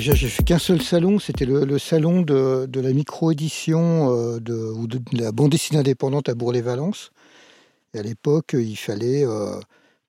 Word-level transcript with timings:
Déjà, 0.00 0.14
j'ai 0.14 0.30
fait 0.30 0.44
qu'un 0.44 0.58
seul 0.58 0.80
salon, 0.80 1.18
c'était 1.18 1.44
le, 1.44 1.78
salon 1.78 2.22
de, 2.22 2.66
la 2.72 2.92
micro-édition 2.94 4.10
euh, 4.10 4.72
ou 4.72 4.86
de, 4.86 4.98
la 5.12 5.30
bande 5.30 5.50
dessinée 5.50 5.78
indépendante 5.78 6.30
à 6.30 6.34
Bourg-les-Valence. 6.34 7.10
Et 7.92 7.98
à 7.98 8.02
l'époque, 8.02 8.54
il 8.54 8.76
fallait, 8.76 9.26
euh, 9.26 9.60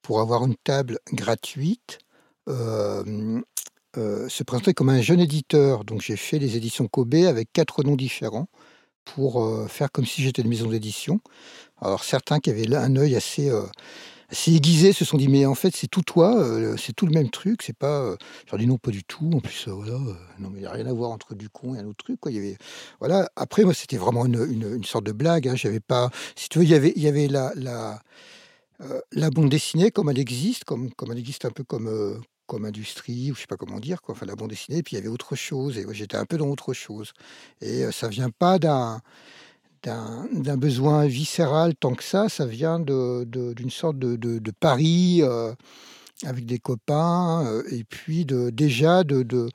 pour 0.02 0.22
avoir 0.22 0.46
une 0.46 0.56
table 0.56 1.00
gratuite, 1.12 2.00
euh, 2.48 3.42
se 3.94 4.44
présenter 4.44 4.74
comme 4.74 4.88
un 4.88 5.02
jeune 5.02 5.20
éditeur. 5.20 5.84
Donc 5.84 6.00
j'ai 6.00 6.16
fait 6.16 6.40
les 6.40 6.56
éditions 6.56 6.88
Kobe 6.88 7.16
avec 7.28 7.52
quatre 7.52 7.84
noms 7.84 7.98
différents 7.98 8.48
pour 9.04 9.46
faire 9.68 9.92
comme 9.92 10.06
si 10.06 10.22
j'étais 10.22 10.42
une 10.42 10.48
maison 10.48 10.70
d'édition. 10.70 11.20
Alors 11.82 12.06
certains 12.06 12.40
qui 12.40 12.50
avaient 12.50 12.74
un 12.74 12.96
œil 12.96 13.18
assez 13.18 13.52
c'est 14.32 14.52
aiguisé, 14.52 14.94
se 14.94 15.06
sont 15.06 15.18
dit 15.18 15.28
mais 15.28 15.46
en 15.46 15.56
fait 15.56 15.76
c'est 15.76 15.88
tout 15.88 16.02
toi, 16.02 16.38
euh, 16.38 16.78
c'est 16.78 16.94
tout 16.94 17.06
le 17.06 17.12
même 17.12 17.30
truc, 17.30 17.62
c'est 17.64 17.76
pas. 17.76 18.02
Euh, 18.02 18.16
leur 18.52 18.60
dis 18.60 18.68
non 18.68 18.78
pas 18.78 18.92
du 18.92 19.04
tout. 19.04 19.30
En 19.34 19.40
plus 19.40 19.68
euh, 19.68 19.72
voilà, 19.72 19.98
non 20.40 20.50
mais 20.50 20.60
il 20.60 20.62
n'y 20.62 20.66
a 20.66 20.72
rien 20.72 20.86
à 20.86 20.94
voir 20.94 21.12
entre 21.12 21.36
du 21.36 21.50
con 21.50 21.76
et 21.76 21.80
un 21.80 21.86
autre 21.86 22.04
truc 22.04 22.20
quoi. 22.20 22.32
Il 22.32 22.36
y 22.36 22.40
avait 22.40 22.58
voilà. 23.00 23.30
Après 23.36 23.64
moi 23.64 23.74
c'était 23.74 23.98
vraiment 23.98 24.26
une, 24.26 24.48
une, 24.50 24.84
sorte 24.86 25.06
de 25.06 25.12
blague. 25.12 25.48
Hein. 25.48 25.56
J'avais 25.56 25.80
pas, 25.80 26.10
si 26.36 26.50
tu 26.50 26.60
veux, 26.60 26.66
il 26.66 26.72
y 26.72 26.76
avait 26.76 26.94
y 26.96 27.08
avait 27.08 27.28
la 27.28 27.52
la 27.56 28.02
la 29.12 29.30
bande 29.30 29.50
dessinée 29.50 29.92
comme 29.92 30.10
elle 30.10 30.20
existe, 30.20 30.64
comme 30.64 30.92
comme 30.94 31.12
elle 31.12 31.20
existe 31.20 31.46
un 31.46 31.52
peu 31.52 31.64
comme 31.64 32.22
comme 32.48 32.66
industrie 32.66 33.32
ou 33.32 33.36
je 33.36 33.42
sais 33.42 33.48
pas 33.48 33.58
comment 33.58 33.80
dire 33.80 34.02
quoi. 34.02 34.16
Enfin 34.16 34.26
la 34.26 34.36
bande 34.36 34.50
dessinée. 34.50 34.82
Puis 34.82 34.96
il 34.96 35.00
y 35.00 35.02
avait 35.02 35.10
autre 35.10 35.36
chose 35.36 35.78
et 35.78 35.86
j'étais 35.92 36.18
un 36.18 36.26
peu 36.26 36.38
dans 36.38 36.48
autre 36.48 36.74
chose. 36.74 37.12
Et 37.62 37.84
ça 37.92 38.08
vient 38.08 38.30
pas 38.30 38.60
d'un 38.60 39.02
d'un 39.84 40.58
besoin 40.58 41.08
viscéral 41.08 41.76
tant 41.76 41.94
que 41.94 42.04
ça, 42.04 42.30
ça 42.30 42.46
vient 42.46 42.80
d'une 42.80 43.70
sorte 43.70 43.98
de, 43.98 44.16
de, 44.16 44.52
pari 44.52 45.22
euh, 45.22 45.54
avec 46.24 46.46
des 46.46 46.60
copains, 46.60 47.46
euh, 47.46 47.64
et 47.72 47.84
puis 47.84 48.26
déjà 48.26 49.04
de, 49.04 49.50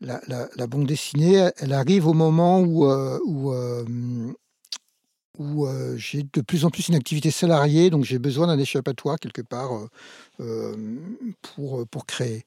la, 0.00 0.66
bande 0.66 0.86
dessinée, 0.86 1.50
elle 1.58 1.72
arrive 1.72 2.06
au 2.06 2.14
moment 2.14 2.60
où, 2.60 2.86
euh, 2.86 3.18
où, 5.38 5.66
j'ai 5.96 6.24
de 6.32 6.40
plus 6.40 6.64
en 6.64 6.70
plus 6.70 6.88
une 6.88 6.96
activité 6.96 7.30
salariée, 7.30 7.90
donc 7.90 8.04
j'ai 8.04 8.18
besoin 8.18 8.48
d'un 8.48 8.58
échappatoire 8.58 9.18
quelque 9.18 9.42
part 9.42 9.70
pour 11.42 12.06
créer. 12.06 12.44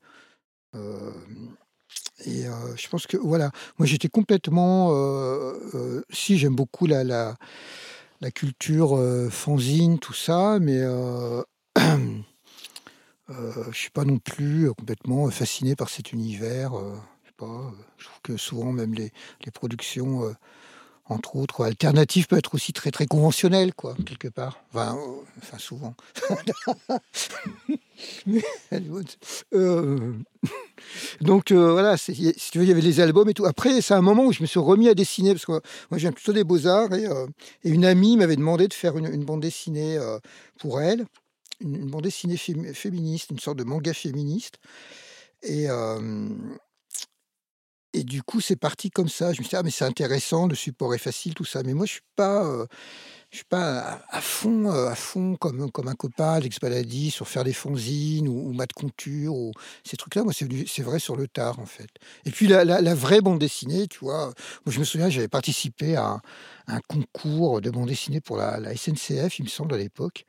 Et 2.26 2.44
je 2.76 2.88
pense 2.90 3.06
que 3.08 3.18
voilà, 3.18 3.52
moi 3.78 3.86
j'étais 3.86 4.10
complètement, 4.10 4.92
si 6.10 6.38
j'aime 6.38 6.56
beaucoup 6.56 6.88
la, 6.88 7.04
la, 7.04 8.32
culture 8.32 9.00
fanzine, 9.30 10.00
tout 10.00 10.14
ça, 10.14 10.58
mais 10.60 10.80
je 10.80 11.44
je 13.30 13.78
suis 13.78 13.92
pas 13.92 14.04
non 14.04 14.18
plus 14.18 14.74
complètement 14.74 15.30
fasciné 15.30 15.76
par 15.76 15.90
cet 15.90 16.12
univers. 16.12 16.72
je 17.24 17.28
sais 17.28 17.36
pas, 17.38 17.72
je 17.98 18.06
trouve 18.06 18.22
que 18.24 18.38
souvent 18.38 18.72
même 18.72 18.94
les, 18.96 19.12
les 19.46 19.52
productions 19.52 20.36
entre 21.10 21.36
autres, 21.38 21.64
alternative 21.64 22.28
peut 22.28 22.38
être 22.38 22.54
aussi 22.56 22.74
très 22.74 22.92
très 22.92 23.06
conventionnelle, 23.06 23.74
quoi, 23.74 23.96
quelque 24.06 24.28
part. 24.28 24.62
Enfin, 24.74 24.98
enfin 25.42 25.58
souvent. 25.58 25.96
Euh, 29.54 30.14
donc 31.20 31.52
euh, 31.52 31.72
voilà, 31.72 31.98
si 31.98 32.14
tu 32.52 32.60
veux, 32.60 32.64
il 32.64 32.68
y 32.68 32.72
avait 32.72 32.80
les 32.80 33.00
albums 33.00 33.28
et 33.28 33.34
tout. 33.34 33.48
Après, 33.48 33.82
c'est 33.82 33.96
un 33.96 34.04
moment 34.04 34.26
où 34.26 34.32
je 34.32 34.44
me 34.44 34.46
suis 34.46 34.60
remis 34.60 34.88
à 34.88 34.94
dessiner, 34.94 35.32
parce 35.32 35.48
que 35.48 35.54
moi, 35.54 35.62
viens 35.94 36.12
plutôt 36.12 36.32
des 36.32 36.44
beaux-arts, 36.44 36.94
et, 36.94 37.08
euh, 37.08 37.26
une 37.64 37.86
amie 37.86 38.16
m'avait 38.16 38.36
demandé 38.36 38.68
de 38.68 38.74
faire 38.74 39.00
une, 39.00 39.26
bande 39.26 39.42
dessinée 39.42 39.98
pour 40.60 40.80
elle, 40.80 41.08
une, 41.60 41.90
bande 41.90 42.04
dessinée 42.04 42.38
féministe, 42.38 43.32
une 43.32 43.40
sorte 43.40 43.58
de 43.58 43.64
manga 43.64 43.96
féministe. 43.96 44.60
Et, 45.42 45.68
et 47.98 48.04
du 48.04 48.22
coup, 48.24 48.42
c'est 48.42 48.56
parti 48.56 48.92
comme 48.92 49.10
ça. 49.10 49.34
Je 49.34 49.40
me 49.40 49.44
suis 49.44 49.50
dit, 49.50 49.56
ah, 49.56 49.64
mais 49.64 49.72
c'est 49.72 49.86
intéressant, 49.86 50.48
le 50.48 50.56
support 50.56 50.94
est 50.94 51.00
facile, 51.00 51.34
tout 51.34 51.46
ça. 51.46 51.64
Mais 51.64 51.74
moi, 51.74 51.86
je 51.86 51.94
suis 51.94 52.02
euh, 52.20 52.66
suis 53.32 53.44
pas 53.46 54.02
à, 54.10 54.22
fond, 54.22 54.72
euh, 54.72 54.88
à 54.88 54.96
fond 54.96 55.36
comme, 55.36 55.72
comme 55.72 55.88
un 55.88 55.96
copain, 55.96 56.34
Alex 56.34 56.60
Baladi, 56.60 57.12
sur 57.12 57.28
faire 57.28 57.44
des 57.44 57.54
fonzines 57.54 58.28
ou, 58.28 58.50
ou 58.50 58.54
mat 58.54 58.72
conture 58.72 59.36
ou 59.36 59.52
ces 59.84 59.98
trucs-là. 59.98 60.24
Moi, 60.24 60.34
c'est 60.34 60.82
vrai 60.84 61.00
sur 61.00 61.16
le 61.16 61.28
tard, 61.28 61.60
en 61.60 61.66
fait. 61.66 61.90
Et 62.26 62.32
puis, 62.32 62.48
la, 62.48 62.64
la, 62.64 62.96
vraie 62.96 63.22
bande 63.22 63.40
dessinée, 63.40 63.88
tu 63.88 64.00
vois. 64.00 64.28
Moi, 64.66 64.74
je 64.74 64.80
me 64.80 64.86
souviens, 64.86 65.10
j'avais 65.10 65.28
participé 65.28 65.96
à 65.96 66.22
un, 66.68 66.80
concours 66.88 67.62
de 67.62 67.70
bande 67.70 67.88
dessinée 67.88 68.22
pour 68.22 68.38
la, 68.38 68.60
la, 68.60 68.76
SNCF, 68.76 69.40
il 69.40 69.44
me 69.44 69.50
semble, 69.50 69.74
à 69.74 69.78
l'époque. 69.78 70.26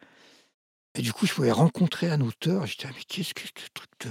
Et 0.95 1.03
du 1.03 1.12
coup, 1.12 1.27
je 1.27 1.34
pouvais 1.34 1.53
rencontrer 1.53 2.11
un 2.11 2.21
auteur. 2.21 2.67
J'étais, 2.67 2.87
ah, 2.89 2.93
mais 2.95 3.05
qu'est-ce 3.07 3.34
que 3.34 3.43
ce 3.43 3.69
truc 3.73 3.91
de. 4.01 4.11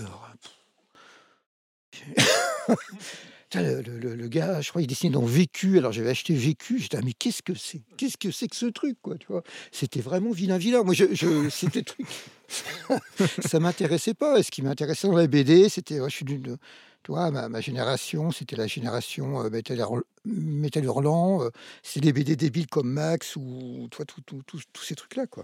le, 3.55 4.27
gars, 4.27 4.61
je 4.61 4.69
crois, 4.69 4.81
il 4.81 4.87
dessinait 4.87 5.13
dans 5.13 5.25
Vécu. 5.25 5.77
Alors 5.77 5.91
j'avais 5.91 6.09
acheté 6.09 6.33
Vécu. 6.33 6.79
J'étais, 6.79 6.97
ah, 6.97 7.01
mais 7.03 7.13
qu'est-ce 7.13 7.41
que 7.41 7.53
c'est? 7.53 7.81
Qu'est-ce 7.97 8.17
que 8.17 8.31
c'est 8.31 8.47
que 8.47 8.55
ce 8.55 8.65
truc, 8.65 8.97
quoi, 9.01 9.17
tu 9.17 9.27
vois? 9.27 9.43
C'était 9.71 10.01
vraiment 10.01 10.31
vilain, 10.31 10.57
vilain. 10.57 10.83
Moi, 10.83 10.93
je, 10.93 11.49
c'était 11.49 11.83
truc. 11.83 12.07
ça 13.45 13.59
m'intéressait 13.59 14.13
pas. 14.13 14.41
Ce 14.43 14.51
qui 14.51 14.61
m'intéressait 14.61 15.07
dans 15.07 15.15
la 15.15 15.27
BD, 15.27 15.69
c'était, 15.69 15.99
je 16.03 16.09
suis 16.09 16.25
d'une, 16.25 16.57
tu 17.03 17.13
vois, 17.13 17.31
ma, 17.31 17.61
génération, 17.61 18.31
c'était 18.31 18.57
la 18.57 18.67
génération 18.67 19.45
euh, 19.45 19.49
Metal, 19.49 20.83
Hurlant. 20.83 21.41
Euh, 21.43 21.49
c'est 21.81 22.01
des 22.01 22.11
BD 22.11 22.35
débiles 22.35 22.67
comme 22.67 22.91
Max 22.91 23.37
ou, 23.37 23.87
toi, 23.91 24.03
tous 24.05 24.83
ces 24.83 24.95
trucs-là, 24.95 25.25
quoi. 25.27 25.43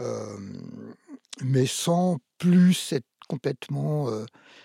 Euh, 0.00 0.36
mais 1.42 1.66
sans 1.66 2.18
plus 2.38 2.92
être 2.92 3.06
complètement 3.28 4.10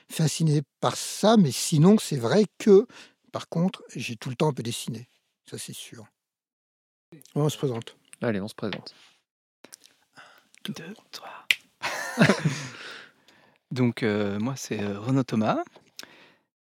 fasciné 0.09 0.61
par 0.79 0.95
ça. 0.95 1.37
Mais 1.37 1.51
sinon, 1.51 1.97
c'est 1.99 2.17
vrai 2.17 2.45
que, 2.57 2.87
par 3.31 3.49
contre, 3.49 3.83
j'ai 3.95 4.15
tout 4.15 4.29
le 4.29 4.35
temps 4.35 4.47
un 4.47 4.53
peu 4.53 4.63
dessiné. 4.63 5.09
Ça, 5.49 5.57
c'est 5.57 5.73
sûr. 5.73 6.05
On 7.35 7.47
se 7.49 7.57
présente. 7.57 7.95
Allez, 8.21 8.41
on 8.41 8.47
se 8.47 8.55
présente. 8.55 8.95
Deux, 10.69 10.93
trois. 11.11 11.45
Donc, 13.71 14.03
moi, 14.03 14.55
c'est 14.55 14.83
Renaud 14.85 15.23
Thomas. 15.23 15.63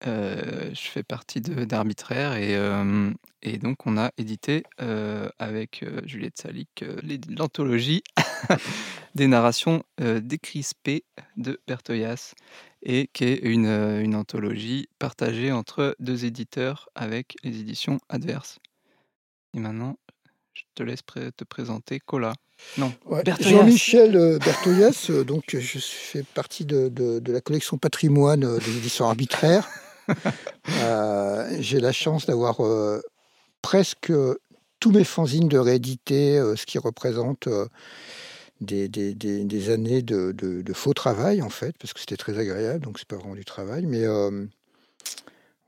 Je 0.05 0.81
fais 0.81 1.03
partie 1.03 1.41
d'Arbitraire 1.41 2.35
et, 2.35 2.59
et 3.43 3.59
donc 3.59 3.87
on 3.87 3.97
a 3.97 4.11
édité 4.19 4.65
avec 5.39 5.85
Juliette 6.05 6.39
Salic 6.39 6.85
l'anthologie 7.29 8.03
des 9.15 9.27
narrations 9.27 9.83
décrispées 9.99 11.05
de 11.37 11.61
Bertoyas 11.67 12.35
et 12.83 13.09
qui 13.13 13.25
est 13.25 13.39
une, 13.43 13.67
une 13.67 14.15
anthologie 14.15 14.89
partagée 14.99 15.53
entre 15.53 15.97
deux 16.01 16.25
éditeurs 16.25 16.89
avec 16.95 17.37
les 17.43 17.61
éditions 17.61 17.99
adverses. 18.09 18.59
Et 19.55 19.61
maintenant, 19.61 19.97
je 20.53 20.63
te 20.75 20.83
laisse 20.83 21.03
te 21.37 21.45
présenter 21.45 22.01
Cola. 22.01 22.35
Non, 22.79 22.93
Jean-Michel 23.41 24.39
Bertoyas, 24.39 25.11
donc 25.27 25.57
je 25.59 25.79
fais 25.79 26.23
partie 26.23 26.65
de, 26.65 26.89
de, 26.89 27.33
la 27.33 27.41
collection 27.41 27.79
patrimoine 27.79 28.59
des 28.59 28.77
éditions 28.77 29.07
arbitraires. 29.07 29.69
J'ai 31.61 31.81
la 31.81 31.93
chance 31.93 32.27
d'avoir 32.27 32.59
presque 33.63 34.13
tous 34.81 34.91
mes 34.91 35.05
fanzines 35.05 35.49
de 35.49 35.59
rééditer, 35.59 36.39
ce 36.57 36.67
qui 36.67 36.79
représente 36.79 37.49
des, 38.61 39.71
années 39.71 40.03
de, 40.03 40.73
faux 40.73 40.95
travail, 40.95 41.43
en 41.43 41.51
fait, 41.51 41.77
parce 41.79 41.93
que 41.93 42.01
c'était 42.01 42.17
très 42.17 42.39
agréable, 42.39 42.85
donc 42.85 42.99
c'est 42.99 43.09
pas 43.09 43.17
vraiment 43.17 43.35
du 43.35 43.45
travail. 43.45 43.87
Mais 43.87 44.05
euh, 44.05 44.47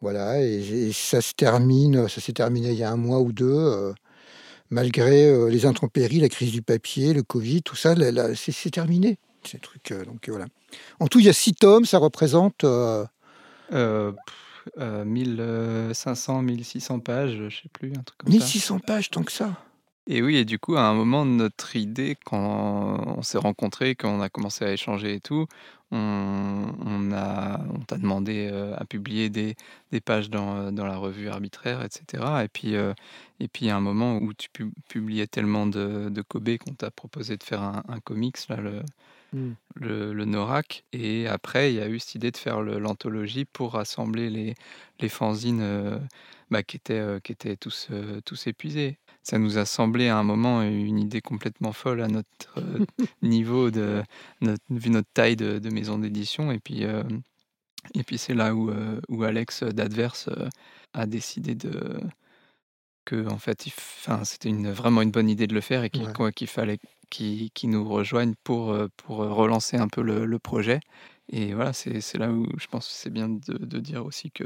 voilà, 0.01 0.43
et, 0.43 0.91
ça 0.93 1.21
se 1.21 1.35
termine, 1.35 2.09
ça 2.09 2.21
s'est 2.21 2.33
terminé 2.33 2.71
il 2.71 2.79
y 2.79 2.85
a 2.85 2.91
un 2.91 2.97
mois 2.97 3.21
ou 3.21 3.33
deux, 3.33 3.47
euh, 3.47 3.93
malgré 4.71 5.27
euh, 5.27 5.49
les 5.49 5.67
intempéries, 5.67 6.21
la 6.21 6.29
crise 6.29 6.53
du 6.53 6.63
papier, 6.63 7.13
le 7.13 7.23
Covid, 7.23 7.63
tout 7.63 7.77
ça, 7.77 7.95
c'est 8.35 8.71
terminé. 8.71 9.19
Ces 9.45 9.59
trucs, 9.59 9.93
donc 10.05 10.29
voilà. 10.29 10.47
En 10.99 11.07
tout, 11.07 11.21
il 11.21 11.27
y 11.27 11.29
a 11.29 11.33
six 11.33 11.55
tomes, 11.55 11.85
ça 11.85 11.99
représente. 11.99 12.65
1500, 13.73 16.43
1600 16.43 17.01
pages, 17.01 17.37
je 17.37 17.49
sais 17.49 17.69
plus, 17.73 17.93
un 17.97 18.03
truc 18.03 18.19
comme 18.19 18.33
1600 18.33 18.81
pages, 18.81 19.11
tant 19.11 19.23
que 19.23 19.33
ça 19.33 19.57
et 20.09 20.23
oui, 20.23 20.37
et 20.37 20.45
du 20.45 20.61
coup, 20.61 20.77
à 20.77 20.83
un 20.83 20.95
moment, 20.95 21.25
notre 21.25 21.75
idée, 21.75 22.17
quand 22.25 22.39
on 23.19 23.23
s'est 23.23 23.39
rencontrés, 23.39 23.97
quand 23.97 24.09
on 24.09 24.21
a 24.21 24.29
commencé 24.29 24.65
à 24.65 24.73
échanger 24.73 25.15
et 25.15 25.21
tout, 25.21 25.49
on, 25.91 27.11
a, 27.13 27.61
on 27.75 27.81
t'a 27.81 27.97
demandé 27.97 28.49
à 28.77 28.85
publier 28.85 29.31
des, 29.31 29.57
des 29.91 30.01
pages 30.01 30.31
dans, 30.31 30.71
dans, 30.71 30.87
la 30.87 30.97
revue 30.97 31.29
arbitraire, 31.29 31.85
etc. 31.85 32.23
Et 32.45 32.49
puis, 32.49 32.75
et 33.41 33.49
puis, 33.49 33.69
à 33.69 33.77
un 33.77 33.81
moment 33.81 34.19
où 34.19 34.33
tu 34.33 34.49
publiais 34.89 35.27
tellement 35.27 35.67
de, 35.67 36.09
de 36.09 36.23
Kobe 36.23 36.57
qu'on 36.59 36.75
t'a 36.75 36.93
proposé 36.93 37.37
de 37.37 37.43
faire 37.43 37.63
un, 37.63 37.83
un 37.89 37.99
comics, 37.99 38.37
là, 38.49 38.59
le, 38.59 38.83
mmh. 39.33 39.53
le, 39.77 40.13
le, 40.13 40.25
Norak. 40.25 40.85
Et 40.93 41.27
après, 41.27 41.73
il 41.73 41.77
y 41.77 41.81
a 41.81 41.89
eu 41.89 41.99
cette 41.99 42.15
idée 42.17 42.31
de 42.31 42.37
faire 42.37 42.61
l'anthologie 42.61 43.45
pour 43.45 43.73
rassembler 43.73 44.31
les, 44.31 44.55
les 45.01 45.09
fanzines 45.09 46.01
bah, 46.51 46.63
qui, 46.63 46.77
étaient, 46.77 47.21
qui 47.23 47.33
étaient 47.33 47.57
tous, 47.57 47.89
tous 48.25 48.47
épuisés 48.47 48.99
ça 49.27 49.39
nous 49.39 49.59
a 49.59 49.65
semblé 49.65 50.07
à 50.07 50.19
un 50.19 50.23
moment 50.23 50.63
une 50.63 51.01
idée 51.01 51.21
complètement 51.21 51.73
folle 51.73 52.01
à 52.01 52.07
notre 52.07 52.59
euh, 52.59 52.85
niveau, 53.23 53.73
de, 53.73 54.05
notre, 54.41 54.63
vu 54.71 54.89
notre 54.91 55.09
taille 55.13 55.35
de, 55.35 55.69
maison 55.69 55.99
d'édition. 55.99 56.53
Et 56.53 56.61
puis, 56.61 56.85
euh, 56.85 57.03
Et 57.95 58.05
puis 58.05 58.19
c'est 58.19 58.35
là 58.35 58.55
où, 58.55 58.71
où 59.09 59.25
Alex 59.25 59.65
d'Adverse, 59.65 60.31
a 60.93 61.07
décidé 61.07 61.57
de 61.57 62.01
qu'en 63.07 63.39
fait, 63.39 63.67
il 63.67 63.73
enfin, 63.77 64.25
c'était 64.25 64.51
une 64.51 64.71
vraiment 64.73 65.03
une 65.03 65.11
bonne 65.13 65.31
idée 65.31 65.47
de 65.47 65.55
le 65.55 65.61
faire 65.63 65.85
et 65.85 65.91
qu'il 65.91 66.09
Ouais. 66.09 66.17
fallait 66.49 66.79
qu'il 67.11 67.51
qu'il 67.53 67.71
nous 67.71 67.89
rejoigne 67.89 68.35
pour, 68.45 68.73
heu, 68.73 68.89
pour, 68.97 69.23
heu, 69.25 69.33
relancer 69.33 69.77
un 69.79 69.89
peu 69.89 70.03
le 70.03 70.27
le 70.27 70.39
projet 70.41 70.81
et 71.31 71.55
voilà, 71.55 71.73
c'est 71.73 72.01
là 72.19 72.31
où 72.33 72.47
je 72.59 72.67
pense 72.69 72.87
que 72.89 72.95
c'est 72.95 73.11
bien 73.11 73.29
de 73.31 73.55
de 73.59 73.81
dire 73.81 74.05
aussi 74.07 74.31
que 74.33 74.45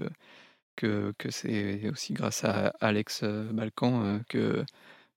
que 0.76 1.12
que 1.18 1.30
c'est 1.30 1.88
aussi 1.90 2.14
grâce 2.14 2.44
à 2.44 2.68
Alex, 2.80 3.22
heu, 3.24 3.50
Balkan, 3.52 4.20
que 4.28 4.64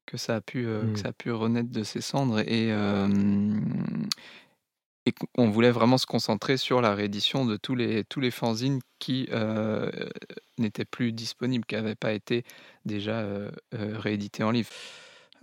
que 0.07 0.18
ça 0.18 0.38
a 0.38 0.42
pu, 0.42 0.63
que 0.66 0.81
Mmh. 0.81 1.00
ça 1.00 1.10
a 1.10 1.13
pu 1.13 1.31
renaître 1.31 1.72
de 1.72 1.84
ses 1.84 2.01
cendres 2.01 2.40
et 2.42 2.72
et 5.06 5.12
qu'on 5.14 5.50
voulait 5.50 5.72
vraiment 5.72 5.98
se 5.98 6.06
concentrer 6.06 6.58
sur 6.58 6.82
la 6.82 6.96
réédition 6.96 7.46
de 7.46 7.58
tous 7.58 7.76
les 7.76 8.04
tous 8.06 8.20
les 8.22 8.32
fanzines 8.32 8.80
qui, 9.00 9.28
heu, 9.32 9.92
n'étaient 10.60 10.86
plus 10.86 11.12
disponibles, 11.14 11.66
qui 11.66 11.76
avaient 11.76 11.96
pas 11.96 12.14
été 12.14 12.44
déjà, 12.86 13.24
heu 13.24 13.52
heu, 13.76 13.98
réédités 13.98 14.44
en 14.44 14.52
livre. 14.52 14.70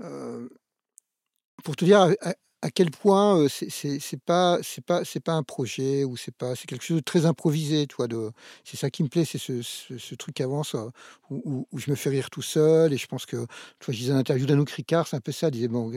Heu, 0.00 0.50
pour 1.64 1.76
te 1.76 1.84
dire 1.84 2.14
à 2.62 2.70
quel 2.70 2.90
point, 2.90 3.46
c'est 3.50 4.22
pas 4.24 4.58
c'est 4.62 4.84
pas 4.84 5.04
c'est 5.04 5.20
pas 5.20 5.32
un 5.34 5.42
projet 5.44 6.04
ou 6.04 6.16
c'est 6.16 6.34
pas 6.36 6.56
c'est 6.56 6.66
quelque 6.66 6.84
chose 6.84 6.98
de 6.98 7.02
très 7.02 7.26
improvisé? 7.26 7.86
De 7.86 8.32
c'est 8.64 8.76
ça 8.78 8.90
qui 8.90 9.02
me 9.04 9.08
plaît, 9.08 9.24
c'est 9.26 9.38
ce 9.38 10.14
truc 10.16 10.40
avance, 10.42 10.74
heu, 10.74 10.90
où 11.30 11.66
je 11.78 11.90
me 11.90 11.96
fais 11.96 12.10
rire 12.10 12.30
tout 12.30 12.42
seul 12.42 12.92
et 12.92 12.98
je 12.98 13.06
pense 13.06 13.26
que 13.26 13.36
tu 13.80 13.86
vois, 13.86 13.94
je 13.94 13.98
disais 13.98 14.12
l'interview 14.14 14.46
d'Anouk 14.46 14.70
Ricard, 14.70 15.08
c'est 15.08 15.16
un 15.16 15.20
peu 15.20 15.32
ça, 15.32 15.50
disait: 15.50 15.68
«Bon, 15.68 15.90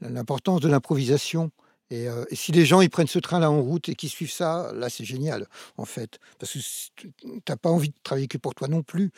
l'importance 0.00 0.60
de 0.60 0.68
l'improvisation 0.68 1.50
et 1.92 2.08
heu 2.08 2.26
et 2.30 2.36
si 2.36 2.52
les 2.52 2.66
gens, 2.66 2.80
ils 2.82 2.90
prennent 2.90 3.06
ce 3.08 3.18
train-là 3.20 3.50
en 3.50 3.62
route 3.62 3.88
et 3.90 3.94
qu'ils 3.96 4.10
suivent 4.10 4.32
ça, 4.32 4.72
là, 4.74 4.88
c'est 4.90 5.04
génial, 5.04 5.46
en 5.78 5.84
fait. 5.86 6.18
Parce 6.38 6.52
que 6.54 6.58
s 6.60 6.90
tu 6.96 7.12
tu 7.46 7.56
pas 7.58 7.70
envie 7.70 7.90
de 7.90 7.94
travailler 8.04 8.28
que 8.28 8.38
pour 8.38 8.54
toi 8.54 8.68
non 8.68 8.82
plus 8.82 9.10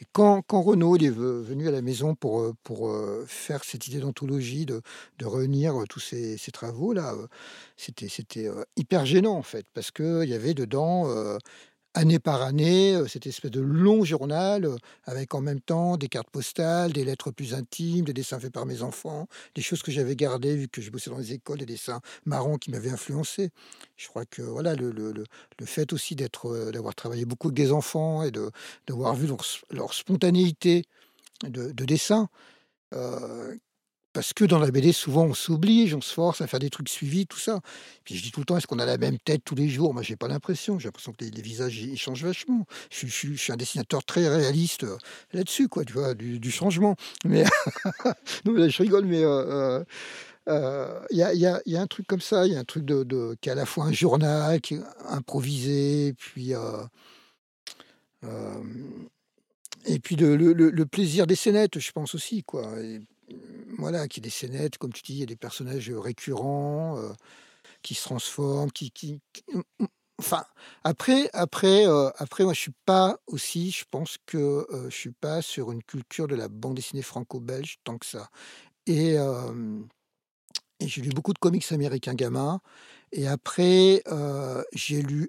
et 0.00 0.06
quand 0.12 0.42
quand 0.42 0.62
Renaud, 0.62 0.96
il 0.96 1.04
est 1.04 1.10
ve 1.10 1.42
venu 1.42 1.68
à 1.68 1.72
la 1.72 1.82
maison 1.82 2.14
pour, 2.14 2.40
heu 2.42 2.54
pour, 2.64 2.88
heu, 2.90 3.24
faire 3.28 3.64
cette 3.64 3.86
idée 3.88 4.00
d'anthologie, 4.00 4.66
de 4.66 4.82
de 5.18 5.26
réunir, 5.26 5.74
tous 5.88 6.00
ces 6.00 6.36
travaux-là, 6.52 7.14
heu, 7.14 7.28
c'était 7.76 8.08
hyper 8.76 9.06
gênant, 9.06 9.36
en 9.36 9.42
fait, 9.42 9.66
parce 9.74 9.90
qu'il 9.90 10.24
y 10.28 10.34
avait 10.34 10.54
dedans, 10.54 11.08
année 11.94 12.18
par 12.18 12.42
année, 12.42 13.00
cette 13.08 13.26
espèce 13.26 13.50
de 13.50 13.60
long 13.60 14.04
journal, 14.04 14.68
avec 15.04 15.34
en 15.34 15.40
même 15.40 15.60
temps 15.60 15.96
des 15.96 16.08
cartes 16.08 16.30
postales, 16.30 16.92
des 16.92 17.04
lettres 17.04 17.30
plus 17.30 17.54
intimes, 17.54 18.04
des 18.04 18.12
dessins 18.12 18.38
faits 18.38 18.52
par 18.52 18.66
mes 18.66 18.82
enfants, 18.82 19.26
des 19.54 19.62
choses 19.62 19.82
que 19.82 19.90
j'avais 19.92 20.16
gardées 20.16 20.56
vu 20.56 20.68
que 20.68 20.80
je 20.82 20.90
bossais 20.90 21.10
dans 21.10 21.18
les 21.18 21.32
écoles, 21.32 21.58
des 21.58 21.66
dessins 21.66 22.00
marrants 22.24 22.58
qui 22.58 22.70
m'avaient 22.70 22.90
influencé. 22.90 23.50
Je 23.96 24.08
crois 24.08 24.24
que 24.24 24.42
voilà 24.42 24.74
le 24.74 24.90
le 24.92 25.12
le 25.58 25.66
fait 25.66 25.92
aussi 25.92 26.14
d'être, 26.16 26.70
d'avoir 26.72 26.94
travaillé 26.94 27.24
beaucoup 27.24 27.48
avec 27.48 27.56
des 27.56 27.72
enfants 27.72 28.22
et 28.22 28.30
de 28.30 28.50
d'avoir 28.86 29.14
vu 29.14 29.26
leur 29.26 29.40
leur 29.70 29.94
spontanéité 29.94 30.84
de 31.44 31.72
de 31.72 31.84
dessin, 31.84 32.28
parce 34.12 34.32
que 34.32 34.44
dans 34.44 34.58
la 34.58 34.70
BD, 34.70 34.92
souvent, 34.92 35.24
on 35.24 35.34
s'oblige, 35.34 35.94
on 35.94 36.00
se 36.00 36.12
force 36.12 36.40
à 36.40 36.46
faire 36.46 36.58
des 36.58 36.70
trucs 36.70 36.88
suivis, 36.88 37.26
tout 37.26 37.38
ça. 37.38 37.60
Puis 38.04 38.16
je 38.16 38.22
dis 38.22 38.32
tout 38.32 38.40
le 38.40 38.46
temps: 38.46 38.56
«Est-ce 38.56 38.66
qu'on 38.66 38.78
a 38.80 38.86
la 38.86 38.98
même 38.98 39.18
tête 39.18 39.42
tous 39.44 39.54
les 39.54 39.68
jours?» 39.68 39.94
moi, 39.94 40.02
j'ai 40.02 40.16
pas 40.16 40.28
l'impression. 40.28 40.78
J'ai 40.78 40.88
l'impression 40.88 41.12
que 41.12 41.24
les 41.24 41.42
visages, 41.42 41.76
ils 41.78 41.96
changent 41.96 42.24
vachement. 42.24 42.66
Je 42.90 43.06
suis 43.06 43.52
un 43.52 43.56
dessinateur 43.56 44.04
très 44.04 44.28
réaliste, 44.28 44.84
heu, 44.84 44.98
là-dessus, 45.32 45.68
quoi, 45.68 45.84
tu 45.84 45.92
vois? 45.92 46.14
Du 46.14 46.50
changement. 46.50 46.96
Mais 47.24 47.44
non, 48.44 48.52
là, 48.54 48.68
je 48.68 48.82
rigole, 48.82 49.04
mais 49.04 49.20
il 51.10 51.16
y 51.16 51.22
a 51.22 51.32
il 51.34 51.72
y 51.72 51.76
a 51.76 51.80
un 51.80 51.86
truc 51.86 52.06
comme 52.06 52.20
ça, 52.20 52.46
il 52.46 52.52
y 52.52 52.56
a 52.56 52.58
un 52.58 52.64
truc 52.64 52.86
qui 53.40 53.48
est 53.48 53.52
à 53.52 53.54
la 53.54 53.66
fois 53.66 53.84
un 53.84 53.92
journal, 53.92 54.60
qui 54.60 54.74
est 54.74 54.80
improvisé, 55.08 56.14
puis, 56.18 56.52
et 59.86 59.98
puis 59.98 60.16
le 60.16 60.84
plaisir 60.84 61.26
des 61.26 61.36
scénettes, 61.36 61.78
je 61.78 61.92
pense 61.92 62.14
aussi, 62.14 62.42
quoi 62.42 62.66
voilà, 63.78 64.08
qu'il 64.08 64.22
y 64.24 64.26
ait 64.26 64.28
des 64.28 64.30
scénettes, 64.30 64.78
comme 64.78 64.92
tu 64.92 65.02
dis, 65.02 65.14
il 65.14 65.20
y 65.20 65.22
a 65.22 65.26
des 65.26 65.36
personnages, 65.36 65.90
récurrents, 65.90 66.98
qui 67.82 67.94
se 67.94 68.04
transforment, 68.04 68.70
qui 68.72 68.90
qui 68.92 69.20
qui 69.32 69.44
mmh 69.54 69.62
mmh, 69.80 69.86
enfin, 70.20 70.44
après 70.84 71.30
après, 71.34 71.86
après 72.18 72.44
moi, 72.44 72.54
je 72.54 72.60
suis 72.60 72.74
pas 72.86 73.18
aussi 73.28 73.70
je 73.72 73.84
pense 73.90 74.16
que, 74.26 74.38
heu, 74.72 74.90
je 74.90 74.96
suis 74.96 75.12
pas 75.12 75.42
sur 75.42 75.72
une 75.72 75.82
culture 75.84 76.28
de 76.28 76.36
la 76.36 76.48
bande 76.48 76.76
dessinée 76.76 77.02
franco-belge 77.02 77.78
tant 77.84 77.98
que 77.98 78.06
ça. 78.06 78.30
Et 78.86 79.16
et 80.80 80.88
j'ai 80.88 81.02
lu 81.02 81.10
beaucoup 81.10 81.32
de 81.32 81.38
comics 81.38 81.70
américains 81.72 82.14
gamin 82.14 82.60
et 83.12 83.28
après, 83.28 84.02
j'ai 84.74 85.02
lu 85.02 85.28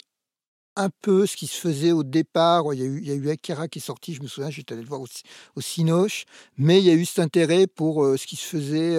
un 0.77 0.89
peu 1.01 1.25
ce 1.25 1.35
qui 1.37 1.47
se 1.47 1.57
faisait 1.59 1.91
au 1.91 2.03
départ, 2.03 2.73
il 2.73 2.79
y 2.79 2.83
a 2.83 2.85
eu 2.85 2.99
il 3.01 3.07
y 3.07 3.11
a 3.11 3.15
eu 3.15 3.29
Akira 3.29 3.67
qui 3.67 3.79
est 3.79 3.81
sorti, 3.81 4.13
je 4.13 4.21
me 4.21 4.27
souviens, 4.27 4.49
j'étais 4.49 4.73
allé 4.73 4.83
le 4.83 4.87
voir 4.89 5.01
au 5.01 5.07
au 5.55 5.61
Cinoche, 5.61 6.25
mais 6.57 6.79
il 6.79 6.85
y 6.85 6.89
a 6.89 6.93
eu 6.93 7.05
cet 7.05 7.19
intérêt 7.19 7.67
pour, 7.67 8.05
ce 8.17 8.25
qui 8.27 8.35
se 8.37 8.45
faisait, 8.45 8.97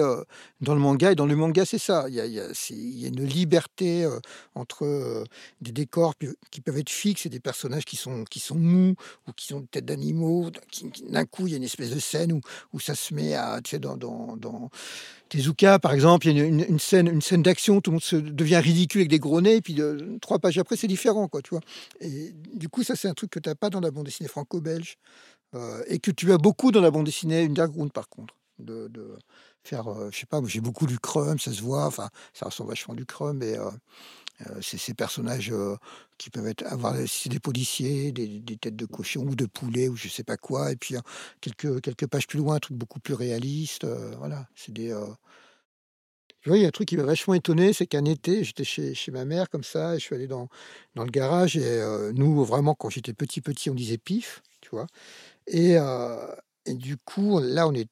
dans 0.61 0.75
le 0.75 0.79
manga 0.81 1.11
et 1.11 1.15
dans 1.15 1.25
le 1.25 1.35
manga, 1.35 1.65
c'est 1.65 1.79
ça, 1.79 2.05
il 2.09 2.15
y 2.15 2.21
a 2.21 2.25
il 2.27 2.35
y 2.99 3.05
a 3.05 3.07
une 3.09 3.25
liberté, 3.25 4.07
entre, 4.55 5.23
des 5.61 5.71
décors 5.71 6.13
qui 6.51 6.61
peuvent 6.61 6.77
être 6.77 6.89
fixes 6.91 7.25
et 7.25 7.29
des 7.29 7.39
personnages 7.39 7.85
qui 7.85 7.95
sont 7.97 8.23
qui 8.25 8.39
sont 8.39 8.55
mous 8.55 8.95
ou 9.27 9.31
qui 9.33 9.53
ont 9.55 9.59
une 9.61 9.67
tête 9.67 9.85
d'animaux, 9.85 10.51
d'un 11.09 11.25
coup, 11.25 11.47
il 11.47 11.51
y 11.51 11.53
a 11.55 11.57
une 11.57 11.63
espèce 11.63 11.89
de 11.91 11.99
scène 11.99 12.33
où 12.33 12.41
où 12.73 12.79
ça 12.79 12.95
se 12.95 13.13
met 13.15 13.33
à 13.35 13.59
tu 13.63 13.71
sais, 13.71 13.79
dans 13.79 13.97
dans 13.97 14.37
Tezuka, 15.29 15.79
par 15.79 15.93
exemple, 15.93 16.27
il 16.29 16.37
y 16.37 16.41
a 16.41 16.45
une 16.45 16.79
scène 16.79 17.07
une 17.09 17.21
scène 17.23 17.43
d'action, 17.43 17.81
tout 17.81 17.91
le 17.91 17.95
monde 17.95 18.03
se 18.03 18.17
devient 18.17 18.57
ridicule 18.59 19.01
avec 19.01 19.09
des 19.11 19.19
gros 19.19 19.41
nez 19.41 19.57
et 19.57 19.61
puis, 19.61 19.79
3 20.21 20.39
pages 20.39 20.59
après, 20.59 20.77
c'est 20.77 20.87
différent, 20.87 21.27
quoi, 21.29 21.41
tu 21.43 21.51
vois? 21.51 21.61
Et 21.99 22.33
du 22.55 22.69
coup, 22.69 22.83
ça, 22.83 22.95
c'est 22.95 23.07
un 23.09 23.13
truc 23.13 23.31
que 23.31 23.39
tu 23.39 23.49
as 23.49 23.55
pas 23.55 23.69
dans 23.69 23.79
la 23.81 23.91
bande 23.91 24.05
dessinée 24.05 24.29
franco-belge, 24.29 24.97
heu 25.55 25.83
et 25.87 25.99
que 25.99 26.11
tu 26.11 26.31
as 26.33 26.37
beaucoup 26.39 26.71
dans 26.71 26.81
la 26.81 26.91
bande 26.91 27.05
dessinée 27.07 27.45
underground, 27.45 27.93
par 27.93 28.09
contre. 28.09 28.35
De 28.59 28.87
de 28.89 29.17
faire, 29.63 29.89
heu, 29.91 30.09
je 30.13 30.19
sais 30.19 30.25
pas, 30.27 30.41
j'ai 30.47 30.61
beaucoup 30.61 30.85
lu 30.87 30.99
Crumb, 30.99 31.39
ça 31.39 31.51
se 31.53 31.61
voit, 31.61 31.85
enfin, 31.87 32.09
ça 32.33 32.45
ressemble 32.47 32.69
vachement 32.71 32.95
du 32.95 33.05
Crumb 33.05 33.43
heu 33.43 33.57
heu, 34.41 34.61
c'est 34.61 34.77
ces 34.79 34.93
personnages, 34.95 35.53
qui 36.19 36.29
peuvent 36.31 36.47
être 36.47 36.63
avoir 36.67 36.93
des 36.95 37.39
policiers, 37.41 38.11
des 38.13 38.39
des 38.41 38.57
têtes 38.57 38.75
de 38.77 38.85
cochon 38.87 39.21
ou 39.27 39.35
de 39.35 39.45
poulet 39.47 39.89
ou 39.89 39.95
je 39.97 40.09
sais 40.09 40.23
pas 40.23 40.37
quoi 40.37 40.71
et 40.71 40.77
puis, 40.77 40.95
heu, 40.97 41.01
quelques 41.41 41.81
quelques 41.81 42.07
pages 42.07 42.27
plus 42.27 42.39
loin, 42.39 42.55
un 42.57 42.59
truc 42.59 42.77
beaucoup 42.77 42.99
plus 43.01 43.13
réaliste, 43.15 43.85
voilà, 44.19 44.47
c'est 44.55 44.73
des, 44.73 44.91
tu 46.43 46.49
vois, 46.49 46.57
il 46.59 46.61
y 46.63 46.65
a 46.65 46.67
un 46.69 46.71
truc 46.71 46.89
qui 46.89 46.97
m'a 46.97 47.03
vachement 47.03 47.33
étonné, 47.35 47.73
c'est 47.73 47.87
qu'un 47.87 48.05
été, 48.05 48.43
j'étais 48.43 48.65
chez 48.65 48.93
chez 48.95 49.11
ma 49.11 49.25
mère 49.25 49.49
comme 49.49 49.63
ça 49.63 49.95
et 49.95 49.99
je 49.99 50.03
suis 50.05 50.15
allé 50.15 50.27
dans 50.27 50.49
dans 50.95 51.05
le 51.05 51.11
garage 51.11 51.57
et 51.57 51.63
heu, 51.81 52.11
nous, 52.13 52.43
vraiment, 52.45 52.75
quand 52.75 52.89
j'étais 52.91 53.13
petit, 53.13 53.41
petit, 53.41 53.69
on 53.71 53.75
disait 53.75 53.97
«pif», 53.97 54.43
tu 54.61 54.69
vois? 54.71 54.87
Et 55.47 55.77
et 56.65 56.73
du 56.75 56.97
coup, 56.97 57.39
là, 57.39 57.67
on 57.67 57.73
est 57.73 57.89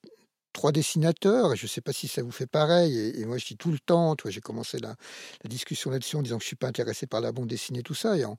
3 0.53 0.71
dessinateurs 0.71 1.53
et 1.53 1.57
je 1.57 1.67
sais 1.67 1.81
pas 1.81 1.93
si 1.93 2.07
ça 2.07 2.23
vous 2.23 2.31
fait 2.31 2.47
pareil 2.47 2.97
et 3.15 3.25
moi, 3.25 3.37
je 3.37 3.45
dis 3.47 3.57
tout 3.57 3.71
le 3.71 3.79
temps, 3.79 4.15
tu 4.15 4.23
vois, 4.23 4.31
j'ai 4.31 4.41
commencé 4.41 4.79
la 4.79 4.95
la 5.43 5.49
discussion 5.49 5.91
là-dessus 5.91 6.15
en 6.17 6.21
disant 6.23 6.37
que 6.37 6.43
je 6.43 6.47
suis 6.47 6.55
pas 6.57 6.67
intéressé 6.67 7.07
par 7.07 7.21
la 7.21 7.31
bande 7.31 7.47
dessinée, 7.47 7.83
tout 7.83 7.93
ça 7.95 8.17
et 8.17 8.25
en 8.25 8.37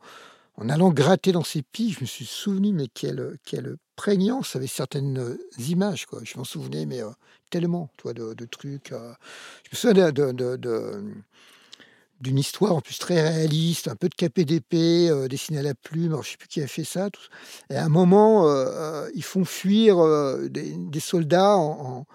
en 0.56 0.68
allant 0.68 0.90
gratter 0.90 1.32
dans 1.32 1.44
ces 1.44 1.62
piges, 1.62 1.96
je 1.96 2.00
me 2.02 2.06
suis 2.06 2.26
souvenu, 2.26 2.72
mais 2.72 2.88
quelle, 2.92 3.36
quelle 3.44 3.76
prégnance. 3.96 4.56
Avaient 4.56 4.66
certaines, 4.66 5.18
heu, 5.18 5.40
images, 5.58 6.06
quoi. 6.06 6.20
Je 6.24 6.36
m'en 6.38 6.44
souvenais, 6.44 6.86
mais, 6.86 7.00
heu, 7.02 7.10
tellement, 7.50 7.90
tu 7.96 8.02
vois, 8.04 8.14
de 8.14 8.44
trucs, 8.46 8.92
heu, 8.92 8.98
je 9.64 9.70
me 9.88 9.94
souviens 9.94 10.12
de 10.12 11.02
d'une 12.20 12.38
histoire 12.38 12.76
en 12.76 12.80
plus 12.80 12.98
très 12.98 13.20
réaliste, 13.20 13.88
un 13.88 13.96
peu 13.96 14.08
de 14.08 14.14
KPDP, 14.14 15.08
heu, 15.10 15.28
dessiné 15.28 15.58
à 15.58 15.62
la 15.62 15.74
plume, 15.74 16.16
je 16.22 16.30
sais 16.30 16.36
plus 16.36 16.46
qui 16.48 16.62
a 16.62 16.68
fait 16.68 16.84
ça, 16.84 17.10
tout 17.10 17.20
et 17.70 17.74
à 17.76 17.84
un 17.84 17.88
moment, 17.88 18.46
ils 19.14 19.24
font 19.24 19.44
fuir, 19.44 19.96
des 20.50 21.00
soldats 21.00 21.56
en 21.56 22.06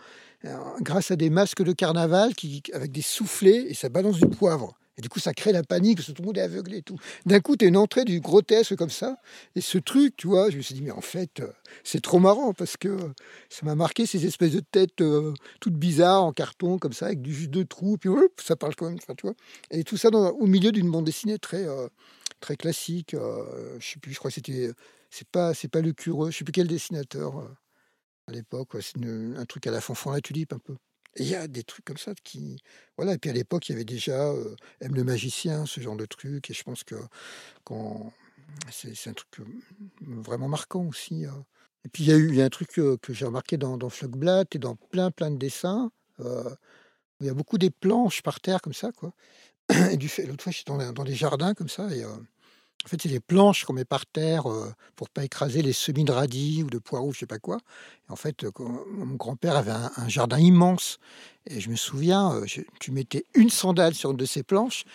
grâce 0.81 1.11
à 1.11 1.15
des 1.17 1.29
masques 1.29 1.63
de 1.63 1.73
carnaval 1.73 2.35
qui 2.35 2.63
avec 2.73 2.91
des 2.91 3.01
soufflets 3.01 3.65
et 3.69 3.73
ça 3.73 3.89
balance 3.89 4.17
du 4.19 4.27
poivre 4.27 4.77
et 4.97 5.01
du 5.01 5.09
coup, 5.09 5.19
ça 5.19 5.33
crée 5.33 5.51
la 5.51 5.63
panique 5.63 6.01
tout 6.03 6.13
le 6.21 6.25
monde 6.25 6.37
est 6.37 6.41
aveuglé 6.41 6.77
et 6.77 6.81
tout. 6.81 6.97
D'un 7.25 7.39
coup, 7.39 7.55
tu 7.57 7.65
as 7.65 7.67
une 7.69 7.77
entrée 7.77 8.05
du 8.05 8.19
grotesque 8.19 8.75
comme 8.75 8.89
ça 8.89 9.17
et 9.55 9.61
ce 9.61 9.77
truc, 9.77 10.15
tu 10.17 10.27
vois, 10.27 10.49
je 10.49 10.57
me 10.57 10.61
suis 10.61 10.73
dit: 10.75 10.81
«Mais 10.81 10.91
en 10.91 11.01
fait, 11.01 11.39
heu, 11.41 11.51
c'est 11.83 12.01
trop 12.01 12.19
marrant» 12.19 12.53
parce 12.53 12.77
que, 12.77 12.97
ça 13.49 13.65
m'a 13.65 13.75
marqué 13.75 14.05
ces 14.05 14.25
espèces 14.25 14.53
de 14.53 14.59
têtes, 14.61 15.01
heu, 15.01 15.33
toutes 15.61 15.75
bizarres 15.75 16.23
en 16.23 16.33
carton 16.33 16.79
comme 16.79 16.93
ça 16.93 17.07
avec 17.07 17.21
du 17.21 17.47
2 17.47 17.65
trous, 17.65 17.97
puis 17.97 18.09
ça 18.43 18.55
parle 18.55 18.75
quand 18.75 18.87
même, 18.89 18.99
tu 18.99 19.05
vois? 19.23 19.35
Et 19.71 19.83
tout 19.83 19.97
ça 19.97 20.09
dans 20.09 20.29
au 20.31 20.47
milieu 20.47 20.71
d'une 20.71 20.89
bande 20.91 21.05
dessinée 21.05 21.37
très, 21.39 21.65
très 22.39 22.55
classique, 22.57 23.13
heu, 23.15 23.77
je 23.79 23.87
sais 23.87 23.99
plus, 23.99 24.13
je 24.13 24.19
crois 24.19 24.31
que 24.31 24.35
c'était, 24.35 24.71
c'est 25.11 25.27
pas 25.29 25.53
pas 25.71 25.81
Lecureux, 25.81 26.31
je 26.31 26.37
sais 26.39 26.43
plus 26.45 26.51
quel 26.53 26.67
dessinateur, 26.67 27.35
à 28.27 28.33
l'époque, 28.33 28.69
c'est 28.81 28.97
un 29.05 29.45
truc 29.45 29.67
à 29.67 29.71
la 29.71 29.81
Fanfan 29.81 30.13
la 30.13 30.21
Tulipe 30.21 30.53
un 30.53 30.59
peu 30.59 30.75
il 31.15 31.27
y 31.27 31.35
a 31.35 31.47
des 31.47 31.63
trucs 31.63 31.85
comme 31.85 31.97
ça 31.97 32.13
qui 32.23 32.59
voilà 32.97 33.13
et 33.13 33.17
puis 33.17 33.29
à 33.29 33.33
l'époque, 33.33 33.69
il 33.69 33.73
y 33.73 33.75
avait 33.75 33.85
déjà, 33.85 34.31
heu, 34.33 34.55
M 34.81 34.93
le 34.95 35.03
magicien, 35.03 35.65
ce 35.65 35.81
genre 35.81 35.95
de 35.97 36.05
truc 36.05 36.49
et 36.49 36.53
je 36.53 36.63
pense 36.63 36.83
que 36.83 36.95
c'est 38.71 39.09
un 39.09 39.13
truc, 39.13 39.29
vraiment 40.01 40.47
marquant 40.47 40.85
aussi, 40.85 41.25
heu 41.25 41.31
et 41.85 41.89
puis 41.89 42.03
il 42.03 42.09
y 42.09 42.13
a 42.13 42.17
eu 42.17 42.41
un 42.41 42.49
truc, 42.49 42.69
que 42.71 42.97
j'ai 43.13 43.25
remarqué 43.25 43.57
dans 43.57 43.77
dans 43.77 43.89
Flockblatt 43.89 44.53
et 44.55 44.59
dans 44.59 44.75
plein, 44.75 45.11
plein 45.11 45.31
de 45.31 45.37
dessins, 45.37 45.91
heu, 46.19 46.43
il 47.21 47.27
y 47.27 47.29
a 47.29 47.33
beaucoup 47.35 47.57
des 47.59 47.71
planches 47.71 48.21
par 48.23 48.39
terre 48.41 48.61
comme 48.61 48.73
ça, 48.73 48.91
quoi. 48.93 49.13
Et 49.91 49.97
du 49.97 50.09
fait 50.09 50.25
l'autre 50.25 50.43
fois, 50.43 50.51
j'étais 50.53 50.71
dans 50.71 50.93
dans 50.93 51.03
des 51.05 51.15
jardins 51.15 51.53
comme 51.55 51.69
ça 51.69 51.89
et 51.95 52.03
En 52.85 52.89
fait, 52.89 53.01
c'est 53.01 53.09
des 53.09 53.19
planches 53.19 53.65
qu'on 53.65 53.73
met 53.73 53.85
par 53.85 54.05
terre 54.05 54.45
pour 54.95 55.09
pas 55.09 55.25
écraser 55.25 55.61
les 55.61 55.73
semis 55.73 56.05
de 56.05 56.11
radis 56.11 56.63
ou 56.63 56.69
de 56.69 56.77
poireaux, 56.77 57.11
je 57.11 57.19
sais 57.19 57.25
pas 57.25 57.39
quoi. 57.39 57.59
En 58.07 58.15
fait, 58.15 58.45
mon 58.59 59.15
grand-père 59.15 59.57
avait 59.57 59.71
un, 59.71 60.07
jardin 60.07 60.39
immense. 60.39 60.99
Et 61.47 61.59
je 61.59 61.69
me 61.69 61.75
souviens, 61.75 62.41
tu 62.79 62.91
mettais 62.91 63.25
une 63.33 63.49
sandale 63.49 63.93
sur 63.93 64.11
une 64.11 64.17
de 64.17 64.25
ces 64.25 64.43
planches, 64.43 64.85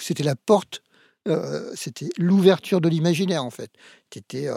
c'était 0.00 0.24
la 0.24 0.36
porte, 0.36 0.82
c'était 1.74 2.10
l'ouverture 2.18 2.82
de 2.82 2.88
l'imaginaire, 2.88 3.44
en 3.44 3.50
fait. 3.50 3.70
Tu 4.10 4.18
étais 4.18 4.48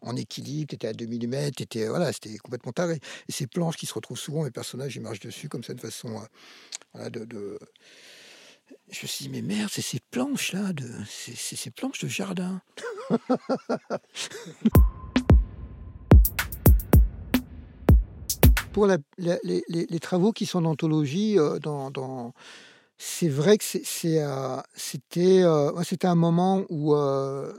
en 0.00 0.16
équilibre, 0.16 0.68
tu 0.68 0.76
étais 0.76 0.88
à 0.88 0.92
2 0.92 1.06
mm, 1.06 1.88
voilà, 1.88 2.12
c'était 2.12 2.36
complètement 2.38 2.72
taré. 2.72 3.00
Et 3.28 3.32
ces 3.32 3.46
planches 3.46 3.76
qui 3.76 3.86
se 3.86 3.94
retrouvent 3.94 4.18
souvent, 4.18 4.44
les 4.44 4.50
personnages, 4.50 4.98
marchent 4.98 5.20
dessus 5.20 5.48
comme 5.48 5.64
ça 5.64 5.74
de 5.74 5.80
façon 5.80 6.22
de 6.94 7.58
je 8.90 9.02
me 9.02 9.06
suis 9.06 9.24
dit, 9.24 9.30
mais 9.30 9.42
merde, 9.42 9.70
c'est 9.70 9.82
ces 9.82 10.00
planches-là, 10.10 10.72
c'est 11.08 11.56
ces 11.56 11.70
planches 11.70 12.00
de 12.00 12.08
jardin. 12.08 12.60
Pour 18.72 18.86
les, 18.86 19.98
travaux 20.00 20.32
qui 20.32 20.46
sont 20.46 20.62
d'anthologie, 20.62 21.38
euh, 21.38 21.58
c'est 22.98 23.28
vrai 23.28 23.58
que 23.58 23.64
euh, 24.06 24.62
euh, 25.16 25.82
c'était 25.82 26.06
un 26.06 26.14
moment 26.14 26.64
où, 26.68 26.94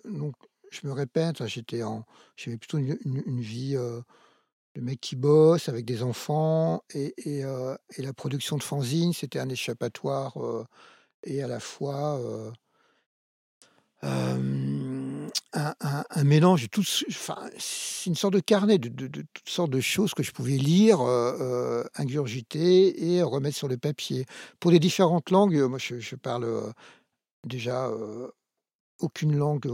donc, 0.05 0.35
je 0.71 0.87
me 0.87 0.93
répète, 0.93 1.45
j'étais 1.47 1.83
en, 1.83 2.05
j'avais 2.37 2.57
plutôt 2.57 2.77
une, 2.77 3.41
vie 3.41 3.73
de 3.73 4.81
mec 4.81 5.01
qui 5.01 5.17
bosse 5.17 5.67
avec 5.67 5.83
des 5.83 6.01
enfants 6.01 6.81
et 6.93 7.43
la 7.43 8.13
production 8.13 8.57
de 8.57 8.63
fanzine, 8.63 9.11
c'était 9.11 9.39
un 9.39 9.49
échappatoire 9.49 10.37
et 11.23 11.43
à 11.43 11.47
la 11.47 11.59
fois 11.59 12.19
un, 14.03 16.23
mélange 16.23 16.63
de 16.63 16.67
toutes, 16.67 17.03
enfin, 17.09 17.37
c'est 17.57 18.09
une 18.09 18.15
sorte 18.15 18.33
de 18.33 18.39
carnet 18.39 18.77
de, 18.77 19.07
toutes 19.07 19.49
sortes 19.49 19.71
de 19.71 19.81
choses 19.81 20.13
que 20.13 20.23
je 20.23 20.31
pouvais 20.31 20.57
lire, 20.57 21.01
ingurgiter 21.95 23.13
et 23.13 23.21
remettre 23.21 23.57
sur 23.57 23.67
le 23.67 23.77
papier. 23.77 24.25
Pour 24.59 24.71
les 24.71 24.79
différentes 24.79 25.29
langues, 25.29 25.59
moi 25.61 25.79
je 25.79 26.15
parle 26.15 26.73
déjà 27.45 27.89
aucune 29.01 29.35
langue 29.35 29.67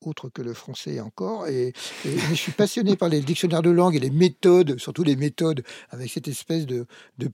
autre 0.00 0.28
que 0.28 0.42
le 0.42 0.54
français 0.54 1.00
encore. 1.00 1.46
Et, 1.46 1.72
je 2.04 2.34
suis 2.34 2.52
passionné 2.52 2.96
par 2.96 3.08
les 3.08 3.20
dictionnaires 3.20 3.62
de 3.62 3.70
langue 3.70 3.96
et 3.96 4.00
les 4.00 4.10
méthodes, 4.10 4.78
surtout 4.78 5.02
les 5.02 5.16
méthodes, 5.16 5.62
avec 5.90 6.10
cette 6.10 6.28
espèce 6.28 6.66
de, 6.66 6.86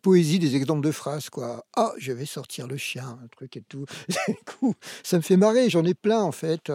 poésie 0.02 0.38
des 0.38 0.56
exemples 0.56 0.84
de 0.84 0.92
phrases. 0.92 1.30
Quoi. 1.30 1.64
Ah, 1.76 1.92
je 1.98 2.12
vais 2.12 2.26
sortir 2.26 2.66
le 2.66 2.76
chien, 2.76 3.18
un 3.22 3.28
truc 3.28 3.56
et 3.56 3.62
tout. 3.68 3.86
ça 5.02 5.16
me 5.16 5.22
fait 5.22 5.36
marrer, 5.36 5.70
j'en 5.70 5.84
ai 5.84 5.94
plein 5.94 6.20
en 6.20 6.32
fait. 6.32 6.70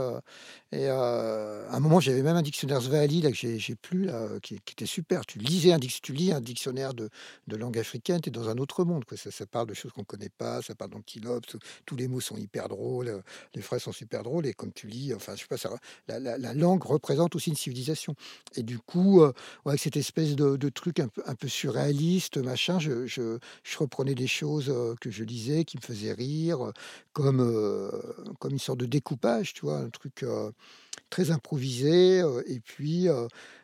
Et 0.74 0.88
à 0.88 1.76
un 1.76 1.80
moment, 1.80 2.00
j'avais 2.00 2.24
même 2.24 2.36
un 2.36 2.42
dictionnaire 2.42 2.82
Svahili 2.82 3.22
là, 3.22 3.32
que 3.32 3.38
j'ai 3.38 3.76
plus, 3.76 4.06
là, 4.06 4.28
qui, 4.42 4.56
était 4.56 4.88
super. 4.88 5.24
Tu, 5.26 5.38
lisais 5.38 5.72
un, 5.72 5.80
tu 5.80 6.14
lis 6.14 6.32
un 6.32 6.42
dictionnaire 6.42 6.94
de, 6.96 7.10
langue 7.48 7.78
africaine, 7.78 8.22
tu 8.22 8.30
es 8.30 8.32
dans 8.32 8.50
un 8.50 8.58
autre 8.58 8.84
monde. 8.84 9.06
Quoi. 9.06 9.18
Ça, 9.18 9.46
parle 9.46 9.68
de 9.68 9.76
choses 9.76 9.92
qu'on 9.92 10.02
ne 10.02 10.06
connaît 10.06 10.30
pas, 10.30 10.62
ça 10.64 10.74
parle 10.74 10.92
d'antilope, 10.92 11.46
tous 11.86 11.96
les 11.96 12.08
mots 12.08 12.22
sont 12.22 12.38
hyper 12.38 12.70
drôles, 12.70 13.22
les 13.54 13.62
phrases 13.62 13.84
sont 13.84 13.92
super 13.92 14.24
drôles. 14.24 14.48
Et 14.48 14.54
comme 14.54 14.74
tu 14.74 14.88
lis, 14.88 15.14
enfin, 15.14 15.36
je 15.36 15.42
sais 15.42 15.48
pas, 15.48 15.58
ça, 15.58 15.70
la, 16.08 16.54
langue 16.54 16.84
représente 16.84 17.36
aussi 17.36 17.52
une 17.52 17.56
civilisation. 17.56 18.16
Et 18.56 18.64
du 18.64 18.80
coup, 18.80 19.24
avec 19.66 19.80
cette 19.80 19.98
espèce 19.98 20.36
de, 20.36 20.70
truc 20.70 21.00
un 21.00 21.08
peu, 21.08 21.22
un 21.28 21.36
peu 21.36 21.48
surréaliste, 21.48 22.38
machin, 22.38 22.80
je, 22.80 23.06
je, 23.06 23.38
reprenais 23.78 24.16
des 24.16 24.28
choses 24.28 24.74
que 25.02 25.12
je 25.12 25.24
lisais 25.24 25.66
qui 25.66 25.78
me 25.78 25.82
faisaient 25.82 26.14
rire, 26.14 26.72
comme, 27.12 27.92
comme 28.40 28.54
une 28.54 28.60
sorte 28.60 28.80
de 28.80 28.86
découpage, 28.88 29.54
tu 29.54 29.62
vois, 29.66 29.78
un 29.78 29.90
truc 29.90 30.24
très 31.10 31.32
improvisé. 31.32 32.20
et 32.48 32.60
puis, 32.60 33.08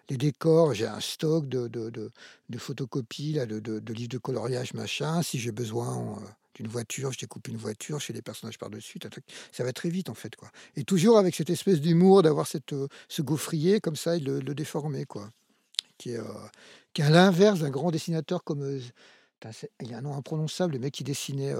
les 0.10 0.18
décors, 0.18 0.74
j'ai 0.74 0.88
un 0.88 1.00
stock 1.00 1.48
de, 1.48 1.68
de, 1.68 2.58
photocopies, 2.58 3.34
là, 3.34 3.46
de, 3.46 3.94
livres 3.94 4.10
de 4.10 4.18
coloriage, 4.18 4.74
machin. 4.74 5.22
Si 5.22 5.40
j'ai 5.40 5.52
besoin 5.52 6.20
d'une 6.56 6.68
voiture, 6.68 7.12
je 7.12 7.20
découpe 7.20 7.48
une 7.48 7.58
voiture, 7.58 8.00
je 8.00 8.06
fais 8.06 8.14
des 8.14 8.22
personnages 8.22 8.58
par-dessus. 8.58 9.00
Ça 9.52 9.64
va 9.64 9.74
très 9.74 9.90
vite, 9.90 10.10
en 10.10 10.16
fait. 10.16 10.36
quoi. 10.36 10.52
Et 10.76 10.84
toujours 10.84 11.18
avec 11.18 11.36
cette 11.36 11.50
espèce 11.50 11.80
d'humour, 11.80 12.24
d'avoir 12.24 12.48
cette, 12.48 12.74
ce 13.08 13.22
gaufrier 13.22 13.80
comme 13.80 13.96
ça 13.96 14.16
et 14.16 14.20
le, 14.20 14.40
le 14.40 14.56
déformer, 14.56 15.06
quoi. 15.06 15.30
Qui 15.98 16.12
est, 16.12 16.20
qui 16.94 17.02
est 17.02 17.06
à 17.06 17.10
l'inverse 17.10 17.60
d'un 17.60 17.70
grand 17.70 17.92
dessinateur 17.92 18.44
comme. 18.44 18.80
il 19.82 19.90
y 19.90 19.94
a 19.94 19.98
un 19.98 20.02
nom 20.02 20.16
imprononçable, 20.16 20.74
le 20.74 20.80
mec 20.80 20.94
qui 20.94 21.04
dessinait. 21.04 21.54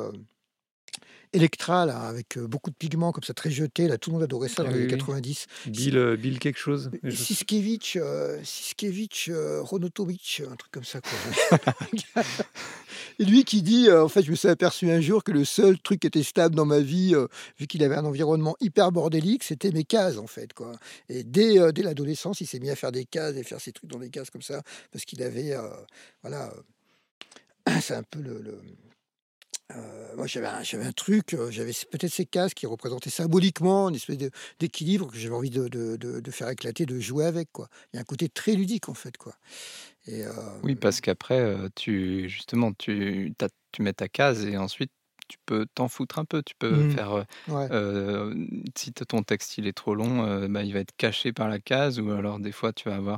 Electra, 1.32 1.86
là, 1.86 2.02
avec 2.02 2.40
beaucoup 2.40 2.72
de 2.72 2.76
pigments 2.76 3.12
comme 3.12 3.24
ça, 3.24 3.36
très 3.36 3.52
jeté. 3.52 3.88
Là, 3.88 4.00
tout 4.00 4.10
le 4.10 4.16
monde 4.16 4.24
adorait 4.24 4.50
ça 4.50 4.64
dans 4.64 4.70
ah 4.70 4.74
les 4.74 4.80
années 4.80 4.98
90. 4.98 5.46
Bill, 5.68 6.18
Bill 6.20 6.40
quelque 6.40 6.58
chose. 6.58 6.90
Siskevich, 7.08 8.00
Siskevich 8.44 9.30
Ronotovich, 9.62 10.42
un 10.50 10.56
truc 10.56 10.72
comme 10.72 10.84
ça. 10.84 11.02
Et 13.20 13.26
lui 13.26 13.44
qui 13.44 13.62
dit, 13.62 13.92
en 13.92 14.10
fait, 14.10 14.24
je 14.24 14.32
me 14.32 14.36
suis 14.36 14.48
aperçu 14.48 14.90
un 14.90 15.02
jour 15.02 15.24
que 15.24 15.32
le 15.32 15.46
seul 15.46 15.78
truc 15.80 16.00
qui 16.00 16.08
était 16.08 16.24
stable 16.24 16.56
dans 16.56 16.66
ma 16.66 16.80
vie, 16.80 17.14
vu 17.60 17.68
qu'il 17.68 17.84
avait 17.84 17.96
un 17.96 18.06
environnement 18.06 18.56
hyper 18.60 18.92
bordélique, 18.92 19.44
c'était 19.44 19.72
mes 19.72 19.84
cases, 19.84 20.18
en 20.18 20.28
fait. 20.28 20.54
Quoi. 20.54 20.72
Et 21.10 21.24
dès, 21.24 21.72
dès 21.74 21.84
l'adolescence, 21.84 22.42
il 22.42 22.48
s'est 22.48 22.60
mis 22.60 22.72
à 22.72 22.76
faire 22.76 22.92
des 22.92 23.06
cases 23.06 23.36
et 23.36 23.44
faire 23.44 23.62
ses 23.62 23.72
trucs 23.72 23.90
dans 23.90 24.00
les 24.00 24.10
cases 24.10 24.32
comme 24.32 24.42
ça, 24.42 24.64
parce 24.92 25.06
qu'il 25.06 25.22
avait, 25.22 25.56
voilà, 26.24 26.52
c'est 27.82 27.94
un 27.94 28.04
peu 28.04 28.20
le 28.20 28.60
euh, 29.76 30.16
moi, 30.16 30.26
j'avais 30.26 30.48
un, 30.48 30.64
un 30.82 30.92
truc, 30.92 31.34
euh, 31.34 31.52
j'avais 31.52 31.74
peut-être 31.92 32.12
ces 32.12 32.26
cases 32.26 32.54
qui 32.54 32.66
représentaient 32.66 33.10
symboliquement 33.10 33.90
une 33.90 33.96
espèce 33.96 34.18
d'équilibre 34.60 35.12
que 35.12 35.18
j'avais 35.18 35.36
envie 35.36 35.52
de, 35.52 35.68
de, 35.68 35.96
de, 35.98 36.32
faire 36.32 36.50
éclater, 36.50 36.86
de 36.86 37.00
jouer 37.00 37.26
avec. 37.26 37.52
Quoi. 37.52 37.70
Il 37.94 37.98
y 37.98 38.00
a 38.00 38.02
un 38.02 38.06
côté 38.06 38.30
très 38.30 38.54
ludique, 38.54 38.90
en 38.90 38.96
fait. 38.96 39.18
Quoi. 39.18 39.36
Euh, 40.08 40.32
oui, 40.64 40.76
parce 40.76 41.02
qu'après, 41.02 41.56
tu, 41.76 42.28
justement, 42.30 42.74
tu, 42.74 43.34
tu 43.72 43.82
mets 43.84 43.94
ta 43.94 44.08
case 44.08 44.46
et 44.46 44.58
ensuite, 44.58 44.92
tu 45.30 45.38
peux 45.46 45.66
t'en 45.74 45.88
foutre 45.88 46.20
un 46.20 46.26
peu. 46.26 46.44
Tu 46.44 46.56
peux 46.60 46.72
mmh. 46.72 46.92
faire. 46.92 47.26
si 48.76 48.92
ton 48.92 49.24
texte 49.24 49.58
il 49.58 49.68
est 49.68 49.74
trop 49.74 49.96
long, 49.96 50.48
bah, 50.50 50.64
il 50.64 50.74
va 50.74 50.80
être 50.80 50.96
caché 50.98 51.32
par 51.32 51.48
la 51.48 51.60
case, 51.60 52.00
ou 52.00 52.12
alors 52.12 52.40
des 52.40 52.52
fois, 52.52 52.74
tu 52.74 52.90
vas 52.90 52.96
avoir 52.96 53.18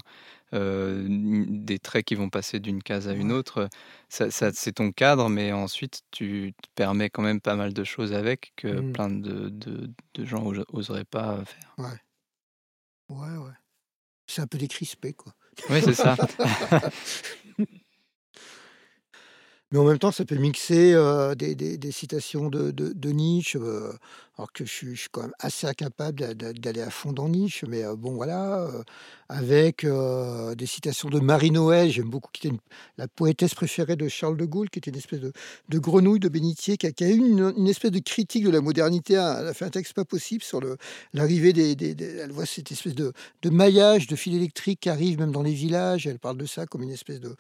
des 0.54 1.80
traits 1.80 2.06
qui 2.06 2.16
vont 2.16 2.30
passer 2.30 2.60
d'une 2.60 2.84
case 2.84 3.08
à 3.08 3.14
une 3.14 3.32
autre. 3.32 3.70
Ça, 4.10 4.30
c'est 4.30 4.74
ton 4.74 4.92
cadre, 4.92 5.30
mais 5.30 5.52
ensuite 5.52 6.02
tu 6.12 6.54
te 6.62 6.68
permets 6.76 7.10
quand 7.10 7.24
même 7.24 7.42
pas 7.42 7.56
mal 7.56 7.74
de 7.74 7.84
choses 7.84 8.14
avec 8.14 8.54
que 8.58 8.68
mmh. 8.68 8.92
plein 8.94 9.10
de, 9.10 9.50
de, 9.50 10.26
gens 10.26 10.46
oseraient 10.72 11.06
pas 11.06 11.44
faire. 11.46 11.74
Ouais. 11.78 12.02
Ouais, 13.10 13.38
ouais. 13.38 13.54
C'est 14.28 14.42
un 14.42 14.48
peu 14.48 14.58
décrispé, 14.58 15.14
quoi. 15.14 15.34
Oui, 15.70 15.82
c'est 15.84 15.94
ça. 15.94 16.16
mais 19.72 19.80
en 19.80 19.86
même 19.86 20.00
temps, 20.00 20.12
ça 20.12 20.26
peut 20.26 20.36
mixer 20.36 20.94
des, 21.38 21.56
des, 21.56 21.92
citations 21.92 22.50
de, 22.50 22.72
de, 22.72 22.92
de 22.94 23.10
Nietzsche, 23.10 23.58
alors 24.38 24.52
que 24.54 24.66
je 24.66 24.72
suis, 24.72 25.06
quand 25.12 25.22
même 25.22 25.34
assez 25.40 25.68
incapable 25.68 26.36
d'aller 26.36 26.82
à 26.82 26.90
fond 26.90 27.14
dans 27.14 27.30
Nietzsche, 27.30 27.68
mais 27.68 27.84
bon, 27.98 28.14
voilà, 28.14 28.68
avec 29.30 29.86
des 29.86 30.66
citations 30.66 31.10
de 31.10 31.20
Marie-Noël, 31.20 31.90
j'aime 31.92 32.10
beaucoup, 32.10 32.30
qui 32.34 32.48
était 32.48 32.58
la 32.98 33.08
poétesse 33.08 33.54
préférée 33.54 33.96
de 33.96 34.08
Charles 34.08 34.38
de 34.38 34.46
Gaulle, 34.46 34.70
qui 34.70 34.80
était 34.80 34.92
une 34.92 34.98
espèce 34.98 35.20
de, 35.20 35.32
grenouille 35.80 36.20
de 36.20 36.30
bénitier, 36.30 36.78
qui 36.78 36.88
a, 36.88 37.10
eu 37.10 37.18
une, 37.18 37.68
espèce 37.68 37.92
de 37.92 38.00
critique 38.00 38.44
de 38.44 38.50
la 38.50 38.62
modernité, 38.62 39.18
hein. 39.18 39.38
elle 39.40 39.48
a 39.48 39.54
fait 39.54 39.66
un 39.66 39.70
texte 39.70 39.94
pas 39.94 40.06
possible 40.06 40.44
sur 40.44 40.62
l'arrivée 41.14 41.54
des, 41.54 41.96
Elle 42.02 42.32
voit 42.32 42.46
cette 42.46 42.72
espèce 42.72 42.96
de, 42.96 43.14
maillage 43.50 44.08
de 44.08 44.16
fil 44.16 44.36
électrique 44.36 44.80
qui 44.82 44.90
arrive 44.90 45.20
même 45.20 45.32
dans 45.32 45.44
les 45.44 45.54
villages, 45.54 46.08
elle 46.08 46.20
parle 46.20 46.38
de 46.38 46.46
ça 46.46 46.66
comme 46.66 46.84
une 46.84 46.92
espèce 46.92 47.20
de, 47.20 47.36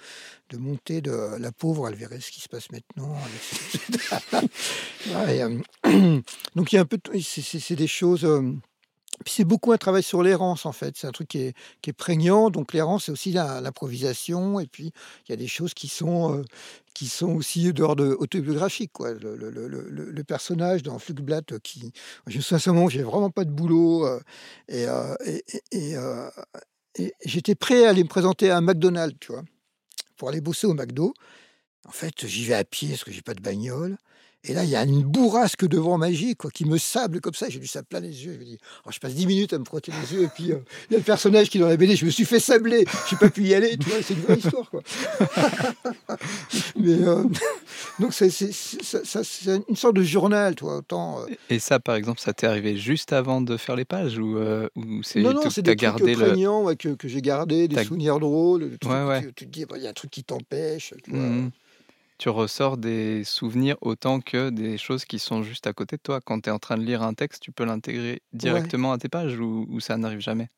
de 0.49 0.57
montée 0.57 1.01
de 1.01 1.37
la 1.39 1.51
pauvre, 1.51 1.87
elle 1.87 1.95
verrait 1.95 2.19
ce 2.19 2.31
qui 2.31 2.41
se 2.41 2.49
passe 2.49 2.69
maintenant. 2.71 3.15
donc 6.55 6.71
il 6.71 6.75
y 6.75 6.79
a 6.79 6.80
c'est 7.21 7.75
des 7.75 7.87
choses. 7.87 8.27
Puis 9.25 9.33
c'est 9.35 9.45
beaucoup 9.45 9.71
un 9.71 9.77
travail 9.77 10.03
sur 10.03 10.23
l'errance 10.23 10.65
en 10.65 10.71
fait. 10.71 10.95
C'est 10.97 11.07
un 11.07 11.11
truc 11.11 11.27
qui 11.27 11.53
est, 11.83 11.93
prégnant. 11.93 12.49
Donc 12.49 12.73
l'errance, 12.73 13.05
c'est 13.05 13.11
aussi 13.11 13.31
l'improvisation. 13.31 14.59
Et 14.59 14.67
puis 14.67 14.91
il 15.27 15.31
y 15.31 15.33
a 15.33 15.35
des 15.35 15.47
choses 15.47 15.73
qui 15.73 15.87
sont, 15.87 16.43
qui 16.93 17.07
sont 17.07 17.33
aussi 17.35 17.71
d'ordre 17.73 18.15
autobiographique. 18.19 18.91
Quoi. 18.93 19.13
Le, 19.13 20.23
personnage 20.23 20.83
dans 20.83 20.97
Flugblatt, 20.97 21.59
qui, 21.59 21.91
je 22.27 22.37
me 22.37 22.41
souviens 22.41 22.89
j'ai 22.89 23.03
vraiment 23.03 23.29
pas 23.29 23.43
de 23.43 23.51
boulot. 23.51 24.07
et, 24.69 24.85
et, 25.71 25.95
et, 26.97 27.13
j'étais 27.25 27.55
prêt 27.55 27.85
à 27.85 27.89
aller 27.89 28.03
me 28.03 28.09
présenter 28.09 28.49
à 28.49 28.57
un 28.57 28.61
McDonald's, 28.61 29.17
tu 29.19 29.31
vois, 29.31 29.43
pour 30.17 30.29
aller 30.29 30.41
bosser 30.41 30.67
au 30.67 30.73
McDo. 30.73 31.13
En 31.87 31.91
fait, 31.91 32.27
j'y 32.27 32.45
vais 32.45 32.53
à 32.53 32.63
pied 32.63 32.89
parce 32.89 33.03
que 33.03 33.11
j'ai 33.11 33.21
pas 33.21 33.33
de 33.33 33.41
bagnole. 33.41 33.97
Et 34.43 34.53
là, 34.55 34.63
il 34.63 34.71
y 34.71 34.75
a 34.75 34.83
une 34.83 35.03
bourrasque 35.03 35.67
de 35.67 35.77
vent 35.77 35.99
magique 35.99 36.39
quoi, 36.39 36.49
qui 36.49 36.65
me 36.65 36.79
sable 36.79 37.21
comme 37.21 37.35
ça. 37.35 37.47
J'ai 37.47 37.59
du 37.59 37.67
sable 37.67 37.85
plein 37.87 37.99
les 37.99 38.25
yeux. 38.25 38.33
Je, 38.33 38.39
me 38.39 38.43
dis, 38.43 38.57
oh, 38.85 38.89
je 38.91 38.97
passe 38.97 39.13
10 39.13 39.27
minutes 39.27 39.53
à 39.53 39.59
me 39.59 39.65
frotter 39.65 39.91
les 40.01 40.17
yeux. 40.17 40.23
Et 40.23 40.27
puis, 40.29 40.51
euh, 40.51 40.57
il 40.89 40.93
y 40.93 40.95
a 40.95 40.97
le 40.99 41.03
personnage 41.03 41.49
qui 41.51 41.59
est 41.59 41.61
dans 41.61 41.67
la 41.67 41.77
BD. 41.77 41.95
Je 41.95 42.05
me 42.05 42.09
suis 42.09 42.25
fait 42.25 42.39
sabler. 42.39 42.85
Je 43.07 43.13
n'ai 43.13 43.19
pas 43.19 43.29
pu 43.29 43.43
y 43.43 43.53
aller. 43.53 43.77
Tu 43.77 43.87
vois, 43.87 44.01
c'est 44.01 44.15
une 44.15 44.21
vraie 44.21 44.37
histoire. 44.37 44.67
Quoi. 44.71 44.81
mais, 46.75 46.93
euh, 47.07 47.23
Donc 47.99 48.13
c'est 48.13 48.29
une 49.69 49.75
sorte 49.75 49.95
de 49.95 50.03
journal, 50.03 50.55
toi. 50.55 50.77
Autant, 50.77 51.19
euh, 51.21 51.25
Et 51.51 51.59
ça, 51.59 51.79
par 51.79 51.93
exemple, 51.93 52.19
ça 52.19 52.33
t'est 52.33 52.47
arrivé 52.47 52.77
juste 52.77 53.13
avant 53.13 53.41
de 53.41 53.57
faire 53.57 53.75
les 53.75 53.85
pages 53.85 54.17
ou, 54.17 54.39
ou 54.75 55.03
c'est 55.03 55.21
Non, 55.21 55.33
non, 55.33 55.49
c'est 55.51 55.61
des 55.61 55.71
trucs 55.71 55.81
gardé 55.81 56.15
le. 56.15 56.25
prégnants 56.25 56.63
ouais, 56.63 56.75
que, 56.75 56.89
que 56.89 57.07
j'ai 57.07 57.21
gardés, 57.21 57.67
des 57.67 57.83
souvenirs 57.83 58.19
drôles, 58.19 58.71
des 58.71 58.77
trucs 58.79 58.91
Ouais, 58.91 59.05
ouais. 59.05 59.21
Tu, 59.21 59.33
tu 59.33 59.45
te 59.45 59.51
dis, 59.51 59.65
bah, 59.65 59.75
il 59.77 59.83
y 59.83 59.87
a 59.87 59.91
un 59.91 59.93
truc 59.93 60.09
qui 60.09 60.23
t'empêche. 60.23 60.95
tu 61.03 61.11
vois. 61.11 61.19
Mhm. 61.19 61.51
Tu 62.21 62.29
ressors 62.29 62.77
des 62.77 63.23
souvenirs 63.23 63.77
autant 63.81 64.21
que 64.21 64.51
des 64.51 64.77
choses 64.77 65.05
qui 65.05 65.17
sont 65.17 65.41
juste 65.41 65.65
à 65.65 65.73
côté 65.73 65.97
de 65.97 66.01
toi. 66.03 66.21
Quand 66.21 66.39
tu 66.39 66.49
es 66.49 66.51
en 66.51 66.59
train 66.59 66.77
de 66.77 66.83
lire 66.83 67.01
un 67.01 67.15
texte, 67.15 67.41
tu 67.41 67.51
peux 67.51 67.65
l'intégrer 67.65 68.21
directement 68.31 68.91
à 68.93 68.99
tes 68.99 69.09
pages 69.09 69.39
ou, 69.39 69.65
ou 69.71 69.79
ça 69.79 69.97
n'arrive 69.97 70.19
jamais? 70.19 70.49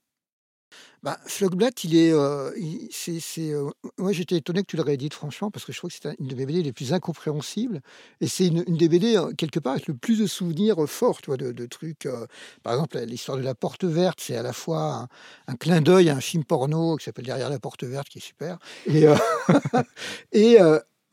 Bah, 1.03 1.19
Flockblatt, 1.25 1.83
il 1.83 1.95
est. 1.97 2.13
euh, 2.13 2.51
il- 2.57 2.87
c'est, 2.91 3.19
c'est, 3.19 3.51
euh, 3.53 3.69
moi, 3.97 4.13
j'étais 4.13 4.37
étonné 4.37 4.61
que 4.61 4.67
tu 4.67 4.77
le 4.77 4.83
réédites, 4.83 5.13
franchement, 5.13 5.51
parce 5.51 5.65
que 5.65 5.73
je 5.73 5.77
trouve 5.77 5.89
que 5.91 5.97
c'est 6.01 6.15
une 6.19 6.27
de 6.27 6.35
mes 6.35 6.45
BD 6.45 6.63
les 6.63 6.71
plus 6.73 6.93
incompréhensibles. 6.93 7.81
Et 8.21 8.27
c'est 8.27 8.47
une, 8.47 8.63
une 8.67 8.77
des 8.77 8.87
BD, 8.87 9.17
euh, 9.17 9.31
quelque 9.37 9.59
part, 9.59 9.73
avec 9.73 9.87
le 9.87 9.95
plus 9.95 10.19
de 10.19 10.27
souvenirs 10.27 10.77
forts, 10.87 11.21
tu 11.21 11.27
vois, 11.27 11.37
de, 11.37 11.51
de 11.51 11.65
trucs. 11.65 12.05
euh, 12.05 12.25
par 12.63 12.73
exemple, 12.73 12.97
l'histoire 12.99 13.37
de 13.37 13.43
la 13.43 13.55
porte 13.55 13.83
verte, 13.83 14.19
c'est 14.21 14.37
à 14.37 14.43
la 14.43 14.53
fois 14.53 14.93
un, 14.93 15.07
un 15.53 15.55
clin 15.55 15.81
d'œil 15.81 16.09
à 16.09 16.15
un 16.15 16.21
film 16.21 16.45
porno 16.45 16.95
qui 16.95 17.05
s'appelle 17.05 17.25
Derrière 17.25 17.49
la 17.49 17.59
porte 17.59 17.83
verte, 17.83 18.07
qui 18.07 18.19
est 18.19 18.21
super. 18.21 18.57
Et, 18.85 19.05
et 20.31 20.57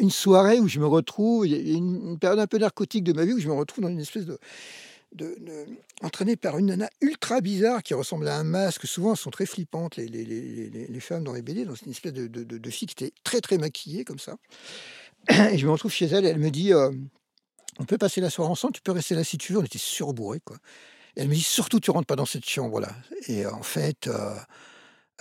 une 0.00 0.10
soirée 0.10 0.58
où 0.60 0.68
je 0.68 0.80
me 0.80 0.86
retrouve, 0.86 1.46
une, 1.46 2.18
période 2.18 2.38
un 2.40 2.46
peu 2.46 2.58
narcotique 2.58 3.04
de 3.04 3.12
ma 3.12 3.24
vie 3.24 3.34
où 3.34 3.40
je 3.40 3.48
me 3.48 3.54
retrouve 3.54 3.84
dans 3.84 3.90
une 3.90 4.00
espèce 4.00 4.26
de. 4.26 4.38
de, 5.14 5.36
de- 5.40 5.66
entraîné 6.02 6.36
par 6.36 6.58
une 6.58 6.66
nana 6.66 6.88
ultra 7.00 7.40
bizarre 7.40 7.82
qui 7.82 7.94
ressemble 7.94 8.26
à 8.28 8.36
un 8.36 8.44
masque. 8.44 8.86
Souvent, 8.86 9.12
elles 9.12 9.16
sont 9.18 9.30
très 9.30 9.46
flippantes, 9.46 9.96
les, 9.96 10.06
les, 10.08 10.24
les, 10.24 10.86
les- 10.88 11.00
femmes 11.00 11.24
dans 11.24 11.32
les 11.34 11.42
BD, 11.42 11.64
dans 11.64 11.74
une 11.74 11.90
espèce 11.90 12.12
de, 12.12 12.26
de, 12.26 12.44
de- 12.44 12.70
fille 12.70 12.88
qui 12.88 13.04
était 13.04 13.14
très, 13.24 13.40
très 13.40 13.58
maquillée, 13.58 14.04
comme 14.04 14.18
ça. 14.18 14.36
Et 15.52 15.58
je 15.58 15.66
me 15.66 15.72
retrouve 15.72 15.92
chez 15.92 16.06
elle 16.06 16.24
et 16.24 16.28
elle 16.28 16.38
me 16.38 16.50
dit 16.50 16.72
euh, 16.72 16.90
On 17.78 17.84
peut 17.84 17.98
passer 17.98 18.20
la 18.20 18.30
soirée 18.30 18.50
ensemble, 18.50 18.72
tu 18.74 18.82
peux 18.82 18.92
rester 18.92 19.14
là 19.14 19.24
si 19.24 19.38
tu 19.38 19.52
veux. 19.52 19.58
On 19.60 19.64
était 19.64 19.78
surbourrés, 19.78 20.40
quoi. 20.44 20.56
Elle 21.16 21.28
me 21.28 21.34
dit 21.34 21.42
Surtout, 21.42 21.80
tu 21.80 21.90
rentres 21.90 22.06
pas 22.06 22.16
dans 22.16 22.26
cette 22.26 22.48
chambre-là. 22.48 22.92
Et 23.28 23.46
en 23.46 23.62
fait. 23.62 24.06
euh, 24.06 24.34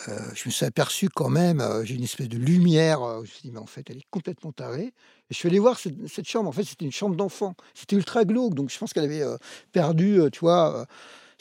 euh, 0.07 0.17
je 0.33 0.47
me 0.47 0.51
suis 0.51 0.65
aperçu 0.65 1.09
quand 1.09 1.29
même, 1.29 1.59
euh, 1.59 1.83
j'ai 1.83 1.95
une 1.95 2.03
espèce 2.03 2.29
de 2.29 2.37
lumière. 2.37 3.01
je 3.17 3.21
me 3.21 3.25
suis 3.25 3.41
dit, 3.41 3.51
mais 3.51 3.59
en 3.59 3.65
fait, 3.65 3.89
elle 3.89 3.97
est 3.97 4.07
complètement 4.09 4.51
tarée. 4.51 4.93
Et 5.29 5.33
je 5.33 5.35
suis 5.35 5.49
allé 5.49 5.59
voir 5.59 5.77
cette, 5.77 6.27
chambre. 6.27 6.49
En 6.49 6.51
fait, 6.51 6.63
c'était 6.63 6.85
une 6.85 6.91
chambre 6.91 7.15
d'enfant. 7.15 7.55
C'était 7.73 7.95
ultra 7.95 8.23
glauque. 8.23 8.53
Donc, 8.53 8.69
je 8.69 8.77
pense 8.77 8.93
qu'elle 8.93 9.03
avait 9.03 9.21
euh, 9.21 9.37
perdu, 9.71 10.21
tu 10.31 10.39
vois. 10.39 10.87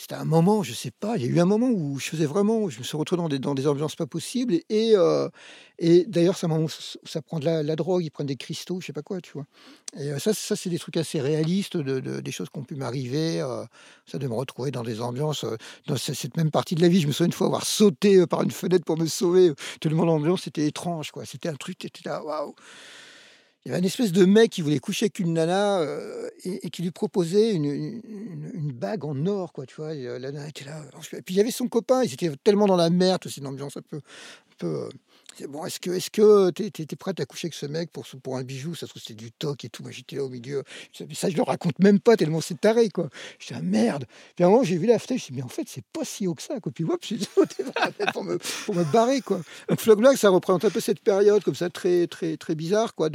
C'était 0.00 0.14
un 0.14 0.24
moment, 0.24 0.62
je 0.62 0.72
sais 0.74 0.92
pas, 0.92 1.16
il 1.16 1.24
y 1.24 1.26
a 1.26 1.28
eu 1.28 1.40
un 1.40 1.44
moment 1.44 1.68
où 1.70 1.98
je 1.98 2.06
faisais 2.08 2.26
vraiment, 2.26 2.68
je 2.70 2.78
me 2.78 2.84
suis 2.84 2.96
retrouvé 2.96 3.20
dans 3.20 3.28
des, 3.28 3.40
dans 3.40 3.54
des 3.54 3.66
ambiances 3.66 3.96
pas 3.96 4.06
possibles. 4.06 4.54
Et, 4.54 4.64
et, 4.70 4.92
euh, 4.96 5.28
d'ailleurs, 6.06 6.36
ça, 6.36 6.46
ça 7.04 7.22
prend 7.22 7.38
de 7.40 7.44
la, 7.44 7.62
la 7.62 7.76
drogue, 7.76 8.04
ils 8.04 8.10
prennent 8.10 8.26
des 8.26 8.36
cristaux, 8.36 8.80
je 8.80 8.86
sais 8.86 8.92
pas 8.92 9.02
quoi, 9.02 9.20
tu 9.20 9.32
vois. 9.32 9.46
Et 9.98 10.10
euh, 10.12 10.18
ça, 10.18 10.34
ça 10.34 10.56
c'est 10.56 10.70
des 10.70 10.78
trucs 10.78 10.96
assez 10.96 11.20
réalistes, 11.20 11.76
de, 11.76 12.00
de- 12.00 12.20
des 12.20 12.30
choses 12.32 12.48
qui 12.50 12.58
ont 12.58 12.64
pu 12.64 12.74
m'arriver. 12.76 13.40
euh, 13.40 13.64
ça, 14.06 14.18
de 14.18 14.26
me 14.28 14.34
retrouver 14.34 14.70
dans 14.70 14.82
des 14.82 15.00
ambiances, 15.00 15.44
dans 15.86 15.96
ce- 15.96 16.14
cette 16.14 16.36
même 16.36 16.50
partie 16.50 16.74
de 16.74 16.80
la 16.82 16.88
vie. 16.88 17.00
Je 17.00 17.06
me 17.06 17.12
souviens 17.12 17.26
une 17.26 17.32
fois 17.32 17.46
avoir 17.48 17.64
sauté 17.66 18.26
par 18.26 18.42
une 18.42 18.50
fenêtre 18.50 18.84
pour 18.84 18.98
me 18.98 19.06
sauver, 19.06 19.48
euh, 19.50 19.54
tellement 19.80 20.04
l'ambiance 20.04 20.46
était 20.46 20.66
étrange, 20.66 21.10
quoi. 21.10 21.24
C'était 21.26 21.48
un 21.48 21.56
truc, 21.56 21.78
t'étais 21.78 22.08
là, 22.08 22.22
waouh. 22.24 22.54
Il 23.68 23.74
une 23.74 23.84
espèce 23.84 24.12
de 24.12 24.24
mec 24.24 24.50
qui 24.50 24.62
voulait 24.62 24.78
coucher 24.78 25.04
avec 25.04 25.18
une 25.18 25.34
nana 25.34 25.80
euh, 25.80 26.30
et, 26.42 26.70
qui 26.70 26.80
lui 26.80 26.90
proposait 26.90 27.52
une, 27.52 28.00
bague 28.72 29.04
en 29.04 29.26
or, 29.26 29.52
quoi, 29.52 29.66
tu 29.66 29.76
vois. 29.76 29.94
Et, 29.94 30.06
euh, 30.06 30.18
la 30.18 30.32
nana 30.32 30.48
était 30.48 30.64
là. 30.64 30.82
Et 31.12 31.20
puis 31.20 31.34
il 31.34 31.36
y 31.36 31.40
avait 31.40 31.50
son 31.50 31.68
copain, 31.68 32.02
ils 32.02 32.12
étaient 32.14 32.30
tellement 32.42 32.64
dans 32.64 32.76
la 32.76 32.88
merde, 32.88 33.20
c'est 33.24 33.36
une 33.36 33.46
ambiance 33.46 33.76
un 33.76 33.82
peu. 33.82 33.96
Un 33.98 34.56
peu 34.56 34.66
euh, 34.66 34.88
bon, 35.46 35.64
est-ce 35.64 35.78
que 35.80 35.90
est-ce 35.90 36.10
que 36.10 36.50
prête 36.96 37.20
à 37.20 37.26
coucher 37.26 37.46
avec 37.46 37.54
ce 37.54 37.66
mec 37.66 37.90
pour, 37.90 38.04
pour 38.22 38.36
un 38.36 38.42
bijou? 38.42 38.74
Ça 38.74 38.86
se 38.86 38.90
trouve, 38.90 39.02
c'était 39.02 39.14
du 39.14 39.30
toc 39.32 39.64
et 39.64 39.68
tout. 39.68 39.82
Moi, 39.82 39.92
j'étais 39.92 40.16
là 40.16 40.24
au 40.24 40.28
milieu. 40.28 40.64
Ça, 40.92 41.30
je 41.30 41.36
le 41.36 41.42
raconte 41.42 41.78
même 41.78 42.00
pas 42.00 42.16
tellement 42.16 42.40
c'est 42.40 42.60
taré, 42.60 42.88
quoi. 42.88 43.08
J'étais 43.38 43.54
ah, 43.56 43.62
merde. 43.62 44.06
Puis 44.34 44.44
à 44.44 44.48
un 44.48 44.50
moment, 44.50 44.64
j'ai 44.64 44.76
vu 44.78 44.86
la 44.86 44.98
fenêtre, 44.98 45.24
je 45.26 45.32
me 45.32 45.36
dit, 45.36 45.38
mais 45.38 45.42
en 45.42 45.48
fait, 45.48 45.68
c'est 45.68 45.84
pas 45.84 46.04
si 46.04 46.26
haut 46.26 46.34
que 46.34 46.42
ça, 46.42 46.60
quoi. 46.60 46.72
Puis 46.72 46.84
hop, 46.84 47.00
j'ai 47.02 47.18
sauté 47.34 47.64
pour 48.12 48.24
me, 48.24 48.38
pour 48.66 48.74
me 48.74 48.84
barrer, 48.84 49.20
quoi. 49.20 49.40
Donc, 49.68 49.80
Flock 49.80 49.98
Black, 49.98 50.16
ça 50.16 50.30
représente 50.30 50.64
un 50.64 50.70
peu 50.70 50.80
cette 50.80 51.00
période, 51.00 51.42
comme 51.44 51.54
ça, 51.54 51.70
très, 51.70 52.06
très, 52.06 52.36
très 52.36 52.54
bizarre, 52.54 52.94
quoi. 52.94 53.08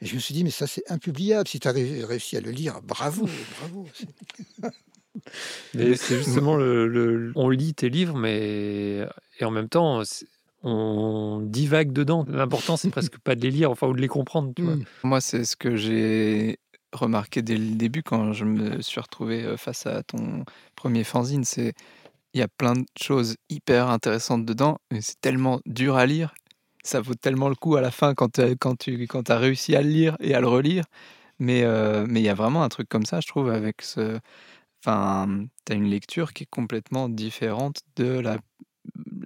Et 0.00 0.06
je 0.06 0.14
me 0.14 0.20
suis 0.20 0.34
dit, 0.34 0.44
mais 0.44 0.50
ça, 0.50 0.66
c'est 0.66 0.90
impubliable. 0.90 1.46
Si 1.48 1.60
tu 1.60 1.68
as 1.68 1.72
réussi 1.72 2.36
à 2.36 2.40
le 2.40 2.50
lire, 2.50 2.80
bravo, 2.82 3.28
bravo. 3.58 3.86
Mais 5.74 5.96
c'est 5.96 6.16
justement 6.18 6.56
le, 6.56 6.86
le- 6.86 7.32
On 7.34 7.48
lit 7.48 7.74
tes 7.74 7.90
livres, 7.90 8.16
mais. 8.16 9.06
Et 9.38 9.44
en 9.44 9.50
même 9.50 9.68
temps, 9.68 10.02
on 10.62 11.40
divague 11.42 11.92
dedans. 11.92 12.24
L'important, 12.28 12.76
c'est 12.76 12.90
presque 12.90 13.18
pas 13.18 13.34
de 13.34 13.40
les 13.42 13.50
lire, 13.50 13.70
enfin, 13.70 13.86
ou 13.86 13.94
de 13.94 14.00
les 14.00 14.08
comprendre, 14.08 14.52
tu 14.54 14.62
vois. 14.62 14.76
Mm. 14.76 14.84
Moi, 15.04 15.20
c'est 15.20 15.44
ce 15.44 15.56
que 15.56 15.76
j'ai 15.76 16.58
remarqué 16.92 17.42
dès 17.42 17.56
le 17.56 17.76
début 17.76 18.02
quand 18.02 18.32
je 18.32 18.44
me 18.44 18.82
suis 18.82 19.00
retrouvé 19.00 19.44
euh, 19.44 19.56
face 19.56 19.86
à 19.86 20.02
ton 20.02 20.44
premier 20.74 21.04
fanzine. 21.04 21.44
C'est 21.44 21.72
il 22.34 22.40
y 22.40 22.42
a 22.42 22.48
plein 22.48 22.74
de 22.74 22.84
choses 23.00 23.36
hyper 23.48 23.88
intéressantes 23.88 24.44
dedans, 24.44 24.78
mais 24.92 25.00
c'est 25.00 25.20
tellement 25.20 25.60
dur 25.66 25.96
à 25.96 26.06
lire. 26.06 26.34
Ça 26.84 27.00
vaut 27.00 27.14
tellement 27.14 27.48
le 27.48 27.54
coup 27.54 27.76
à 27.76 27.80
la 27.80 27.90
fin 27.90 28.14
quand, 28.14 28.28
t'as- 28.30 28.54
quand 28.54 28.76
tu 28.76 29.06
quand 29.06 29.30
as 29.30 29.38
réussi 29.38 29.74
à 29.76 29.82
le 29.82 29.88
lire 29.88 30.16
et 30.20 30.34
à 30.34 30.40
le 30.40 30.48
relire. 30.48 30.84
Mais 31.38 31.62
euh, 31.64 32.06
mais 32.08 32.20
il 32.20 32.24
y 32.24 32.28
a 32.28 32.34
vraiment 32.34 32.62
un 32.62 32.68
truc 32.68 32.88
comme 32.88 33.06
ça, 33.06 33.20
je 33.20 33.26
trouve, 33.28 33.50
avec 33.50 33.82
ce. 33.82 34.18
Enfin, 34.84 35.46
tu 35.66 35.72
as 35.72 35.76
une 35.76 35.88
lecture 35.90 36.32
qui 36.32 36.44
est 36.44 36.50
complètement 36.50 37.08
différente 37.08 37.80
de 37.96 38.18
la 38.20 38.38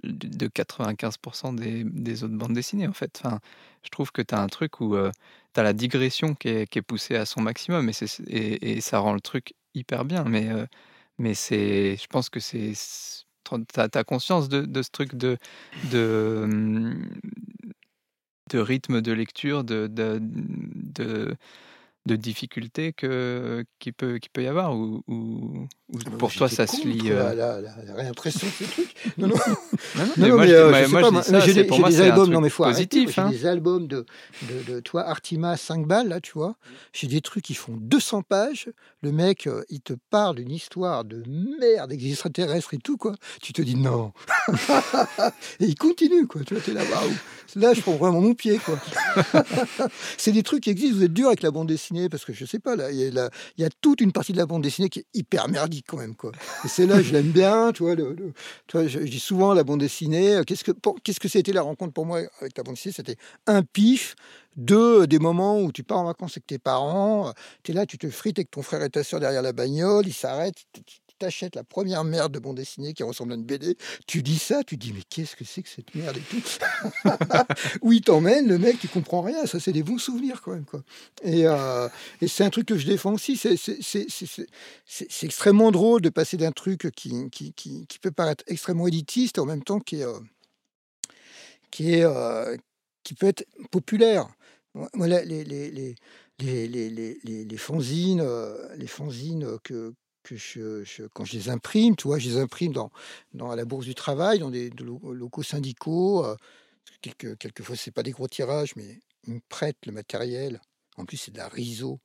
de 0.05 0.47
95% 0.47 1.55
des, 1.55 2.23
autres 2.23 2.33
bandes 2.33 2.53
dessinées 2.53 2.87
en 2.87 2.93
fait. 2.93 3.21
Enfin, 3.23 3.39
je 3.83 3.89
trouve 3.89 4.11
que 4.11 4.21
tu 4.21 4.33
as 4.35 4.41
un 4.41 4.47
truc 4.47 4.81
où 4.81 4.95
tu 4.95 5.59
as 5.59 5.63
la 5.63 5.73
digression 5.73 6.35
qui 6.35 6.49
est, 6.49 6.81
poussée 6.81 7.15
à 7.15 7.25
son 7.25 7.41
maximum 7.41 7.89
et, 8.27 8.77
et, 8.77 8.81
ça 8.81 8.99
rend 8.99 9.13
le 9.13 9.21
truc 9.21 9.53
hyper 9.73 10.05
bien. 10.05 10.23
Mais, 10.25 10.49
euh, 10.49 10.65
mais 11.17 11.33
c'est, 11.33 11.97
je 11.97 12.07
pense 12.07 12.29
que 12.29 12.39
c'est... 12.39 12.73
Tu 13.43 13.79
as, 13.79 14.03
conscience 14.03 14.49
de, 14.49 14.81
ce 14.81 14.89
truc 14.89 15.13
de, 15.15 15.37
de, 15.91 16.41
hum, 16.43 17.07
rythme 18.53 19.01
de 19.01 19.11
lecture, 19.11 19.63
de, 19.63 19.87
de 22.05 22.15
difficulté 22.15 22.93
que, 22.93 23.65
qui, 23.79 23.91
peut, 23.91 24.19
qui 24.19 24.29
peut 24.29 24.43
y 24.43 24.47
avoir 24.47 24.75
ou, 24.75 25.01
ou- 25.07 25.67
ou 25.91 25.99
Ah 26.05 26.09
bah, 26.11 26.17
pour 26.19 26.31
toi 26.31 26.47
ça 26.47 26.67
se. 26.67 26.77
La, 26.87 27.11
euh, 27.11 27.33
la, 27.35 27.61
la- 27.61 27.83
la 27.83 27.93
réimpression 27.95 28.45
de 28.47 28.51
ces 28.51 28.65
trucs. 28.65 28.95
Non, 29.17 29.27
non. 29.27 29.35
Non, 29.95 30.03
non, 30.05 30.05
Non, 30.05 30.13
mais 30.17 30.29
moi, 30.29 30.45
mais, 30.45 30.51
euh, 30.53 30.69
moi, 30.69 31.21
je 31.23 31.39
je 31.39 31.45
dis 31.45 31.53
des, 31.53 31.63
pour 31.63 31.79
moi 31.79 31.89
albums, 31.99 32.23
truc 32.25 32.33
non 32.33 32.41
mais 32.41 32.49
faut 32.49 32.63
arrêter, 32.63 33.05
positif. 33.05 33.15
j'ai 33.15 33.21
hein. 33.21 33.29
des 33.29 33.45
albums 33.45 33.87
de, 33.87 34.05
de, 34.43 34.73
de 34.73 34.79
toi, 34.81 35.07
Artima 35.07 35.57
5 35.57 35.87
balles, 35.87 36.07
là, 36.09 36.19
tu 36.21 36.33
vois. 36.33 36.55
J'ai 36.93 37.07
des 37.07 37.21
trucs 37.21 37.43
qui 37.45 37.53
font 37.55 37.73
200 37.77 38.21
pages. 38.23 38.69
Le 39.01 39.11
mec, 39.11 39.47
euh, 39.47 39.63
il 39.69 39.81
te 39.81 39.93
parle 40.09 40.35
d'une 40.37 40.51
histoire 40.51 41.05
de 41.05 41.23
merde 41.59 41.91
extraterrestres 41.91 42.73
et 42.73 42.77
tout, 42.79 42.97
quoi. 42.97 43.15
Tu 43.41 43.53
te 43.53 43.61
dis 43.61 43.75
non. 43.75 44.11
et 45.59 45.65
il 45.65 45.75
continue, 45.75 46.27
quoi. 46.27 46.41
Tu 46.45 46.53
vois, 46.53 46.63
t'es 46.63 46.73
là, 46.73 46.81
waouh. 46.83 47.11
Là, 47.55 47.73
je 47.73 47.81
prends 47.81 47.93
vraiment 47.95 48.19
mon 48.21 48.33
pied, 48.33 48.57
quoi. 48.59 48.77
c'est 50.17 50.31
des 50.33 50.43
trucs 50.43 50.63
qui 50.63 50.71
existent. 50.71 50.97
Vous 50.97 51.03
êtes 51.03 51.13
dur 51.13 51.27
avec 51.27 51.41
la 51.41 51.51
bande 51.51 51.67
dessinée 51.67 51.94
parce 52.09 52.25
que 52.25 52.33
je 52.33 52.45
sais 52.45 52.59
pas, 52.59 52.75
là, 52.75 52.91
il 52.91 53.29
y, 53.57 53.63
a 53.63 53.69
toute 53.81 54.01
une 54.01 54.11
partie 54.11 54.33
de 54.33 54.37
la 54.37 54.45
bande 54.45 54.63
dessinée 54.63 54.89
qui 54.89 54.99
est 54.99 55.05
hyper 55.13 55.47
merdique, 55.47 55.85
quand 55.87 55.97
même, 55.97 56.15
quoi. 56.15 56.31
Et 56.63 56.67
c'est 56.67 56.85
là, 56.85 57.01
je 57.01 57.11
l'aime 57.11 57.31
bien, 57.31 57.71
tu 57.71 57.83
vois. 57.83 57.95
Le, 57.95 58.15
je, 58.73 58.99
dis 58.99 59.19
souvent 59.19 59.53
la 59.53 59.63
bande 59.63 59.79
dessinée. 59.79 60.35
euh, 60.35 60.43
Qu'est-ce 60.43 60.63
que 60.63 60.71
qu'est-ce 61.03 61.19
que 61.19 61.27
c'était 61.27 61.53
la 61.53 61.61
rencontre 61.61 61.93
pour 61.93 62.05
moi 62.05 62.21
avec 62.41 62.57
la 62.57 62.63
bande 62.63 62.75
dessinée? 62.75 62.93
C'était 62.93 63.17
un 63.47 63.61
pif, 63.63 64.15
deux 64.55 65.07
des 65.07 65.19
moments 65.19 65.61
où 65.61 65.71
tu 65.71 65.83
pars 65.83 65.99
en 65.99 66.05
vacances 66.05 66.33
avec 66.33 66.47
tes 66.47 66.59
parents, 66.59 67.33
tu 67.63 67.71
es 67.71 67.75
là, 67.75 67.85
tu 67.85 67.97
te 67.97 68.09
frites 68.09 68.39
avec 68.39 68.51
ton 68.51 68.61
frère 68.61 68.83
et 68.83 68.89
ta 68.89 69.03
soeur 69.03 69.19
derrière 69.19 69.41
la 69.41 69.53
bagnole, 69.53 70.07
ils 70.07 70.13
s'arrêtent, 70.13 70.63
t'achètes 71.17 71.55
la 71.55 71.63
première 71.63 72.03
merde 72.03 72.31
de 72.31 72.39
bande 72.39 72.57
dessinée 72.57 72.93
qui 72.93 73.03
ressemble 73.03 73.33
à 73.33 73.35
une 73.35 73.43
BD, 73.43 73.77
tu 74.07 74.21
dis 74.21 74.37
ça, 74.37 74.63
tu 74.63 74.77
dis 74.77 74.93
mais 74.93 75.03
qu'est-ce 75.09 75.35
que 75.35 75.43
c'est 75.45 75.63
que 75.63 75.69
cette 75.69 75.93
merde 75.95 76.17
et 76.17 76.21
tout 76.21 76.41
Où 77.81 77.93
il 77.93 78.01
t'emmène, 78.01 78.47
le 78.47 78.57
mec, 78.57 78.79
tu 78.79 78.87
comprends 78.87 79.21
rien, 79.21 79.45
ça 79.45 79.59
c'est 79.59 79.71
des 79.73 79.83
bons 79.83 79.97
souvenirs 79.97 80.41
quand 80.41 80.51
même. 80.51 80.65
Quoi. 80.65 80.83
Et, 81.23 81.47
euh, 81.47 81.87
et 82.21 82.27
c'est 82.27 82.43
un 82.43 82.49
truc 82.49 82.67
que 82.67 82.77
je 82.77 82.85
défends 82.85 83.13
aussi, 83.13 83.37
c'est- 83.37 83.55
extrêmement 85.23 85.71
drôle 85.71 86.01
de 86.01 86.09
passer 86.09 86.37
d'un 86.37 86.51
truc 86.51 86.89
qui, 86.95 87.29
peut 88.01 88.11
paraître 88.11 88.43
extrêmement 88.47 88.87
élitiste 88.87 89.39
en 89.39 89.45
même 89.45 89.63
temps 89.63 89.79
qui 89.79 90.01
est, 90.01 90.03
euh, 90.05 90.19
euh, 91.81 92.57
qui 93.03 93.13
peut 93.13 93.27
être 93.27 93.45
populaire. 93.71 94.27
La- 94.95 95.23
les, 95.23 95.43
les, 95.45 95.69
les, 95.71 95.95
les, 96.39 97.45
les, 97.45 97.57
fanzines, 97.57 98.25
les 98.75 98.87
fanzines 98.87 99.57
que, 99.63 99.93
que 100.25 100.35
je, 100.35 101.07
quand 101.13 101.25
je 101.25 101.33
les 101.33 101.49
imprime, 101.49 101.95
tu 101.95 102.07
vois, 102.07 102.19
je 102.19 102.29
les 102.29 102.37
imprime 102.37 102.73
dans, 102.73 102.91
à 103.49 103.55
la 103.55 103.65
Bourse 103.65 103.85
du 103.85 103.95
Travail, 103.95 104.39
dans 104.39 104.49
des, 104.49 104.69
de 104.69 104.83
lo- 104.83 105.13
locaux 105.13 105.43
syndicaux. 105.43 106.25
euh, 106.25 106.35
quelques, 107.01 107.37
quelquefois, 107.37 107.75
c'est 107.75 107.91
pas 107.91 108.03
des 108.03 108.11
gros 108.11 108.27
tirages, 108.27 108.75
mais 108.75 108.99
ils 109.27 109.35
me 109.35 109.41
prêtent 109.49 109.85
le 109.85 109.91
matériel. 109.91 110.61
En 110.97 111.05
plus, 111.05 111.17
c'est 111.17 111.31
de 111.31 111.37
la 111.37 111.47
riso. 111.47 111.99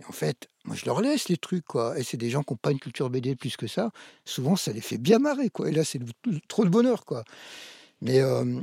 Et 0.00 0.04
en 0.04 0.12
fait, 0.12 0.48
moi, 0.64 0.76
je 0.76 0.86
leur 0.86 1.00
laisse 1.00 1.28
les 1.28 1.36
trucs, 1.36 1.64
quoi. 1.64 1.98
Et 1.98 2.04
c'est 2.04 2.16
des 2.16 2.30
gens 2.30 2.42
qui 2.42 2.52
n'ont 2.52 2.58
pas 2.58 2.70
une 2.70 2.78
culture 2.80 3.10
BD 3.10 3.34
plus 3.36 3.56
que 3.56 3.66
ça. 3.66 3.90
Souvent, 4.24 4.56
ça 4.56 4.72
les 4.72 4.80
fait 4.80 4.98
bien 4.98 5.18
marrer, 5.18 5.50
quoi. 5.50 5.68
Et 5.68 5.72
là, 5.72 5.84
c'est 5.84 6.00
trop 6.48 6.64
de 6.64 6.70
bonheur, 6.70 7.04
quoi. 7.04 7.24
Mais 8.00 8.20
euh, 8.20 8.60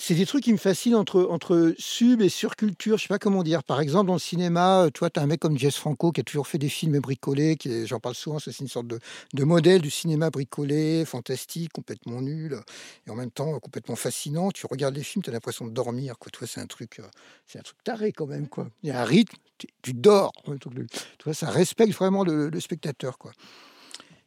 C'est 0.00 0.14
des 0.14 0.26
trucs 0.26 0.44
qui 0.44 0.52
me 0.52 0.58
fascinent 0.58 0.94
entre, 0.94 1.26
entre 1.28 1.74
sub 1.76 2.22
et 2.22 2.28
surculture. 2.28 2.98
Je 2.98 3.02
sais 3.02 3.08
pas 3.08 3.18
comment 3.18 3.42
dire. 3.42 3.64
Par 3.64 3.80
exemple, 3.80 4.06
dans 4.06 4.12
le 4.12 4.20
cinéma, 4.20 4.84
euh, 4.84 4.90
toi, 4.90 5.10
tu 5.10 5.18
as 5.18 5.24
un 5.24 5.26
mec 5.26 5.40
comme 5.40 5.58
Jess 5.58 5.76
Franco 5.76 6.12
qui 6.12 6.20
a 6.20 6.24
toujours 6.24 6.46
fait 6.46 6.56
des 6.56 6.68
films 6.68 7.00
bricolés. 7.00 7.56
Qui 7.56 7.84
j'en 7.84 7.98
parle 7.98 8.14
souvent, 8.14 8.38
c'est 8.38 8.56
une 8.60 8.68
sorte 8.68 8.86
de, 8.86 9.44
modèle 9.44 9.82
du 9.82 9.90
cinéma 9.90 10.30
bricolé, 10.30 11.04
fantastique, 11.04 11.72
complètement 11.72 12.22
nul, 12.22 12.60
et 13.06 13.10
en 13.10 13.16
même 13.16 13.32
temps 13.32 13.56
euh, 13.56 13.58
complètement 13.58 13.96
fascinant. 13.96 14.52
Tu 14.52 14.66
regardes 14.66 14.94
les 14.94 15.02
films, 15.02 15.24
tu 15.24 15.30
as 15.30 15.32
l'impression 15.32 15.66
de 15.66 15.72
dormir. 15.72 16.16
Quoi. 16.20 16.30
Toi, 16.30 16.46
c'est 16.46 16.60
un 16.60 16.66
truc, 16.66 17.00
euh, 17.00 17.58
un 17.58 17.62
truc 17.62 17.82
taré 17.82 18.12
quand 18.12 18.26
même. 18.26 18.48
Quoi. 18.48 18.68
Il 18.84 18.90
y 18.90 18.92
a 18.92 19.00
un 19.00 19.04
rythme, 19.04 19.36
tu, 19.82 19.94
dors. 19.94 20.30
Tu 20.44 21.24
vois, 21.24 21.34
ça 21.34 21.50
respecte 21.50 21.92
vraiment 21.92 22.22
le, 22.22 22.50
le 22.50 22.60
spectateur. 22.60 23.18
Quoi. 23.18 23.32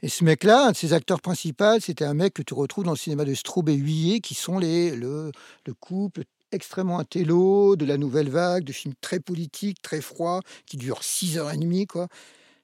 Et 0.04 0.10
ce 0.10 0.24
mec-là, 0.24 0.68
un 0.68 0.72
de 0.72 0.76
ses 0.76 0.94
acteurs 0.94 1.22
principaux, 1.22 1.80
c'était 1.80 2.06
un 2.06 2.14
mec 2.16 2.34
que 2.34 2.42
tu 2.42 2.54
retrouves 2.54 2.86
dans 2.86 2.92
le 2.92 2.98
cinéma 2.98 3.24
de 3.24 3.34
Straub 3.36 3.70
et 3.70 3.74
Huillet, 3.74 4.20
qui 4.20 4.34
sont 4.34 4.58
les, 4.58 4.96
le, 4.96 5.32
le 5.66 5.74
couple 5.74 6.24
extrêmement 6.52 7.00
intello 7.00 7.76
de 7.76 7.86
la 7.86 7.98
nouvelle 7.98 8.30
vague, 8.30 8.64
de 8.64 8.74
films 8.74 8.96
très 9.00 9.20
politiques, 9.20 9.82
très 9.82 10.02
froids, 10.02 10.42
qui 10.66 10.78
durent 10.78 11.04
6 11.04 11.38
heures 11.38 11.52
et 11.52 11.58
demie, 11.58 11.86
quoi 11.88 12.08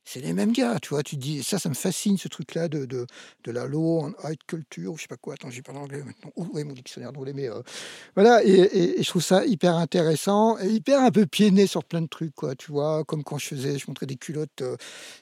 c'est 0.07 0.21
les 0.21 0.31
mêmes 0.31 0.53
gars, 0.53 0.77
tu 0.81 0.89
vois. 0.89 1.03
Tu 1.03 1.17
dis, 1.17 1.43
ça, 1.43 1.59
ça 1.59 1.67
me 1.67 1.73
fascine, 1.73 2.17
ce 2.17 2.29
truc-là 2.29 2.69
de, 2.69 2.85
de, 2.85 3.05
de 3.43 3.51
la 3.51 3.65
law 3.65 4.09
high 4.23 4.37
culture, 4.47 4.93
ou 4.93 4.95
je 4.95 5.01
sais 5.01 5.07
pas 5.09 5.17
quoi. 5.17 5.33
Attends, 5.33 5.49
j'ai 5.49 5.61
pas 5.61 5.73
l'anglais 5.73 6.01
maintenant. 6.01 6.31
Ouh, 6.37 6.47
ouais, 6.53 6.63
mon 6.63 6.71
dictionnaire 6.71 7.11
d'anglais, 7.11 7.33
mais 7.35 7.49
euh, 7.49 7.61
voilà. 8.15 8.41
Et, 8.45 9.03
je 9.03 9.09
trouve 9.09 9.21
ça 9.21 9.45
hyper 9.45 9.75
intéressant 9.75 10.57
hyper 10.59 11.01
un 11.01 11.11
peu 11.11 11.25
pieds 11.25 11.67
sur 11.67 11.83
plein 11.83 12.01
de 12.01 12.07
trucs, 12.07 12.33
quoi. 12.33 12.55
Tu 12.55 12.71
vois, 12.71 13.03
comme 13.03 13.25
quand 13.25 13.37
je 13.37 13.47
faisais, 13.47 13.77
je 13.77 13.85
montrais 13.89 14.05
des 14.05 14.15
culottes, 14.15 14.61
euh, 14.61 14.77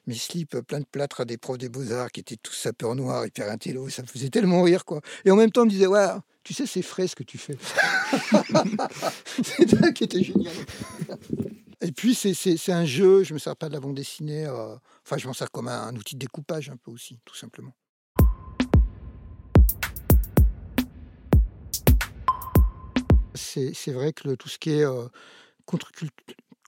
mes 0.06 0.14
slips, 0.14 0.54
euh, 0.54 0.62
plein 0.62 0.82
de 0.82 0.86
plâtre 0.86 1.22
à 1.22 1.26
des 1.26 1.38
profs 1.38 1.58
des 1.58 1.70
beaux-arts 1.70 2.12
qui 2.12 2.20
étaient 2.20 2.38
tous 2.38 2.54
sapeurs 2.54 2.94
noirs, 2.94 3.26
hyper 3.26 3.50
intello. 3.50 3.90
Ça 3.90 4.04
me 4.04 4.08
faisait 4.08 4.30
tellement 4.30 4.62
rire, 4.62 4.86
quoi. 4.86 5.02
Et 5.26 5.32
en 5.32 5.36
même 5.36 5.50
temps, 5.50 5.64
on 5.64 5.66
me 5.66 5.72
disait, 5.72 5.88
ouais, 5.88 6.06
tu 6.44 6.54
sais, 6.54 6.68
c'est 6.68 6.84
frais 6.84 7.08
ce 7.08 7.16
que 7.16 7.24
tu 7.24 7.40
fais. 7.40 7.58
c'est 9.44 9.68
ça 9.68 9.92
qui 9.92 10.04
était 10.04 10.24
génial. 10.24 10.54
Et 11.82 11.92
puis, 11.92 12.16
c'est 12.16 12.72
un 12.72 12.86
jeu, 12.86 13.24
je 13.24 13.32
ne 13.32 13.36
me 13.36 13.40
sers 13.40 13.56
pas 13.56 13.68
de 13.68 13.74
la 13.74 13.80
bande 13.80 13.96
dessinée. 13.96 14.46
Euh, 14.46 14.76
enfin, 15.06 15.18
je 15.18 15.28
m'en 15.28 15.34
sers 15.34 15.52
comme 15.52 15.68
un, 15.68 15.96
outil 15.96 16.16
de 16.16 16.20
découpage 16.20 16.70
un 16.70 16.78
peu 16.78 16.92
aussi, 16.92 17.20
tout 17.26 17.36
simplement. 17.36 17.74
C'est 23.34 23.92
vrai 23.92 24.12
que 24.12 24.36
tout 24.36 24.50
ce 24.50 24.58
qui 24.58 24.72
est 24.72 24.86
euh, 24.86 25.08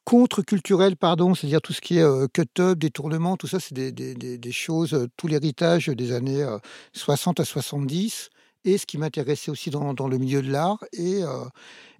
contre-culturel, 0.03 0.95
pardon, 0.95 1.33
c'est-à-dire 1.33 1.61
tout 1.61 1.73
ce 1.73 1.81
qui 1.81 1.97
est 1.97 2.03
euh, 2.03 2.27
cut-up, 2.27 2.77
détournement, 2.77 3.37
tout 3.37 3.47
ça, 3.47 3.59
c'est 3.59 3.73
des, 3.73 3.91
des, 3.91 4.51
choses, 4.51 5.07
tout 5.17 5.27
l'héritage 5.27 5.87
des 5.87 6.11
années 6.11 6.45
60 6.93 7.39
à 7.39 7.45
70, 7.45 8.29
et 8.65 8.77
ce 8.77 8.85
qui 8.85 8.97
m'intéressait 8.97 9.51
aussi 9.51 9.69
dans, 9.69 9.93
dans, 9.93 10.07
le 10.07 10.17
milieu 10.17 10.41
de 10.41 10.51
l'art, 10.51 10.83
et, 10.93 11.23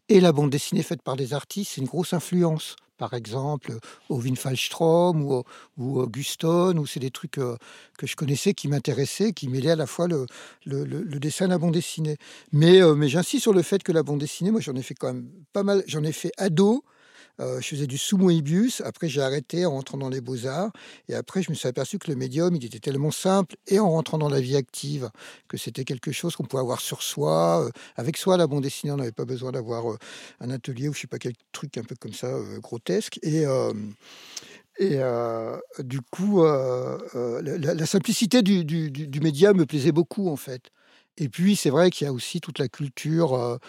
et 0.10 0.20
la 0.20 0.32
bande 0.32 0.50
dessinée 0.50 0.84
faite 0.84 1.02
par 1.02 1.15
des 1.15 1.34
artistes, 1.34 1.74
c'est 1.76 1.82
une 1.82 1.88
grosse 1.88 2.13
influence 2.13 2.76
par 2.98 3.13
exemple 3.13 3.78
Ovin 4.10 4.36
Fallstrom 4.36 5.24
ou, 5.24 5.43
ou 5.78 6.08
Guston, 6.08 6.78
ou 6.78 6.86
c'est 6.86 7.00
des 7.00 7.12
trucs 7.12 7.32
que 7.32 8.08
je 8.08 8.15
connaissais, 8.15 8.54
qui 8.54 8.67
m'intéressaient, 8.67 9.34
qui 9.34 9.48
mêlaient 9.48 9.72
à 9.72 9.76
la 9.76 9.86
fois 9.86 10.08
le, 10.08 10.26
dessin 11.20 11.46
et 11.46 11.50
la 11.50 11.58
bande 11.58 11.74
dessinée. 11.74 12.17
Mais, 12.52 12.82
mais 12.96 13.08
j'insiste 13.08 13.43
sur 13.43 13.54
le 13.54 13.62
fait 13.62 13.84
que 13.84 13.91
la 13.91 14.04
bande 14.04 14.20
dessinée, 14.20 14.52
moi 14.52 14.62
j'en 14.62 14.76
ai 14.76 14.82
fait 14.82 14.96
quand 14.96 15.13
même 15.13 15.30
pas 15.54 15.63
mal, 15.63 15.84
j'en 15.88 16.04
ai 16.04 16.12
fait 16.12 16.32
ado, 16.38 16.84
euh, 17.39 17.62
je 17.62 17.67
faisais 17.67 17.88
du 17.88 17.97
sumo 17.97 18.30
ibius. 18.30 18.82
Après, 18.82 19.08
j'ai 19.08 19.21
arrêté 19.21 19.65
en 19.65 19.71
rentrant 19.71 19.97
dans 19.97 20.10
les 20.10 20.21
beaux-arts. 20.21 20.71
Et 21.08 21.15
après, 21.15 21.41
je 21.43 21.50
me 21.50 21.56
suis 21.56 21.67
aperçu 21.67 22.00
que 22.00 22.10
le 22.10 22.17
médium, 22.17 22.56
il 22.56 22.65
était 22.65 22.80
tellement 22.80 23.12
simple 23.12 23.56
et 23.67 23.80
en 23.80 23.89
rentrant 23.91 24.17
dans 24.17 24.30
la 24.30 24.39
vie 24.39 24.56
active 24.56 25.10
que 25.47 25.58
c'était 25.58 25.84
quelque 25.84 26.12
chose 26.12 26.36
qu'on 26.36 26.45
pouvait 26.45 26.62
avoir 26.62 26.82
sur 26.82 27.04
soi. 27.04 27.65
Euh, 27.65 27.71
avec 27.95 28.17
soi, 28.17 28.38
la 28.38 28.47
bande 28.47 28.63
dessinée, 28.63 28.91
on 28.91 28.97
n'avait 28.97 29.12
pas 29.12 29.26
besoin 29.26 29.52
d'avoir 29.52 29.91
euh, 29.91 29.97
un 30.39 30.50
atelier 30.50 30.89
ou 30.89 30.93
je 30.93 31.02
sais 31.02 31.08
pas 31.08 31.19
quel 31.19 31.34
truc 31.52 31.78
un 31.78 31.84
peu 31.84 31.95
comme 31.95 32.13
ça, 32.13 32.32
grotesque. 32.62 33.19
Et. 33.23 33.45
Et 34.80 35.00
du 35.80 36.02
coup, 36.02 36.43
la, 36.43 37.86
simplicité 37.88 38.43
du, 38.43 38.63
du, 38.63 38.91
du, 38.91 39.19
média 39.21 39.52
me 39.54 39.65
plaisait 39.65 39.91
beaucoup, 39.91 40.30
en 40.30 40.36
fait. 40.36 40.69
Et 41.17 41.30
puis, 41.30 41.56
c'est 41.56 41.69
vrai 41.69 41.89
qu'il 41.89 42.06
y 42.06 42.08
a 42.08 42.13
aussi 42.13 42.41
toute 42.41 42.60
la 42.60 42.67
culture 42.67 43.60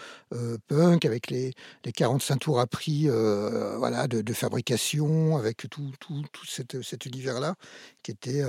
punk 0.67 1.05
avec 1.05 1.31
les, 1.31 1.53
les 1.83 1.91
45 1.91 2.37
tours 2.37 2.59
à 2.59 2.67
prix 2.67 3.07
voilà, 3.09 4.07
de, 4.07 4.33
fabrication, 4.33 5.37
avec 5.37 5.67
tout, 5.69 5.91
tout, 5.99 6.23
tout 6.31 6.45
cet 6.45 7.05
univers-là, 7.05 7.55
qui, 8.03 8.11
était 8.11 8.43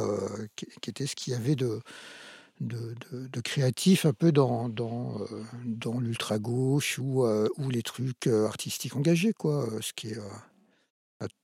qui, 0.57 0.91
était 0.91 1.07
ce 1.07 1.17
qu'il 1.17 1.33
y 1.33 1.37
avait 1.37 1.57
de, 1.57 1.81
de, 2.61 3.41
créatif 3.41 4.05
un 4.05 4.13
peu 4.13 4.33
dans, 4.33 4.69
dans, 4.69 5.19
dans 5.65 5.99
l'ultra-gauche 5.99 6.99
ou, 6.99 7.25
ou 7.25 7.71
les 7.71 7.83
trucs 7.83 8.27
artistiques 8.27 8.97
engagés, 8.97 9.33
quoi. 9.33 9.67
Ce 9.81 9.93
qui 9.95 10.09
est, 10.09 10.19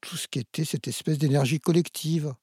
tout 0.01 0.17
ce 0.17 0.29
qui 0.29 0.39
était 0.39 0.65
cette 0.65 0.89
espèce 0.89 1.19
d'énergie 1.19 1.61
collective. 1.61 2.35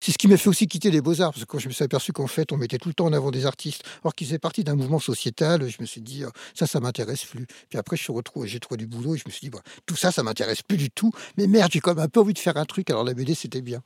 C'est 0.00 0.12
ce 0.12 0.18
qui 0.18 0.28
m'a 0.28 0.36
fait 0.36 0.48
aussi 0.48 0.66
quitter 0.66 0.90
les 0.90 1.00
beaux-arts, 1.00 1.32
parce 1.32 1.44
que 1.44 1.50
quand 1.50 1.58
je 1.58 1.68
me 1.68 1.72
suis 1.72 1.84
aperçu 1.84 2.12
qu'en 2.12 2.26
fait, 2.26 2.52
on 2.52 2.56
mettait 2.56 2.78
tout 2.78 2.88
le 2.88 2.94
temps 2.94 3.06
en 3.06 3.12
avant 3.12 3.30
des 3.30 3.46
artistes, 3.46 3.82
alors 4.02 4.14
qu'ils 4.14 4.26
faisaient 4.28 4.38
partie 4.38 4.62
d'un 4.62 4.76
mouvement 4.76 5.00
sociétal, 5.00 5.68
je 5.68 5.76
me 5.80 5.86
suis 5.86 6.00
dit, 6.00 6.24
ça, 6.54 6.66
ça 6.66 6.80
m'intéresse 6.80 7.24
plus. 7.24 7.46
Puis 7.68 7.78
après, 7.78 7.96
je 7.96 8.02
suis 8.02 8.12
j'ai 8.44 8.60
trouvé 8.60 8.76
du 8.78 8.86
boulot, 8.86 9.16
et 9.16 9.18
je 9.18 9.24
me 9.26 9.32
suis 9.32 9.48
dit, 9.48 9.56
tout 9.86 9.96
ça, 9.96 10.12
ça 10.12 10.22
m'intéresse 10.22 10.62
plus 10.62 10.76
du 10.76 10.90
tout, 10.90 11.10
mais 11.36 11.46
merde, 11.46 11.70
j'ai 11.72 11.80
quand 11.80 11.94
même 11.94 12.04
un 12.04 12.08
peu 12.08 12.20
envie 12.20 12.34
de 12.34 12.38
faire 12.38 12.56
un 12.56 12.64
truc, 12.64 12.90
alors 12.90 13.04
la 13.04 13.14
BD, 13.14 13.34
c'était 13.34 13.62
bien. 13.62 13.82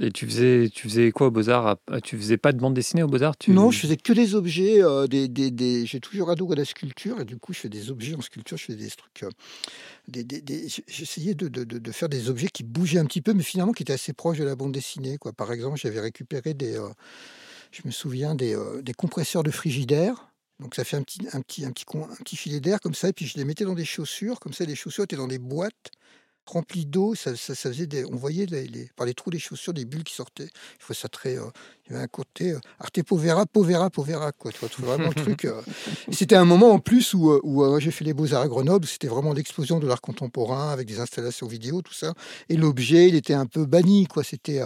Et 0.00 0.12
tu 0.12 0.26
faisais, 0.26 0.70
tu 0.72 0.88
faisais 0.88 1.10
quoi 1.10 1.26
aux 1.26 1.30
Beaux-Arts? 1.32 1.76
Tu 2.04 2.16
faisais 2.16 2.36
pas 2.36 2.52
de 2.52 2.58
bande 2.58 2.74
dessinée 2.74 3.02
aux 3.02 3.08
Beaux-Arts? 3.08 3.36
Tu... 3.36 3.50
Non, 3.50 3.72
je 3.72 3.80
faisais 3.80 3.96
que 3.96 4.12
des 4.12 4.36
objets. 4.36 4.82
Euh, 4.82 5.08
des, 5.08 5.26
des, 5.26 5.50
des... 5.50 5.86
J'ai 5.86 5.98
toujours 5.98 6.30
adoré 6.30 6.54
la 6.54 6.64
sculpture 6.64 7.20
et 7.20 7.24
du 7.24 7.36
coup, 7.36 7.52
je 7.52 7.58
fais 7.58 7.68
des 7.68 7.90
objets 7.90 8.14
en 8.14 8.20
sculpture. 8.20 8.56
Je 8.56 8.64
fais 8.64 8.76
des 8.76 8.90
trucs. 8.90 9.24
Euh, 9.24 9.30
des, 10.06 10.68
J'essayais 10.86 11.34
de, 11.34 11.48
de, 11.48 11.64
de, 11.64 11.92
faire 11.92 12.08
des 12.08 12.30
objets 12.30 12.48
qui 12.48 12.62
bougeaient 12.62 13.00
un 13.00 13.06
petit 13.06 13.22
peu, 13.22 13.34
mais 13.34 13.42
finalement 13.42 13.72
qui 13.72 13.82
étaient 13.82 13.92
assez 13.92 14.12
proches 14.12 14.38
de 14.38 14.44
la 14.44 14.54
bande 14.54 14.72
dessinée. 14.72 15.18
Quoi. 15.18 15.32
Par 15.32 15.52
exemple, 15.52 15.78
j'avais 15.78 16.00
récupéré 16.00 16.54
des. 16.54 16.76
Euh, 16.76 16.88
je 17.72 17.82
me 17.84 17.90
souviens 17.90 18.34
des, 18.36 18.56
des 18.82 18.94
compresseurs 18.94 19.42
de 19.42 19.50
frigidaire. 19.50 20.30
Donc 20.60 20.74
ça 20.74 20.84
fait 20.84 20.96
un 20.96 21.02
petit, 21.02 21.20
un 21.32 21.40
petit, 21.40 21.64
un 21.64 21.72
petit, 21.72 21.84
un 21.94 22.22
petit 22.24 22.36
filet 22.36 22.60
d'air 22.60 22.80
comme 22.80 22.94
ça, 22.94 23.08
et 23.08 23.12
puis 23.12 23.26
je 23.26 23.36
les 23.36 23.44
mettais 23.44 23.64
dans 23.64 23.74
des 23.74 23.84
chaussures, 23.84 24.40
comme 24.40 24.52
ça 24.52 24.64
les 24.64 24.74
chaussures 24.74 25.04
étaient 25.04 25.16
dans 25.16 25.28
des 25.28 25.38
boîtes 25.38 25.92
rempli 26.48 26.86
d'eau. 26.86 27.14
Ça, 27.14 27.36
ça, 27.36 27.54
faisait 27.54 27.86
des, 27.86 28.04
on 28.04 28.16
voyait 28.16 28.46
les, 28.46 28.90
par 28.96 29.06
les 29.06 29.14
trous 29.14 29.30
des 29.30 29.38
chaussures 29.38 29.72
des 29.72 29.84
bulles 29.84 30.04
qui 30.04 30.14
sortaient. 30.14 30.48
Il 30.48 30.80
faut 30.80 30.94
ça 30.94 31.08
très. 31.08 31.36
Euh, 31.36 31.44
il 31.86 31.92
y 31.92 31.94
avait 31.94 32.04
un 32.04 32.08
côté 32.08 32.52
euh, 32.52 32.60
arte 32.78 33.02
povera, 33.02 33.46
povera, 33.46 33.90
povera. 33.90 34.32
Quoi, 34.32 34.50
tu 34.52 34.58
vois, 34.60 34.96
vraiment 34.96 35.10
le 35.14 35.14
truc. 35.22 35.44
Euh. 35.44 35.60
C'était 36.10 36.36
un 36.36 36.44
moment 36.44 36.72
en 36.72 36.78
plus 36.78 37.14
où, 37.14 37.38
où 37.42 37.80
j'ai 37.80 37.90
fait 37.90 38.04
les 38.04 38.14
beaux-arts 38.14 38.42
à 38.42 38.48
Grenoble. 38.48 38.86
C'était 38.86 39.08
vraiment 39.08 39.32
l'explosion 39.32 39.78
de 39.78 39.86
l'art 39.86 40.00
contemporain 40.00 40.70
avec 40.70 40.86
des 40.86 41.00
installations 41.00 41.46
vidéo, 41.46 41.82
tout 41.82 41.94
ça. 41.94 42.14
Et 42.48 42.56
l'objet, 42.56 43.08
il 43.08 43.14
était 43.14 43.34
un 43.34 43.46
peu 43.46 43.66
banni. 43.66 44.06
quoi. 44.06 44.24
C'était. 44.24 44.60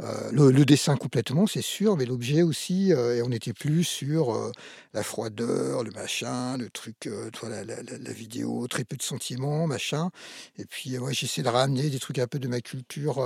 Euh, 0.00 0.30
le, 0.30 0.64
dessin 0.64 0.96
complètement, 0.96 1.48
c'est 1.48 1.62
sûr, 1.62 1.96
mais 1.96 2.04
l'objet 2.04 2.42
aussi. 2.42 2.92
Euh, 2.92 3.16
et 3.16 3.22
on 3.22 3.28
n'était 3.28 3.52
plus 3.52 3.82
sur 3.82 4.32
euh, 4.32 4.52
la 4.94 5.02
froideur, 5.02 5.82
le 5.82 5.90
machin, 5.90 6.56
le 6.56 6.70
truc, 6.70 7.08
toi, 7.32 7.48
la, 7.48 7.64
la, 7.64 8.12
vidéo, 8.12 8.66
très 8.68 8.84
peu 8.84 8.96
de 8.96 9.02
sentiments, 9.02 9.66
machin. 9.66 10.10
Et 10.56 10.64
puis, 10.64 10.96
moi, 10.98 11.12
j'essaie 11.12 11.42
de 11.42 11.48
ramener 11.48 11.90
des 11.90 11.98
trucs 11.98 12.18
un 12.18 12.28
peu 12.28 12.38
de 12.38 12.48
ma 12.48 12.60
culture 12.60 13.24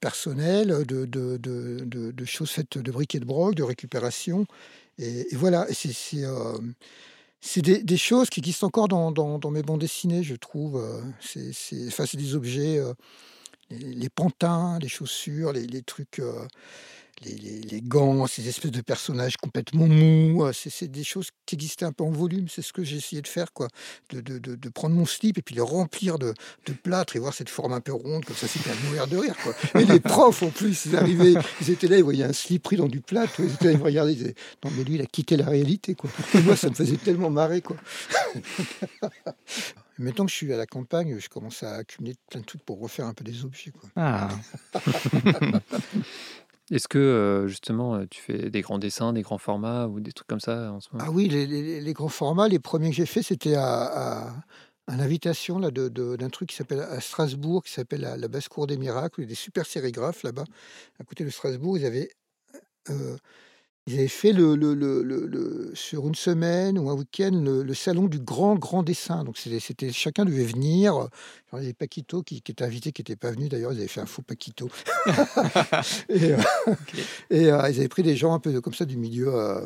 personnelle, 0.00 0.84
de, 0.86 1.04
de, 1.04 1.36
de, 1.36 1.80
de, 1.84 2.24
choses 2.24 2.50
faites 2.50 2.78
de 2.78 2.90
briques 2.90 3.14
et 3.14 3.20
de 3.20 3.24
broc, 3.24 3.54
de 3.54 3.62
récupération. 3.62 4.46
Et, 4.98 5.26
voilà, 5.32 5.66
c'est. 5.72 5.92
C'est 7.42 7.62
des, 7.62 7.82
des, 7.82 7.98
choses 7.98 8.28
qui 8.28 8.40
existent 8.40 8.66
encore 8.66 8.88
dans, 8.88 9.12
dans, 9.12 9.38
dans, 9.38 9.50
mes 9.50 9.62
bandes 9.62 9.80
dessinées, 9.80 10.24
je 10.24 10.34
trouve. 10.34 10.82
C'est 11.20 11.52
enfin, 11.86 12.04
des 12.14 12.34
objets 12.34 12.80
les, 13.70 14.08
pantins, 14.08 14.78
les 14.80 14.88
chaussures, 14.88 15.52
les, 15.52 15.82
trucs, 15.82 16.20
euh, 16.20 16.46
les, 17.24 17.80
gants, 17.82 18.26
ces 18.26 18.48
espèces 18.48 18.70
de 18.70 18.80
personnages 18.80 19.36
complètement 19.36 19.86
mous. 19.86 20.44
Euh, 20.44 20.52
c'est 20.52 20.90
des 20.90 21.04
choses 21.04 21.30
qui 21.46 21.54
existaient 21.54 21.84
un 21.84 21.92
peu 21.92 22.04
en 22.04 22.10
volume. 22.10 22.48
C'est 22.48 22.62
ce 22.62 22.72
que 22.72 22.84
j'ai 22.84 22.96
essayé 22.96 23.22
de 23.22 23.28
faire, 23.28 23.52
quoi. 23.52 23.68
De, 24.10 24.20
de, 24.20 24.68
prendre 24.68 24.94
mon 24.94 25.06
slip 25.06 25.38
et 25.38 25.42
puis 25.42 25.54
le 25.54 25.62
remplir 25.62 26.18
de, 26.18 26.34
plâtre 26.82 27.16
et 27.16 27.18
voir 27.18 27.34
cette 27.34 27.48
forme 27.48 27.72
un 27.72 27.80
peu 27.80 27.92
ronde, 27.92 28.24
comme 28.24 28.36
ça, 28.36 28.46
c'était 28.46 28.70
à 28.70 28.74
mourir 28.84 29.06
de 29.06 29.16
rire, 29.16 29.36
quoi. 29.42 29.54
Et 29.80 29.84
les 29.84 30.00
profs, 30.00 30.42
en 30.42 30.50
plus, 30.50 30.86
ils 30.86 30.96
arrivaient, 30.96 31.34
ils 31.60 31.70
étaient 31.70 31.88
là, 31.88 31.96
ils 31.96 32.04
voyaient 32.04 32.24
un 32.24 32.32
slip 32.32 32.62
pris 32.62 32.76
dans 32.76 32.88
du 32.88 33.00
plâtre. 33.00 33.34
Ils 33.40 33.52
étaient 33.52 33.66
là, 33.66 33.72
ils 33.72 33.82
regardaient, 33.82 34.12
ils 34.12 34.18
disaient, 34.18 34.34
non, 34.64 34.70
mais 34.76 34.84
lui, 34.84 34.96
il 34.96 35.02
a 35.02 35.06
quitté 35.06 35.36
la 35.36 35.46
réalité, 35.46 35.94
quoi. 35.94 36.10
Et 36.34 36.40
moi, 36.40 36.56
ça 36.56 36.68
me 36.68 36.74
faisait 36.74 36.96
tellement 36.96 37.30
marrer, 37.30 37.62
quoi. 37.62 37.76
Maintenant 39.98 40.26
que 40.26 40.30
je 40.30 40.36
suis 40.36 40.52
à 40.52 40.56
la 40.56 40.66
campagne, 40.66 41.18
je 41.18 41.28
commence 41.28 41.62
à 41.62 41.76
accumuler 41.76 42.14
plein 42.30 42.40
de 42.40 42.46
trucs 42.46 42.62
pour 42.64 42.80
refaire 42.80 43.06
un 43.06 43.14
peu 43.14 43.24
des 43.24 43.44
objets. 43.44 43.70
Quoi. 43.70 43.88
Ah. 43.96 44.28
Est-ce 46.70 46.88
que 46.88 46.98
euh, 46.98 47.46
justement 47.46 47.94
euh, 47.94 48.06
tu 48.10 48.20
fais 48.20 48.50
des 48.50 48.60
grands 48.60 48.78
dessins, 48.78 49.12
des 49.12 49.22
grands 49.22 49.38
formats 49.38 49.86
ou 49.86 50.00
des 50.00 50.12
trucs 50.12 50.26
comme 50.26 50.40
ça 50.40 50.72
en 50.72 50.80
ce 50.80 50.88
moment? 50.92 51.04
Ah 51.06 51.12
oui, 51.12 51.28
les, 51.28 51.92
grands 51.92 52.08
formats, 52.08 52.48
les 52.48 52.58
premiers 52.58 52.90
que 52.90 52.96
j'ai 52.96 53.06
fait, 53.06 53.22
c'était 53.22 53.54
à, 53.54 54.34
à, 54.88 54.96
l'invitation 54.96 55.60
là, 55.60 55.70
de, 55.70 55.88
d'un 55.88 56.28
truc 56.28 56.48
qui 56.48 56.56
s'appelle 56.56 56.80
à 56.80 57.00
Strasbourg, 57.00 57.62
qui 57.62 57.72
s'appelle 57.72 58.00
la, 58.00 58.28
basse-cour 58.28 58.66
des 58.66 58.78
miracles. 58.78 59.20
Il 59.20 59.24
y 59.24 59.26
a 59.26 59.28
des 59.28 59.36
super 59.36 59.64
sérigraphes 59.64 60.24
là-bas. 60.24 60.44
À 60.98 61.04
côté 61.04 61.24
de 61.24 61.30
Strasbourg, 61.30 61.78
ils 61.78 61.86
avaient. 61.86 62.10
Euh, 62.90 63.16
Ils 63.88 63.94
avaient 63.94 64.08
fait 64.08 64.32
le, 64.32 64.56
le, 64.56 64.74
le, 64.74 65.02
le- 65.04 65.70
sur 65.74 66.08
une 66.08 66.16
semaine 66.16 66.76
ou 66.76 66.90
un 66.90 66.94
week-end 66.94 67.30
le, 67.32 67.72
salon 67.74 68.08
du 68.08 68.18
grand, 68.18 68.56
grand 68.56 68.82
dessin. 68.82 69.22
Donc 69.22 69.38
c'était, 69.38 69.92
chacun 69.92 70.24
devait 70.24 70.44
venir. 70.44 70.92
Genre, 70.94 71.10
il 71.52 71.58
y 71.60 71.64
avait 71.66 71.72
Paquito 71.72 72.24
qui, 72.24 72.42
qui 72.42 72.50
était 72.50 72.64
invité, 72.64 72.90
qui 72.90 73.02
n'était 73.02 73.14
pas 73.14 73.30
venu 73.30 73.48
d'ailleurs. 73.48 73.72
Ils 73.72 73.78
avaient 73.78 73.86
fait 73.86 74.00
un 74.00 74.06
faux 74.06 74.22
Paquito. 74.22 74.68
et 76.08 76.32
euh, 76.32 76.38
et, 77.30 77.52
euh, 77.52 77.70
ils 77.70 77.78
avaient 77.78 77.88
pris 77.88 78.02
des 78.02 78.16
gens 78.16 78.34
un 78.34 78.40
peu 78.40 78.60
comme 78.60 78.74
ça 78.74 78.86
du 78.86 78.96
milieu 78.96 79.32
euh, 79.32 79.64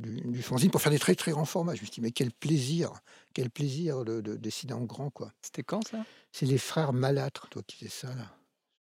du, 0.00 0.20
du 0.20 0.42
fanzine 0.42 0.70
pour 0.72 0.82
faire 0.82 0.90
des 0.90 0.98
très, 0.98 1.14
très 1.14 1.30
grands 1.30 1.44
formats. 1.44 1.76
Je 1.76 1.82
me 1.82 1.86
suis 1.86 1.92
dit, 1.94 2.00
mais 2.00 2.10
quel 2.10 2.32
plaisir, 2.32 2.90
quel 3.34 3.50
plaisir 3.50 4.04
de, 4.04 4.20
de 4.20 4.34
dessiner 4.34 4.72
en 4.72 4.82
grand, 4.84 5.10
quoi. 5.10 5.32
C'était 5.42 5.62
quand 5.62 5.86
ça? 5.86 6.04
C'est 6.32 6.46
les 6.46 6.58
frères 6.58 6.92
Malâtre, 6.92 7.48
toi, 7.50 7.62
qui 7.64 7.76
fais 7.84 7.88
ça, 7.90 8.08
là, 8.08 8.34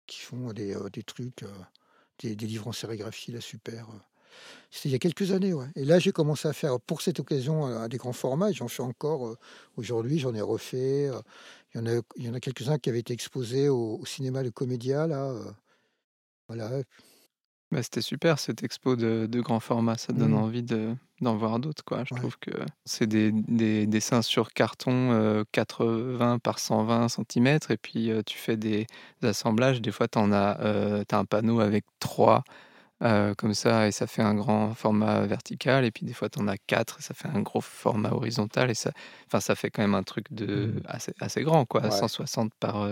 qui 0.06 0.20
font 0.20 0.54
des, 0.54 0.74
des 0.94 1.02
trucs, 1.02 1.44
des, 2.20 2.34
des 2.34 2.46
livres 2.46 2.68
en 2.68 2.72
sérigraphie, 2.72 3.32
là, 3.32 3.42
super. 3.42 3.86
C'était 4.70 4.88
il 4.90 4.92
y 4.92 4.94
a 4.94 4.98
quelques 4.98 5.32
années, 5.32 5.52
ouais. 5.54 5.66
Et 5.76 5.84
là, 5.84 5.98
j'ai 5.98 6.12
commencé 6.12 6.48
à 6.48 6.52
faire, 6.52 6.80
pour 6.80 7.00
cette 7.02 7.20
occasion, 7.20 7.66
euh, 7.66 7.88
des 7.88 7.96
grands 7.98 8.12
formats. 8.12 8.52
J'en 8.52 8.68
fais 8.68 8.82
encore 8.82 9.26
euh, 9.28 9.36
aujourd'hui, 9.76 10.18
j'en 10.18 10.34
ai 10.34 10.40
refait. 10.42 11.08
euh. 11.08 11.20
Il 11.74 11.78
y 11.80 11.80
en 11.82 11.86
a, 11.86 12.00
il 12.16 12.24
y 12.26 12.28
en 12.30 12.34
a 12.34 12.40
quelques-uns 12.40 12.78
qui 12.78 12.88
avaient 12.90 13.00
été 13.00 13.12
exposés 13.12 13.68
au, 13.68 13.98
au 14.00 14.06
cinéma 14.06 14.42
Le 14.42 14.50
Comédia, 14.50 15.06
là. 15.06 15.32
Voilà. 16.48 16.82
Bah, 17.70 17.82
C'était 17.82 18.00
super 18.00 18.38
cette 18.38 18.62
expo 18.62 18.96
de, 18.96 19.26
de 19.30 19.40
grand 19.42 19.60
format, 19.60 19.98
ça 19.98 20.14
donne 20.14 20.32
Mm. 20.32 20.34
envie 20.34 20.62
de, 20.62 20.94
d'en 21.20 21.36
voir 21.36 21.58
d'autres. 21.58 21.84
Quoi. 21.84 22.04
Je 22.06 22.14
Ouais. 22.14 22.20
trouve 22.20 22.38
que 22.38 22.50
c'est 22.86 23.06
des, 23.06 23.30
des 23.32 23.86
dessins 23.86 24.22
sur 24.22 24.52
carton 24.54 25.12
euh, 25.12 25.44
80 25.52 26.38
par 26.38 26.58
120 26.60 27.08
cm 27.08 27.58
et 27.68 27.76
puis 27.76 28.10
euh, 28.10 28.22
tu 28.24 28.38
fais 28.38 28.56
des 28.56 28.86
assemblages. 29.22 29.82
Des 29.82 29.92
fois, 29.92 30.08
tu 30.08 30.18
as, 30.18 30.60
euh, 30.62 31.04
un 31.12 31.24
panneau 31.26 31.60
avec 31.60 31.84
trois 31.98 32.42
euh, 33.02 33.34
comme 33.34 33.54
ça 33.54 33.86
et 33.88 33.92
ça 33.92 34.06
fait 34.06 34.22
un 34.22 34.34
grand 34.34 34.74
format 34.74 35.26
vertical. 35.26 35.84
Et 35.84 35.90
puis 35.90 36.04
des 36.06 36.12
fois, 36.14 36.28
tu 36.28 36.38
en 36.40 36.48
as 36.48 36.56
quatre 36.58 36.98
et 37.00 37.02
ça 37.02 37.14
fait 37.14 37.28
un 37.28 37.42
gros 37.42 37.60
format 37.60 38.10
horizontal. 38.12 38.70
Et 38.70 38.74
ça, 38.74 38.90
enfin, 39.26 39.40
ça 39.40 39.54
fait 39.54 39.70
quand 39.70 39.82
même 39.82 39.94
un 39.94 40.02
truc 40.02 40.26
de, 40.32 40.66
Mm. 40.78 40.82
assez, 40.86 41.14
assez 41.20 41.42
grand, 41.42 41.64
quoi, 41.66 41.82
Ouais. 41.82 41.90
160 41.90 42.52
par, 42.60 42.88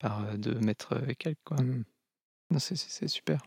par 0.00 0.36
2 0.38 0.54
mètres 0.60 0.94
et 1.08 1.14
quelques. 1.16 1.38
Quoi. 1.44 1.58
Mm. 1.62 1.84
Non, 2.50 2.58
c'est 2.58 3.08
super. 3.08 3.40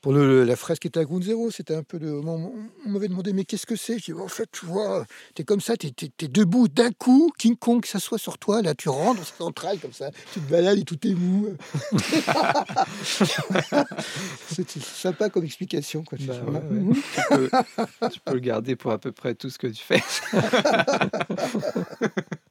Pour 0.00 0.12
le, 0.12 0.44
la 0.44 0.54
fresque 0.54 0.82
qui 0.82 0.88
était 0.88 1.00
à 1.00 1.04
Ground 1.04 1.24
Zero, 1.24 1.50
c'était 1.50 1.74
un 1.74 1.82
peu 1.82 1.98
de. 1.98 2.08
On, 2.10 2.52
m'avait 2.86 3.08
demandé, 3.08 3.32
mais 3.32 3.44
qu'est-ce 3.44 3.66
que 3.66 3.74
c'est? 3.74 3.98
Je 3.98 4.04
dis, 4.04 4.12
en 4.12 4.28
fait, 4.28 4.48
tu 4.52 4.64
vois, 4.64 5.04
t'es 5.34 5.42
comme 5.42 5.60
ça, 5.60 5.76
t'es, 5.76 5.92
debout, 6.28 6.68
d'un 6.68 6.92
coup, 6.92 7.32
King 7.36 7.56
Kong 7.56 7.84
s'assoit 7.84 8.18
sur 8.18 8.38
toi, 8.38 8.62
là, 8.62 8.74
tu 8.74 8.88
rentres 8.88 9.18
dans 9.18 9.24
cette 9.26 9.36
centrale 9.38 9.78
comme 9.80 9.92
ça, 9.92 10.10
tu 10.32 10.40
te 10.40 10.48
balades 10.50 10.78
et 10.78 10.84
tout 10.84 11.04
est 11.06 11.14
mou. 11.14 11.48
C'était 14.50 14.80
sympa 14.80 15.28
comme 15.30 15.44
explication, 15.44 16.04
quoi. 16.04 16.16
tu 16.16 16.26
Bah 16.26 16.34
vois. 16.46 16.60
ouais, 16.60 16.78
ouais. 16.78 16.94
tu, 16.94 17.20
peux, 17.28 17.50
tu 18.10 18.20
peux 18.24 18.34
le 18.34 18.40
garder 18.40 18.76
pour 18.76 18.92
à 18.92 18.98
peu 18.98 19.10
près 19.12 19.34
tout 19.34 19.50
ce 19.50 19.58
que 19.58 19.66
tu 19.66 19.82
fais. 19.82 20.02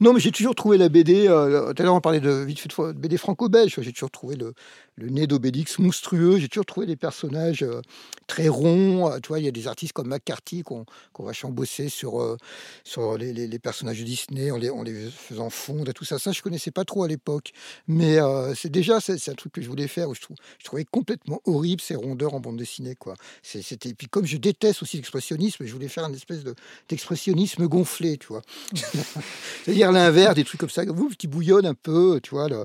Non, 0.00 0.12
mais 0.12 0.20
j'ai 0.20 0.32
toujours 0.32 0.54
trouvé 0.54 0.78
la 0.78 0.88
BD. 0.88 1.28
euh, 1.28 1.72
tout 1.72 1.82
à 1.82 1.84
l'heure, 1.84 1.94
on 1.94 2.00
parlait 2.00 2.20
de 2.20 2.44
de 2.44 2.92
BD 2.92 3.16
franco-belge. 3.16 3.78
J'ai 3.80 3.92
toujours 3.92 4.10
trouvé 4.10 4.36
le, 4.36 4.54
le 4.96 5.08
nez 5.08 5.26
d'Obélix 5.26 5.78
monstrueux. 5.78 6.38
J'ai 6.38 6.48
toujours 6.48 6.66
trouvé 6.66 6.86
des 6.86 6.96
personnages 6.96 7.62
euh, 7.62 7.80
très 8.26 8.48
ronds. 8.48 9.10
euh, 9.10 9.38
il 9.38 9.44
y 9.44 9.48
a 9.48 9.52
des 9.52 9.66
artistes 9.66 9.92
comme 9.92 10.08
McCarthy 10.08 10.62
ont 10.70 10.84
vachement 11.18 11.50
bossé 11.50 11.88
sur, 11.88 12.20
euh, 12.20 12.36
sur 12.84 13.16
les, 13.16 13.58
personnages 13.58 13.98
de 14.00 14.04
Disney 14.04 14.50
en 14.50 14.56
les, 14.56 14.70
en 14.70 14.82
les 14.82 15.10
faisant 15.10 15.50
fondre 15.50 15.90
et 15.90 15.94
tout 15.94 16.04
ça. 16.04 16.18
Ça, 16.18 16.32
je 16.32 16.42
connaissais 16.42 16.70
pas 16.70 16.84
trop 16.84 17.04
à 17.04 17.08
l'époque. 17.08 17.52
Mais 17.86 18.18
c'est 18.54 18.70
déjà, 18.70 19.00
c'est 19.00 19.28
un 19.28 19.34
truc 19.34 19.52
que 19.52 19.62
je 19.62 19.68
voulais 19.68 19.88
faire. 19.88 20.08
Où 20.08 20.14
je, 20.14 20.20
trouvais 20.64 20.84
complètement 20.84 21.40
horrible 21.44 21.80
ces 21.80 21.94
rondeurs 21.94 22.34
en 22.34 22.40
bande 22.40 22.56
dessinée. 22.56 22.94
Quoi. 22.94 23.14
Et 23.54 23.94
puis, 23.94 24.08
comme 24.08 24.26
je 24.26 24.36
déteste 24.36 24.82
aussi 24.82 24.96
l'expressionnisme, 24.96 25.64
je 25.64 25.72
voulais 25.72 25.88
faire 25.88 26.04
une 26.04 26.14
espèce 26.14 26.42
de, 26.42 26.54
d'expressionnisme 26.88 27.66
gonflé, 27.66 28.18
tu 28.18 28.28
vois. 28.28 28.42
C'est-à-dire 28.74 29.92
l'inverse, 29.92 30.34
des 30.34 30.44
trucs 30.44 30.60
comme 30.60 30.70
ça, 30.70 30.84
vous, 30.86 31.08
qui 31.10 31.26
bouillonnent 31.28 31.66
un 31.66 31.74
peu, 31.74 32.20
tu 32.22 32.30
vois, 32.30 32.48
le, 32.48 32.64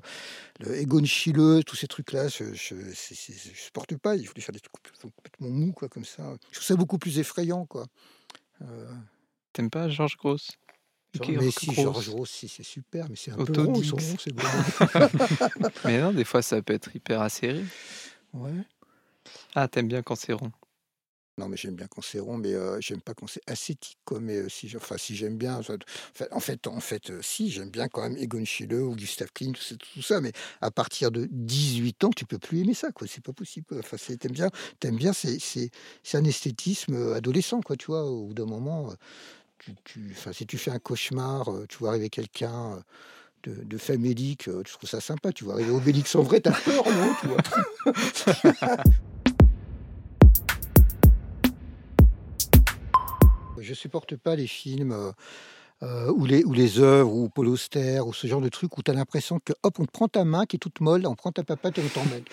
le 0.60 0.76
Egon 0.78 1.04
Schiele, 1.06 1.64
tous 1.66 1.76
ces 1.76 1.88
trucs-là, 1.88 2.28
je, 2.28 2.44
c'est- 2.56 3.16
c'est- 3.16 3.54
je 3.54 3.60
supporte 3.62 3.96
pas. 3.98 4.16
Il 4.16 4.28
voulait 4.28 4.42
faire 4.42 4.54
des 4.54 4.60
trucs 4.60 4.74
complètement 5.16 5.50
mous, 5.50 5.72
quoi, 5.74 5.90
comme 5.90 6.06
ça. 6.06 6.36
Je 6.52 6.56
trouve 6.58 6.66
ça 6.68 6.76
beaucoup 6.76 6.98
plus 6.98 7.20
effrayant, 7.20 7.66
quoi. 7.66 7.86
Euh, 8.62 8.92
T'aimes 9.54 9.70
pas 9.70 9.90
Georges 9.90 10.18
Gross 10.18 10.48
genre, 11.14 11.26
Georges 11.28 11.40
mais 11.46 11.52
si, 11.52 11.66
Gross. 11.68 11.76
Georges 11.78 12.10
Ross, 12.10 12.30
si, 12.30 12.48
c'est 12.48 12.64
super, 12.64 13.08
mais 13.10 13.16
c'est 13.16 13.32
un 13.32 13.36
peu 13.38 13.44
Otto 13.44 13.66
rond, 13.66 13.76
ils 13.82 13.86
sont 13.86 13.96
Dix. 13.98 14.12
ronds, 14.12 14.18
ces 14.20 14.32
bonhommes. 14.34 15.72
Mais 15.86 16.00
non, 16.02 16.12
des 16.12 16.24
fois 16.26 16.42
ça 16.44 16.62
peut 16.62 16.74
être 16.74 16.96
hyper 16.96 17.22
acéré. 17.22 17.64
Ouais. 18.34 18.52
Ah, 19.56 19.68
t'aimes 19.68 19.88
bien 19.88 20.04
quand 20.04 20.16
c'est 20.16 20.34
rond. 20.34 20.52
Non, 21.40 21.48
mais 21.50 21.58
j'aime 21.58 21.76
bien 21.76 21.86
quand 21.88 22.02
c'est 22.02 22.20
rond, 22.20 22.38
mais 22.38 22.54
j'aime 22.80 23.00
pas 23.00 23.14
quand 23.14 23.28
c'est 23.28 23.48
ascétique. 23.48 24.00
Mais 24.20 24.50
si, 24.50 24.72
enfin, 24.76 24.98
si 24.98 25.16
j'aime 25.16 25.38
bien, 25.38 25.60
en 26.32 26.40
fait, 26.40 26.68
en 26.68 26.80
fait, 26.80 27.12
si 27.22 27.52
j'aime 27.52 27.70
bien 27.70 27.88
quand 27.88 28.02
même 28.02 28.18
Egon 28.18 28.44
Schiele 28.44 28.74
ou 28.74 28.96
Gustav 28.96 29.32
Klimt, 29.32 29.54
tout, 29.54 29.78
tout 29.78 30.02
ça, 30.02 30.20
mais 30.20 30.32
à 30.62 30.72
partir 30.72 31.12
de 31.12 31.28
18 31.30 32.04
ans, 32.06 32.10
tu 32.10 32.26
peux 32.26 32.40
plus 32.40 32.62
aimer 32.62 32.74
ça, 32.74 32.92
quoi. 32.92 33.08
C'est 33.08 33.24
pas 33.24 33.34
possible. 33.34 33.68
Enfin, 33.78 33.98
t'aimes 34.16 34.32
bien, 34.32 34.50
t'aimes 34.80 34.96
bien, 34.96 35.14
c'est, 35.14 35.70
un 36.14 36.24
esthétisme 36.24 37.14
adolescent, 37.14 37.62
quoi. 37.62 37.76
Tu 37.76 37.86
vois, 37.88 38.04
au 38.06 38.26
bout 38.26 38.34
d'un 38.34 38.46
moment, 38.46 38.92
enfin, 40.12 40.34
si 40.34 40.48
tu 40.48 40.58
fais 40.58 40.72
un 40.72 40.80
cauchemar, 40.80 41.52
tu 41.70 41.78
vois 41.78 41.90
arriver 41.90 42.10
quelqu'un. 42.10 42.84
De, 43.44 43.54
de 43.64 43.78
famélique, 43.78 44.50
tu 44.66 44.74
trouves 44.74 44.90
ça 44.90 45.00
sympa, 45.00 45.32
tu 45.32 45.44
vois. 45.46 45.54
Arriver 45.54 45.70
Obélix 45.70 46.16
en 46.16 46.24
vrai, 46.24 46.42
t'as 46.42 46.52
peur, 46.52 46.84
non 46.86 47.94
Je 53.60 53.74
supporte 53.74 54.16
pas 54.16 54.36
les 54.36 54.48
films 54.48 55.14
euh, 55.84 56.12
ou, 56.12 56.26
les, 56.26 56.44
ou 56.44 56.54
les 56.54 56.80
œuvres 56.80 57.14
ou 57.14 57.30
Paul 57.30 57.48
Auster 57.48 58.00
ou 58.02 58.14
ce 58.14 58.26
genre 58.26 58.42
de 58.42 58.50
truc 58.50 58.78
où 58.78 58.84
tu 58.84 58.90
as 58.90 58.94
l'impression 58.94 59.40
que 59.44 59.54
hop, 59.64 59.80
on 59.80 59.86
te 59.86 59.92
prend 59.92 60.08
ta 60.08 60.24
main 60.26 60.46
qui 60.46 60.56
est 60.56 60.60
toute 60.60 60.80
molle, 60.82 61.06
on 61.06 61.16
prend 61.16 61.32
ta 61.32 61.44
papate 61.44 61.78
et 61.78 61.84
on 61.84 61.90
t'emmène. 61.90 62.24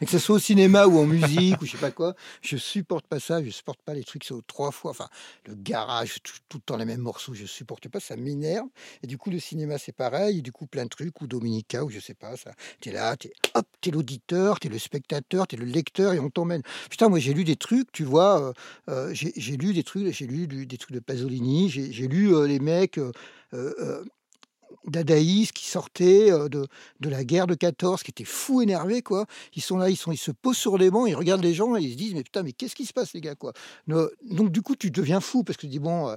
Et 0.00 0.06
que 0.06 0.10
ce 0.10 0.18
soit 0.18 0.36
au 0.36 0.38
cinéma 0.38 0.86
ou 0.86 0.98
en 0.98 1.04
musique 1.04 1.60
ou 1.60 1.66
je 1.66 1.72
sais 1.72 1.78
pas 1.78 1.90
quoi, 1.90 2.14
je 2.40 2.56
supporte 2.56 3.06
pas 3.06 3.20
ça, 3.20 3.44
je 3.44 3.50
supporte 3.50 3.82
pas 3.82 3.92
les 3.92 4.04
trucs 4.04 4.24
c'est 4.24 4.34
trois 4.46 4.70
fois, 4.70 4.92
enfin 4.92 5.08
le 5.46 5.54
garage, 5.54 6.18
tout, 6.22 6.58
le 6.58 6.60
temps 6.60 6.76
les 6.76 6.84
mêmes 6.84 7.00
morceaux, 7.00 7.34
je 7.34 7.44
supporte 7.44 7.88
pas, 7.88 8.00
ça 8.00 8.16
m'énerve. 8.16 8.66
Et 9.02 9.06
du 9.06 9.18
coup, 9.18 9.30
le 9.30 9.38
cinéma 9.38 9.78
c'est 9.78 9.92
pareil, 9.92 10.38
et 10.38 10.42
du 10.42 10.52
coup, 10.52 10.66
plein 10.66 10.84
de 10.84 10.88
trucs, 10.88 11.20
ou 11.20 11.26
Dominica, 11.26 11.84
ou 11.84 11.90
je 11.90 12.00
sais 12.00 12.14
pas, 12.14 12.36
ça. 12.36 12.52
T'es 12.80 12.92
là, 12.92 13.16
t'es 13.16 13.32
hop, 13.54 13.66
t'es 13.80 13.90
l'auditeur, 13.90 14.58
t'es 14.58 14.68
le 14.68 14.78
spectateur, 14.78 15.46
t'es 15.46 15.56
le 15.56 15.66
lecteur 15.66 16.12
et 16.12 16.20
on 16.20 16.30
t'emmène. 16.30 16.62
Putain, 16.88 17.08
moi 17.08 17.18
j'ai 17.18 17.34
lu 17.34 17.44
des 17.44 17.56
trucs, 17.56 17.92
tu 17.92 18.04
vois, 18.04 18.40
euh, 18.40 18.52
euh, 18.88 19.14
j'ai 19.14 19.56
lu 19.56 19.74
des 19.74 19.82
trucs, 19.82 20.12
j'ai 20.12 20.26
lu 20.26 20.46
des 20.46 20.78
trucs 20.78 20.94
de 20.94 21.00
Pasolini, 21.00 21.68
j'ai 21.68 21.92
j'ai 21.92 22.08
lu 22.08 22.34
euh, 22.34 22.46
les 22.46 22.58
mecs 22.70 22.98
euh, 22.98 23.12
euh, 23.54 23.74
euh, 23.80 24.04
dadaïstes 24.86 25.52
qui 25.52 25.66
sortaient 25.66 26.30
euh, 26.30 26.48
de, 26.48 26.66
de 27.00 27.08
la 27.08 27.24
guerre 27.24 27.46
de 27.46 27.54
14, 27.54 28.02
qui 28.02 28.10
étaient 28.10 28.24
fous 28.24 28.62
énervés, 28.62 29.02
quoi. 29.02 29.26
Ils 29.54 29.62
sont 29.62 29.76
là, 29.76 29.90
ils, 29.90 29.96
sont, 29.96 30.12
ils 30.12 30.16
se 30.16 30.30
posent 30.30 30.56
sur 30.56 30.78
les 30.78 30.90
bancs, 30.90 31.08
ils 31.08 31.14
regardent 31.14 31.42
les 31.42 31.54
gens 31.54 31.76
et 31.76 31.82
ils 31.82 31.92
se 31.92 31.96
disent, 31.96 32.14
mais 32.14 32.22
putain, 32.22 32.42
mais 32.42 32.52
qu'est-ce 32.52 32.74
qui 32.74 32.86
se 32.86 32.92
passe, 32.92 33.12
les 33.12 33.20
gars, 33.20 33.34
quoi? 33.34 33.52
Donc, 33.86 34.50
du 34.50 34.62
coup, 34.62 34.76
tu 34.76 34.90
deviens 34.90 35.20
fou 35.20 35.42
parce 35.44 35.56
que 35.56 35.62
tu 35.62 35.68
dis, 35.68 35.78
bon, 35.80 36.16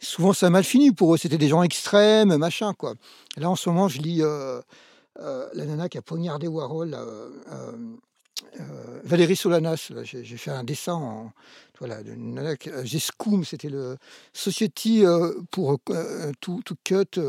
souvent 0.00 0.32
ça 0.32 0.48
a 0.48 0.50
mal 0.50 0.64
fini 0.64 0.92
pour 0.92 1.14
eux, 1.14 1.16
c'était 1.16 1.38
des 1.38 1.48
gens 1.48 1.62
extrêmes, 1.62 2.36
machin, 2.36 2.74
quoi. 2.74 2.94
Là, 3.36 3.48
en 3.48 3.56
ce 3.56 3.68
moment, 3.68 3.88
je 3.88 4.00
lis 4.00 4.20
la 5.16 5.64
nana 5.64 5.88
qui 5.88 5.98
a 5.98 6.02
poignardé 6.02 6.46
Warhol, 6.46 6.96
euh, 8.60 9.00
Valérie 9.04 9.36
Solanas, 9.36 9.92
j'ai 10.02 10.36
fait 10.36 10.50
un 10.50 10.64
dessin 10.64 10.94
en, 10.94 11.32
voilà, 11.78 11.98
euh, 11.98 12.84
c'était 13.44 13.68
le 13.68 13.96
Society 14.32 15.04
euh, 15.04 15.32
pour 15.50 15.78
tout, 16.40 16.60
tout 16.64 16.76
cut, 16.84 17.20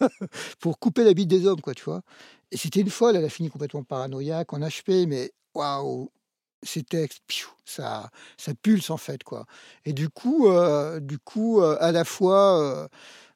pour 0.60 0.78
couper 0.78 1.04
la 1.04 1.14
bite 1.14 1.28
des 1.28 1.46
hommes, 1.46 1.60
quoi, 1.60 1.74
tu 1.74 1.84
vois. 1.84 2.02
Et 2.50 2.56
c'était 2.56 2.80
une 2.80 2.90
folle, 2.90 3.16
elle 3.16 3.24
a 3.24 3.28
fini 3.28 3.50
complètement 3.50 3.82
paranoïaque, 3.82 4.52
en 4.52 4.60
HP, 4.60 5.06
mais 5.06 5.32
waouh, 5.54 6.10
ces 6.62 6.82
textes, 6.82 7.22
ça, 7.64 8.10
ça 8.36 8.54
pulse 8.54 8.90
en 8.90 8.96
fait, 8.96 9.24
quoi. 9.24 9.46
Et 9.84 9.92
du 9.92 10.08
coup, 10.08 10.48
du 11.00 11.18
coup, 11.18 11.60
à 11.60 11.92
la 11.92 12.04
fois, 12.04 12.88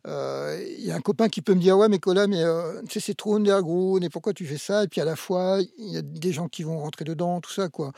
euh, 0.08 0.38
euh, 0.58 0.64
il 0.78 0.84
y 0.84 0.90
a 0.90 0.96
un 0.96 1.00
copain 1.00 1.28
qui 1.28 1.42
peut 1.42 1.54
me 1.54 1.60
dire 1.60 1.76
ouais 1.78 1.88
mais 1.88 1.98
Cola 1.98 2.26
mais 2.26 2.42
euh, 2.42 2.82
tu 2.82 2.94
sais 2.94 3.00
c'est 3.00 3.14
trop 3.14 3.36
underground 3.36 4.02
et 4.04 4.08
pourquoi 4.08 4.32
tu 4.32 4.46
fais 4.46 4.58
ça? 4.58 4.84
Et 4.84 4.88
puis 4.88 5.00
à 5.00 5.04
la 5.04 5.16
fois 5.16 5.60
il 5.78 5.92
y 5.92 5.96
a 5.96 6.02
des 6.02 6.32
gens 6.32 6.48
qui 6.48 6.62
vont 6.62 6.78
rentrer 6.78 7.04
dedans 7.04 7.40
tout 7.40 7.52
ça 7.52 7.68
quoi. 7.68 7.92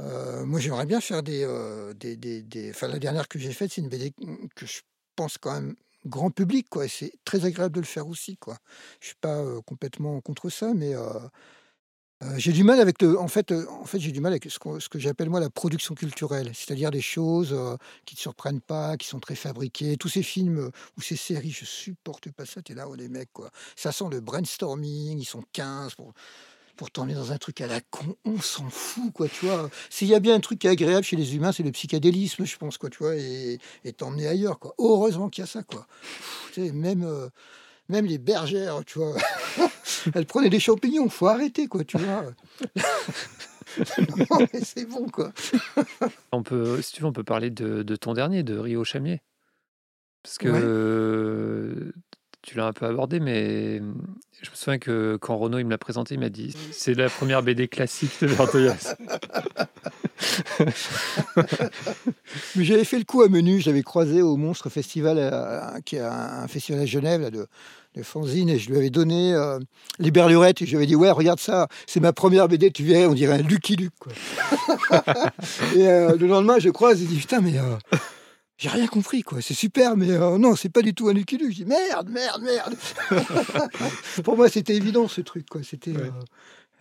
Euh, 0.00 0.44
moi 0.46 0.60
j'aimerais 0.60 0.86
bien 0.86 1.00
faire 1.00 1.22
des, 1.22 1.46
des, 1.96 2.16
des, 2.16 2.70
enfin 2.70 2.88
la 2.88 2.98
dernière 2.98 3.28
que 3.28 3.38
j'ai 3.38 3.52
faite 3.52 3.72
c'est 3.72 3.80
une 3.82 3.88
BD 3.88 4.12
que 4.56 4.66
je 4.66 4.80
pense 5.16 5.38
quand 5.38 5.52
même 5.52 5.76
grand 6.06 6.30
public 6.30 6.68
quoi 6.70 6.86
et 6.86 6.88
c'est 6.88 7.12
très 7.24 7.44
agréable 7.44 7.74
de 7.74 7.80
le 7.80 7.86
faire 7.86 8.08
aussi 8.08 8.36
quoi. 8.36 8.56
Je 9.00 9.08
suis 9.08 9.16
pas 9.20 9.44
complètement 9.66 10.20
contre 10.20 10.50
ça 10.50 10.72
mais 10.74 10.94
euh, 12.22 12.32
euh, 12.32 12.34
j'ai 12.38 12.52
du 12.52 12.64
mal 12.64 12.80
avec 12.80 13.02
le, 13.02 13.18
en 13.18 13.28
fait, 13.28 13.52
euh, 13.52 13.66
en 13.68 13.84
fait, 13.84 13.98
j'ai 14.00 14.12
du 14.12 14.20
mal 14.20 14.32
avec 14.32 14.46
ce, 14.48 14.88
que 14.88 14.98
j'appelle 14.98 15.30
moi 15.30 15.40
la 15.40 15.50
production 15.50 15.94
culturelle, 15.94 16.50
c'est-à-dire 16.54 16.90
des 16.90 17.00
choses 17.00 17.52
euh, 17.52 17.76
qui 18.04 18.14
te 18.14 18.20
surprennent 18.20 18.60
pas, 18.60 18.96
qui 18.96 19.08
sont 19.08 19.20
très 19.20 19.34
fabriquées. 19.34 19.96
Tous 19.96 20.08
ces 20.08 20.22
films 20.22 20.58
euh, 20.58 20.70
ou 20.96 21.02
ces 21.02 21.16
séries, 21.16 21.50
je 21.50 21.64
supporte 21.64 22.30
pas 22.30 22.46
ça. 22.46 22.62
T'es 22.62 22.74
là, 22.74 22.88
oh 22.88 22.94
les 22.94 23.08
mecs, 23.08 23.32
quoi. 23.32 23.50
Ça 23.76 23.92
sent 23.92 24.06
le 24.10 24.20
brainstorming, 24.20 25.18
ils 25.18 25.24
sont 25.24 25.42
15 25.52 25.94
pour. 25.94 26.12
pour 26.76 26.90
t'emmener 26.90 27.14
dans 27.14 27.32
un 27.32 27.38
truc 27.38 27.60
à 27.60 27.66
la 27.66 27.80
con, 27.80 28.16
on 28.24 28.40
s'en 28.40 28.68
fout, 28.70 29.12
quoi, 29.12 29.28
tu 29.28 29.46
vois. 29.46 29.70
S'il 29.90 30.08
y 30.08 30.14
a 30.14 30.20
bien 30.20 30.34
un 30.34 30.40
truc 30.40 30.58
qui 30.58 30.66
est 30.66 30.70
agréable 30.70 31.04
chez 31.04 31.16
les 31.16 31.34
humains, 31.34 31.52
c'est 31.52 31.62
le 31.62 31.72
psychédélisme, 31.72 32.44
je 32.44 32.56
pense, 32.56 32.78
quoi, 32.78 32.90
tu 32.90 32.98
vois, 32.98 33.16
et, 33.16 33.58
et 33.84 33.92
t'emmener 33.92 34.26
ailleurs, 34.26 34.58
quoi. 34.58 34.74
Heureusement 34.78 35.28
qu'il 35.28 35.42
y 35.42 35.44
a 35.44 35.50
ça, 35.50 35.62
quoi. 35.62 35.86
Sais, 36.54 36.72
même, 36.72 37.04
euh, 37.04 37.28
même 37.88 38.06
les 38.06 38.18
bergères, 38.18 38.84
tu 38.86 38.98
vois, 38.98 39.14
elles 40.14 40.26
prenaient 40.26 40.50
des 40.50 40.60
champignons, 40.60 41.08
faut 41.08 41.26
arrêter, 41.28 41.66
quoi, 41.66 41.84
tu 41.84 41.98
vois. 41.98 42.24
non, 44.30 44.46
mais 44.52 44.60
c'est 44.62 44.84
bon, 44.86 45.06
quoi. 45.08 45.32
On 46.32 46.42
peut, 46.42 46.80
si 46.82 46.92
tu 46.92 47.00
veux, 47.02 47.06
on 47.08 47.12
peut 47.12 47.24
parler 47.24 47.50
de, 47.50 47.82
de 47.82 47.96
ton 47.96 48.12
dernier, 48.14 48.42
de 48.42 48.58
Rio 48.58 48.84
Chamier. 48.84 49.20
Parce 50.22 50.38
que 50.38 50.48
Ouais. 50.48 50.60
euh, 50.62 51.92
tu 52.42 52.56
l'as 52.56 52.66
un 52.66 52.72
peu 52.72 52.86
abordé, 52.86 53.18
mais 53.20 53.78
je 54.40 54.50
me 54.50 54.54
souviens 54.54 54.78
que 54.78 55.16
quand 55.20 55.36
Renaud 55.36 55.58
il 55.58 55.64
me 55.64 55.70
l'a 55.70 55.78
présenté, 55.78 56.14
il 56.14 56.20
m'a 56.20 56.28
dit 56.28 56.54
c'est 56.72 56.94
la 56.94 57.08
première 57.08 57.42
BD 57.42 57.66
classique 57.68 58.12
de 58.20 58.26
Vertoyas. 58.26 58.94
Mais 62.56 62.64
j'avais 62.64 62.84
fait 62.84 62.98
le 62.98 63.04
coup 63.04 63.22
à 63.22 63.28
Menu, 63.28 63.60
j'avais 63.60 63.82
croisé 63.82 64.22
au 64.22 64.36
Monstre 64.36 64.68
Festival, 64.70 65.16
euh, 65.18 65.80
qui 65.84 65.96
est 65.96 66.00
un, 66.00 66.10
un 66.10 66.48
festival 66.48 66.80
à 66.82 66.86
Genève 66.86 67.20
là, 67.20 67.30
de, 67.30 67.46
de 67.94 68.02
fanzine, 68.02 68.48
et 68.48 68.58
je 68.58 68.70
lui 68.70 68.78
avais 68.78 68.90
donné 68.90 69.34
euh, 69.34 69.58
les 69.98 70.10
Berlurettes, 70.10 70.62
et 70.62 70.66
je 70.66 70.70
lui 70.70 70.76
avais 70.78 70.86
dit, 70.86 70.96
ouais, 70.96 71.10
regarde 71.10 71.40
ça, 71.40 71.68
c'est 71.86 72.00
ma 72.00 72.12
première 72.12 72.48
BD, 72.48 72.70
tu 72.70 72.84
verrais, 72.84 73.06
on 73.06 73.14
dirait 73.14 73.34
un 73.34 73.42
Lucky 73.42 73.76
Luke. 73.76 73.92
Quoi. 73.98 74.12
et 75.76 75.88
euh, 75.88 76.16
le 76.16 76.26
lendemain, 76.26 76.58
je 76.58 76.70
croise, 76.70 77.00
il 77.02 77.08
dit, 77.08 77.16
putain, 77.16 77.40
mais 77.40 77.58
euh, 77.58 77.76
j'ai 78.56 78.70
rien 78.70 78.86
compris, 78.86 79.22
quoi, 79.22 79.42
c'est 79.42 79.54
super, 79.54 79.96
mais 79.96 80.06
non, 80.38 80.56
c'est 80.56 80.70
pas 80.70 80.82
du 80.82 80.94
tout 80.94 81.08
un 81.08 81.12
Lucky 81.12 81.36
Luke. 81.36 81.50
Je 81.50 81.56
dis, 81.56 81.64
merde, 81.66 82.08
merde, 82.08 82.42
merde. 82.42 82.74
Pour 84.24 84.36
moi, 84.36 84.48
c'était 84.48 84.74
évident, 84.74 85.08
ce 85.08 85.20
truc, 85.20 85.46
quoi, 85.48 85.60
c'était... 85.62 85.92
Ouais. 85.92 86.10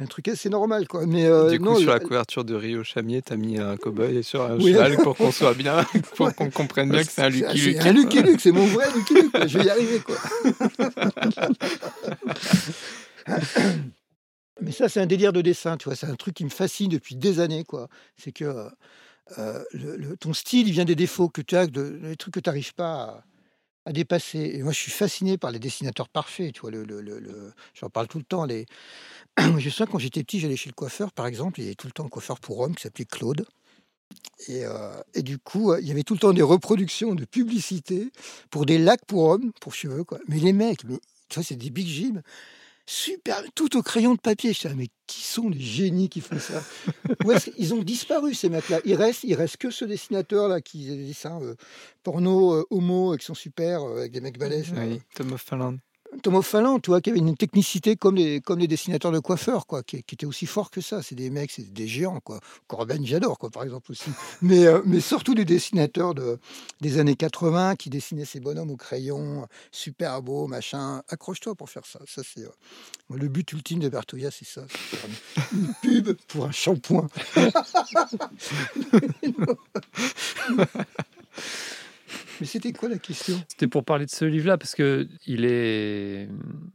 Euh, 0.02 0.04
un 0.04 0.08
truc 0.08 0.28
assez 0.28 0.50
normal, 0.50 0.88
quoi. 0.88 1.06
Mais 1.06 1.26
euh, 1.26 1.50
du 1.50 1.60
coup, 1.60 1.66
non, 1.66 1.76
sur 1.76 1.88
le- 1.88 1.94
la 1.94 2.00
couverture 2.00 2.44
de 2.44 2.56
Rio 2.56 2.84
Chamier, 2.84 3.22
t'as 3.22 3.36
mis 3.38 3.58
un 3.60 3.76
cow-boy 3.78 4.24
sur 4.24 4.42
un 4.44 4.58
Oui. 4.58 4.74
cheval 4.74 4.98
pour 4.98 5.16
qu'on 5.16 5.32
soit 5.32 5.54
bien, 5.54 5.84
pour 6.16 6.28
Ouais. 6.28 6.34
qu'on 6.34 6.50
comprenne 6.50 6.90
bien 6.90 7.04
que 7.04 7.12
c'est 7.12 7.22
un 7.22 7.30
Lucky 7.30 7.58
Luke. 7.62 7.78
un 7.86 7.94
Lucky 7.94 8.22
Luke, 8.24 8.40
c'est 8.42 8.52
mon 8.52 8.66
vrai 8.66 8.86
Lucky 8.96 9.14
Luke. 9.16 9.48
Je 9.48 9.58
vais 9.60 9.66
y 9.66 9.70
arriver, 9.70 10.00
quoi. 10.00 10.16
Mais 14.62 14.72
ça, 14.72 14.90
c'est 14.90 15.00
un 15.00 15.06
délire 15.08 15.34
de 15.34 15.42
dessin, 15.42 15.78
tu 15.78 15.86
vois. 15.86 15.96
C'est 15.96 16.06
un 16.08 16.16
truc 16.16 16.36
qui 16.36 16.44
me 16.46 16.50
fascine 16.50 16.90
depuis 16.90 17.16
des 17.16 17.40
années, 17.40 17.64
quoi. 17.64 17.88
C'est 18.16 18.32
que 18.32 18.68
euh, 19.38 19.64
le- 19.74 19.96
le- 19.98 20.18
ton 20.18 20.34
style, 20.34 20.68
il 20.68 20.74
vient 20.74 20.86
des 20.86 20.96
défauts 20.96 21.30
que 21.30 21.42
tu 21.42 21.56
as, 21.56 21.66
de, 21.68 22.00
des 22.04 22.16
trucs 22.16 22.34
que 22.36 22.40
tu 22.40 22.50
n'arrives 22.50 22.74
pas 22.76 23.24
à, 23.86 23.92
dépasser. 23.92 24.52
Et 24.56 24.64
moi, 24.64 24.72
je 24.72 24.80
suis 24.80 24.92
fasciné 24.92 25.38
par 25.38 25.52
les 25.52 25.60
dessinateurs 25.60 26.10
parfaits, 26.10 26.54
tu 26.54 26.62
vois. 26.62 26.72
Le, 26.72 27.54
J'en 27.74 27.90
parle 27.90 28.08
tout 28.08 28.18
le 28.18 28.24
temps. 28.24 28.46
Les... 28.46 28.66
je 29.40 29.70
souviens, 29.70 29.86
quand 29.86 30.00
j'étais 30.00 30.24
petit, 30.24 30.40
j'allais 30.40 30.56
chez 30.56 30.70
le 30.70 30.76
coiffeur, 30.76 31.12
par 31.12 31.28
exemple. 31.28 31.60
Il 31.60 31.64
y 31.64 31.68
avait 31.68 31.76
tout 31.76 31.88
le 31.88 31.94
temps 31.94 32.06
un 32.06 32.10
coiffeur 32.10 32.40
pour 32.40 32.60
hommes 32.60 32.76
qui 32.76 32.84
s'appelait 32.84 33.06
Claude. 33.06 33.46
Et, 34.48 34.66
euh, 34.66 35.02
et 35.14 35.24
du 35.24 35.38
coup, 35.38 35.76
il 35.76 35.88
y 35.88 35.92
avait 35.92 36.04
tout 36.04 36.14
le 36.14 36.20
temps 36.20 36.34
des 36.34 36.42
reproductions 36.42 37.16
de 37.16 37.26
publicités 37.26 38.12
pour 38.50 38.66
des 38.66 38.78
lacs 38.78 39.06
pour 39.06 39.26
hommes, 39.26 39.52
pour 39.62 39.74
cheveux, 39.74 40.04
quoi. 40.04 40.20
Mais 40.28 40.38
les 40.38 40.54
mecs, 40.54 40.84
mais, 40.84 40.98
tu 41.30 41.36
vois, 41.36 41.44
c'est 41.44 41.56
des 41.56 41.70
big 41.70 41.88
Jim, 41.88 42.22
super, 42.86 43.44
tout 43.56 43.78
au 43.78 43.82
crayon 43.82 44.16
de 44.16 44.20
papier. 44.20 44.54
Je 44.54 44.62
disais, 44.62 44.76
mais 44.76 44.88
qui 45.08 45.22
sont 45.22 45.50
les 45.50 45.60
génies 45.60 46.10
qui 46.10 46.22
font 46.22 46.40
ça? 46.40 46.64
Ils 47.58 47.74
ont 47.74 47.84
disparu, 47.84 48.34
ces 48.34 48.50
mecs-là? 48.50 48.80
Il 48.86 48.96
reste, 48.96 49.24
il 49.24 49.36
reste 49.36 49.58
que 49.58 49.70
ce 49.70 49.86
dessinateur-là 49.86 50.62
qui 50.62 50.86
faisait 50.86 50.98
des 50.98 51.08
dessins 51.08 51.42
euh, 51.42 51.56
porno, 52.04 52.54
euh, 52.54 52.66
homo, 52.70 53.14
euh, 53.14 53.18
qui 53.18 53.26
sont 53.26 53.34
super, 53.34 53.84
euh, 53.84 54.00
avec 54.00 54.12
des 54.12 54.22
mecs 54.22 54.38
balèzes. 54.38 54.74
Oui, 54.76 55.02
Tom 55.16 55.34
of 55.34 55.42
Finland. 55.42 55.78
Thomas 56.24 56.42
Fallon, 56.42 56.80
tu 56.80 56.90
vois, 56.90 57.02
qui 57.02 57.10
avait 57.10 57.20
une 57.20 57.36
technicité 57.36 57.96
comme 57.96 58.16
les, 58.16 58.42
comme 58.42 58.60
les 58.60 58.68
dessinateurs 58.68 59.12
de 59.12 59.20
coiffeurs, 59.20 59.66
quoi, 59.66 59.82
qui, 59.82 60.04
qui 60.04 60.16
étaient 60.16 60.26
aussi 60.26 60.46
forts 60.46 60.70
que 60.70 60.82
ça. 60.82 61.02
C'est 61.02 61.16
des 61.16 61.30
mecs, 61.30 61.52
c'est 61.52 61.72
des 61.72 61.88
géants, 61.88 62.20
quoi. 62.20 62.40
Corben, 62.68 63.06
j'adore, 63.06 63.40
quoi, 63.40 63.50
par 63.50 63.64
exemple 63.64 63.92
aussi. 63.92 64.12
Mais, 64.42 64.66
euh, 64.66 64.82
mais 64.86 65.00
surtout 65.00 65.34
les 65.34 65.46
dessinateurs 65.46 66.14
de, 66.14 66.40
des 66.82 67.00
années 67.00 67.16
80 67.16 67.76
qui 67.76 67.90
dessinaient 67.90 68.26
ces 68.26 68.40
bonhommes 68.40 68.72
au 68.72 68.76
crayon, 68.76 69.48
super 69.72 70.22
beaux, 70.22 70.48
machin. 70.48 71.02
Accroche-toi 71.10 71.56
pour 71.56 71.70
faire 71.70 71.86
ça. 71.86 72.00
Ça, 72.08 72.22
c'est 72.24 72.42
euh, 72.42 73.16
le 73.16 73.28
but 73.28 73.52
ultime 73.54 73.80
de 73.80 73.90
Bertoya, 73.90 74.32
c'est 74.32 74.48
ça. 74.48 74.62
une, 75.54 75.60
une 75.60 75.74
pub 76.04 76.18
pour 76.28 76.46
un 76.46 76.52
shampoing. 76.52 77.08
mais 82.42 82.48
c'était 82.48 82.74
quoi 82.74 82.90
la 82.90 82.98
question? 82.98 83.38
C'était 83.48 83.68
pour 83.68 83.86
parler 83.86 84.06
de 84.06 84.12
ce 84.12 84.26
livre-là 84.26 84.58
parce 84.58 84.76
que 84.76 85.08
il 85.28 85.46
est, 85.46 86.28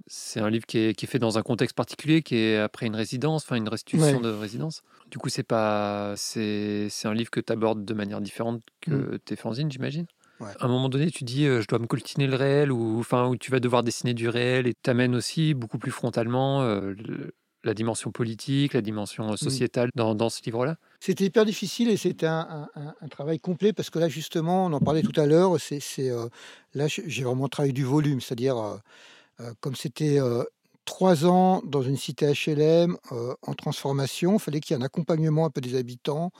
c'est 0.07 0.40
un 0.40 0.48
livre 0.48 0.64
qui 0.64 0.79
est, 0.79 0.94
qui 0.94 1.05
est 1.05 1.09
fait 1.09 1.18
dans 1.18 1.38
un 1.38 1.42
contexte 1.42 1.76
particulier, 1.76 2.22
qui 2.22 2.37
est 2.37 2.57
après 2.57 2.87
une 2.87 2.94
résidence, 2.96 3.44
enfin 3.44 3.57
une 3.57 3.68
restitution 3.68 4.18
Ouais. 4.18 4.22
de 4.22 4.29
résidence. 4.31 4.83
Du 5.11 5.18
coup, 5.18 5.29
c'est 5.29 5.42
pas, 5.42 6.14
c'est, 6.16 6.88
un 7.05 7.14
livre 7.14 7.31
que 7.31 7.40
tu 7.40 7.52
abordes 7.52 7.85
de 7.85 7.94
manière 7.94 8.20
différente 8.20 8.62
que 8.81 9.16
tes 9.24 9.37
fanzines, 9.37 9.70
j'imagine? 9.70 10.07
Ouais. 10.40 10.52
À 10.61 10.66
un 10.66 10.68
moment 10.68 10.88
donné, 10.88 11.11
tu 11.11 11.24
dis, 11.24 11.46
euh, 11.46 11.61
je 11.61 11.66
dois 11.66 11.79
me 11.79 11.87
coltiner 11.87 12.26
le 12.26 12.37
réel, 12.37 12.70
ou 12.70 12.98
enfin, 12.98 13.26
où 13.26 13.37
tu 13.37 13.50
vas 13.50 13.59
devoir 13.59 13.83
dessiner 13.83 14.14
du 14.14 14.29
réel, 14.29 14.66
et 14.66 14.74
t'amènes 14.74 15.14
aussi 15.14 15.55
beaucoup 15.55 15.79
plus 15.79 15.90
frontalement 15.90 16.62
euh, 16.62 16.92
le- 16.92 17.35
la 17.66 17.74
dimension 17.74 18.11
politique, 18.11 18.72
la 18.74 18.81
dimension 18.83 19.33
euh, 19.33 19.37
sociétale 19.37 19.90
dans, 19.94 20.14
dans 20.14 20.29
ce 20.29 20.42
livre-là? 20.44 20.76
C'était 21.00 21.24
hyper 21.24 21.44
difficile 21.44 21.88
et 21.90 21.96
c'était 21.96 22.26
un, 22.26 22.68
un- 22.74 22.81
un- 22.81 22.94
un 23.00 23.09
travail 23.09 23.38
complet 23.38 23.72
parce 23.72 23.90
que 23.90 23.98
là, 23.98 24.09
justement, 24.09 24.66
on 24.66 24.72
en 24.72 24.81
parlait 24.81 25.02
tout 25.02 25.18
à 25.20 25.26
l'heure, 25.26 25.57
c'est, 25.61 25.81
euh, 26.11 26.29
là, 26.74 26.87
j'ai 26.88 27.24
vraiment 27.24 27.48
travaillé 27.48 27.72
du 27.72 27.85
volume, 27.85 28.20
c'est-à-dire, 28.20 28.57
euh, 28.57 29.52
comme 29.61 29.74
c'était 29.74 30.18
euh, 30.20 30.44
trois 30.87 31.26
ans 31.26 31.62
dans 31.64 31.83
une 31.83 31.96
cité 31.96 32.33
HLM 32.33 32.96
en 33.42 33.55
transformation, 33.55 34.35
il 34.35 34.38
fallait 34.40 34.61
qu'il 34.61 34.74
y 34.76 34.79
ait 34.79 34.83
un 34.83 34.85
accompagnement 34.87 35.44
un 35.46 35.50
peu 35.50 35.61
des 35.61 35.74
habitants 35.76 36.31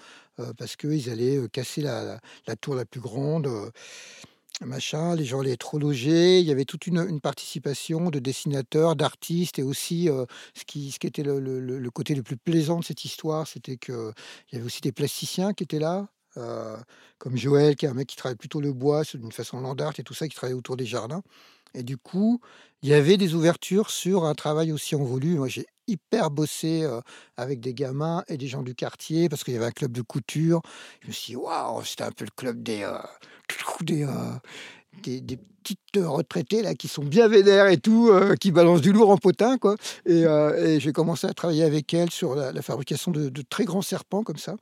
parce 0.57 0.77
qu'ils 0.77 1.11
allaient 1.11 1.41
casser 1.51 1.81
la, 1.83 2.05
la- 2.05 2.21
la 2.47 2.57
tour 2.57 2.75
la 2.77 2.85
plus 2.85 3.01
grande. 3.01 3.49
Machin, 4.65 5.15
les 5.15 5.25
gens 5.25 5.41
allaient 5.41 5.57
trop 5.57 5.79
logés, 5.79 6.41
il 6.41 6.47
y 6.47 6.51
avait 6.51 6.65
toute 6.65 6.87
une, 6.87 7.21
participation 7.21 8.11
de 8.11 8.19
dessinateurs, 8.19 8.97
d'artistes, 8.97 9.59
et 9.59 9.63
aussi 9.63 10.09
euh, 10.09 10.25
ce, 10.55 10.65
qui, 10.65 10.91
ce 10.93 10.99
qui 10.99 11.07
était 11.07 11.23
le, 11.23 11.91
côté 11.91 12.15
le 12.15 12.23
plus 12.23 12.37
plaisant 12.37 12.81
de 12.81 12.85
cette 12.85 13.05
histoire, 13.05 13.47
c'était 13.47 13.77
que 13.77 14.13
il 14.51 14.55
y 14.55 14.59
avait 14.59 14.67
aussi 14.67 14.81
des 14.81 14.93
plasticiens 14.93 15.53
qui 15.53 15.65
étaient 15.65 15.79
là, 15.79 16.09
euh, 16.39 16.77
comme 17.19 17.37
Joël, 17.37 17.77
qui 17.77 17.87
est 17.87 17.89
un 17.89 17.95
mec 17.95 18.09
qui 18.09 18.17
travaille 18.17 18.37
plutôt 18.37 18.61
le 18.61 18.73
bois 18.73 19.03
d'une 19.15 19.33
façon 19.33 19.61
land 19.61 19.77
art 19.77 19.95
et 19.99 20.03
tout 20.03 20.15
ça, 20.15 20.29
qui 20.29 20.35
travaille 20.35 20.57
autour 20.57 20.77
des 20.77 20.87
jardins. 20.87 21.23
Et 21.77 21.83
du 21.83 21.99
coup, 21.99 22.41
il 22.83 22.89
y 22.89 22.95
avait 22.95 23.19
des 23.19 23.35
ouvertures 23.35 23.91
sur 23.91 24.25
un 24.25 24.35
travail 24.35 24.73
aussi 24.73 24.95
en. 24.95 25.01
Moi, 25.01 25.49
j'ai 25.49 25.67
hyper 25.87 26.31
bossé 26.31 26.83
euh, 26.83 27.01
avec 27.37 27.61
des 27.61 27.75
gamins 27.75 28.25
et 28.29 28.39
des 28.39 28.49
gens 28.49 28.63
du 28.63 28.75
quartier 28.75 29.29
parce 29.29 29.45
qu'il 29.45 29.55
y 29.55 29.57
avait 29.57 29.67
un 29.67 29.73
club 29.73 29.93
de 29.93 30.03
couture. 30.03 30.63
Je 31.03 31.09
me 31.09 31.13
suis 31.13 31.33
dit, 31.33 31.37
waouh, 31.37 31.85
c'était 31.85 32.05
un 32.05 32.11
peu 32.11 32.25
le 32.25 32.31
club 32.35 32.63
des, 32.63 32.83
euh, 32.83 32.99
des, 33.83 34.05
euh, 34.05 34.33
des, 35.03 35.21
des 35.21 35.37
petites 35.37 35.79
retraitées 35.97 36.63
là 36.63 36.75
qui 36.75 36.89
sont 36.89 37.05
bien 37.05 37.29
vénères 37.29 37.67
et 37.69 37.77
tout, 37.77 38.11
qui 38.41 38.53
balancent 38.53 38.81
du 38.81 38.93
lourd 38.93 39.11
en 39.11 39.19
potin, 39.19 39.59
quoi. 39.59 39.77
Et, 40.07 40.23
et 40.23 40.81
j'ai 40.81 40.93
commencé 40.93 41.27
à 41.27 41.35
travailler 41.35 41.65
avec 41.65 41.93
elles 41.93 42.11
sur 42.11 42.35
la, 42.37 42.63
fabrication 42.63 43.11
de 43.11 43.43
très 43.43 43.65
grands 43.65 43.83
serpents 43.83 44.23
comme 44.23 44.39
ça 44.39 44.57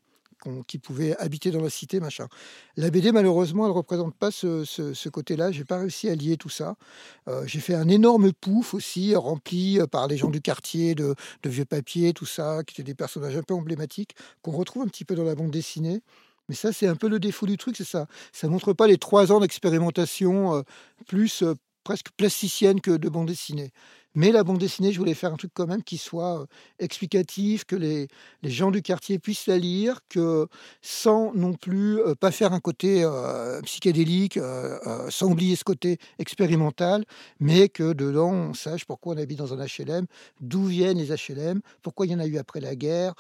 qui 0.66 0.78
pouvaient 0.78 1.16
habiter 1.18 1.50
dans 1.50 1.62
la 1.62 1.70
cité, 1.70 2.00
machin. 2.00 2.28
La 2.76 2.90
BD, 2.90 3.12
malheureusement, 3.12 3.64
elle 3.64 3.72
ne 3.72 3.76
représente 3.76 4.14
pas 4.14 4.30
ce, 4.30 5.09
côté-là. 5.09 5.52
J'ai 5.52 5.64
pas 5.64 5.78
réussi 5.78 6.09
à 6.09 6.14
lier 6.14 6.37
tout 6.37 6.48
ça. 6.48 6.76
Euh, 7.28 7.44
j'ai 7.46 7.61
fait 7.61 7.74
un 7.74 7.88
énorme 7.88 8.33
pouf 8.33 8.74
aussi, 8.74 9.14
rempli 9.14 9.80
euh, 9.80 9.87
par 9.87 10.09
les 10.09 10.16
gens 10.16 10.30
du 10.30 10.40
quartier, 10.40 10.94
de, 10.94 11.14
vieux 11.44 11.64
papiers, 11.64 12.12
tout 12.12 12.26
ça, 12.26 12.62
qui 12.64 12.74
étaient 12.74 12.90
des 12.90 12.94
personnages 12.94 13.37
un 13.37 13.42
peu 13.42 13.54
emblématiques, 13.54 14.14
qu'on 14.42 14.52
retrouve 14.52 14.83
un 14.83 14.88
petit 14.88 15.04
peu 15.04 15.14
dans 15.14 15.24
la 15.24 15.35
bande 15.35 15.50
dessinée. 15.50 16.01
Mais 16.49 16.55
ça, 16.55 16.72
c'est 16.72 16.86
un 16.86 16.97
peu 16.97 17.09
le 17.09 17.18
défaut 17.18 17.47
du 17.47 17.57
truc, 17.57 17.76
c'est 17.76 17.84
ça. 17.84 18.07
Ça 18.32 18.49
montre 18.49 18.72
pas 18.72 18.86
les 18.86 18.99
trois 18.99 19.32
ans 19.32 19.40
d'expérimentation 19.40 20.57
euh, 20.57 20.62
plus 21.07 21.42
presque 21.84 22.11
plasticienne 22.16 22.80
que 22.80 22.92
de 22.92 23.09
bande 23.09 23.28
dessinée. 23.28 23.70
Mais 24.14 24.30
la 24.32 24.44
bande 24.44 24.58
dessinée, 24.58 24.92
je 24.92 24.98
voulais 24.98 25.14
faire 25.14 25.32
un 25.32 25.36
truc 25.36 25.50
quand 25.54 25.66
même 25.66 25.82
qui 25.82 25.98
soit 25.98 26.46
explicatif, 26.78 27.64
que 27.64 27.76
les, 27.76 28.08
les 28.42 28.50
gens 28.50 28.70
du 28.70 28.80
quartier 28.82 29.18
puissent 29.18 29.46
la 29.46 29.58
lire, 29.58 30.00
que 30.08 30.46
sans 30.82 31.32
non 31.34 31.54
plus 31.54 32.00
pas 32.20 32.30
faire 32.30 32.52
un 32.52 32.60
côté 32.60 33.04
psychédélique, 33.64 34.38
sans 35.08 35.30
oublier 35.30 35.56
ce 35.56 35.64
côté 35.64 35.98
expérimental, 36.18 37.04
mais 37.40 37.68
que 37.68 37.92
dedans 37.92 38.32
on 38.32 38.54
sache 38.54 38.84
pourquoi 38.84 39.14
on 39.14 39.18
habite 39.18 39.38
dans 39.38 39.52
un 39.52 39.64
HLM, 39.64 40.06
d'où 40.40 40.64
viennent 40.66 40.98
les 40.98 41.10
HLM, 41.12 41.60
pourquoi 41.82 42.06
il 42.06 42.12
y 42.12 42.14
en 42.14 42.20
a 42.20 42.26
eu 42.26 42.38
après 42.38 42.60
la 42.60 42.76
guerre, 42.76 43.14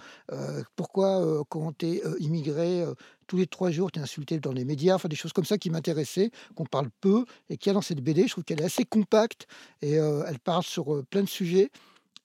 pourquoi 0.76 1.44
quand 1.48 1.76
tu 1.78 1.86
es 1.86 2.02
immigré, 2.20 2.84
tous 3.26 3.36
les 3.36 3.46
trois 3.46 3.70
jours 3.70 3.90
tu 3.90 3.98
es 3.98 4.02
insulté 4.02 4.38
dans 4.40 4.52
les 4.52 4.64
médias, 4.64 4.94
enfin 4.94 5.08
des 5.08 5.16
choses 5.16 5.32
comme 5.32 5.44
ça 5.44 5.58
qui 5.58 5.70
m'intéressaient, 5.70 6.30
qu'on 6.54 6.66
parle 6.66 6.90
peu 7.00 7.24
et 7.48 7.56
qu'il 7.56 7.70
y 7.70 7.72
a 7.72 7.74
dans 7.74 7.82
cette 7.82 8.00
BD. 8.00 8.24
Je 8.24 8.32
trouve 8.32 8.44
qu'elle 8.44 8.60
est 8.60 8.64
assez 8.64 8.84
compacte 8.84 9.46
et 9.82 9.98
euh, 9.98 10.24
elle 10.26 10.38
parle 10.38 10.62
sur 10.62 10.94
euh, 10.94 11.02
plein 11.08 11.22
de 11.22 11.28
sujets. 11.28 11.70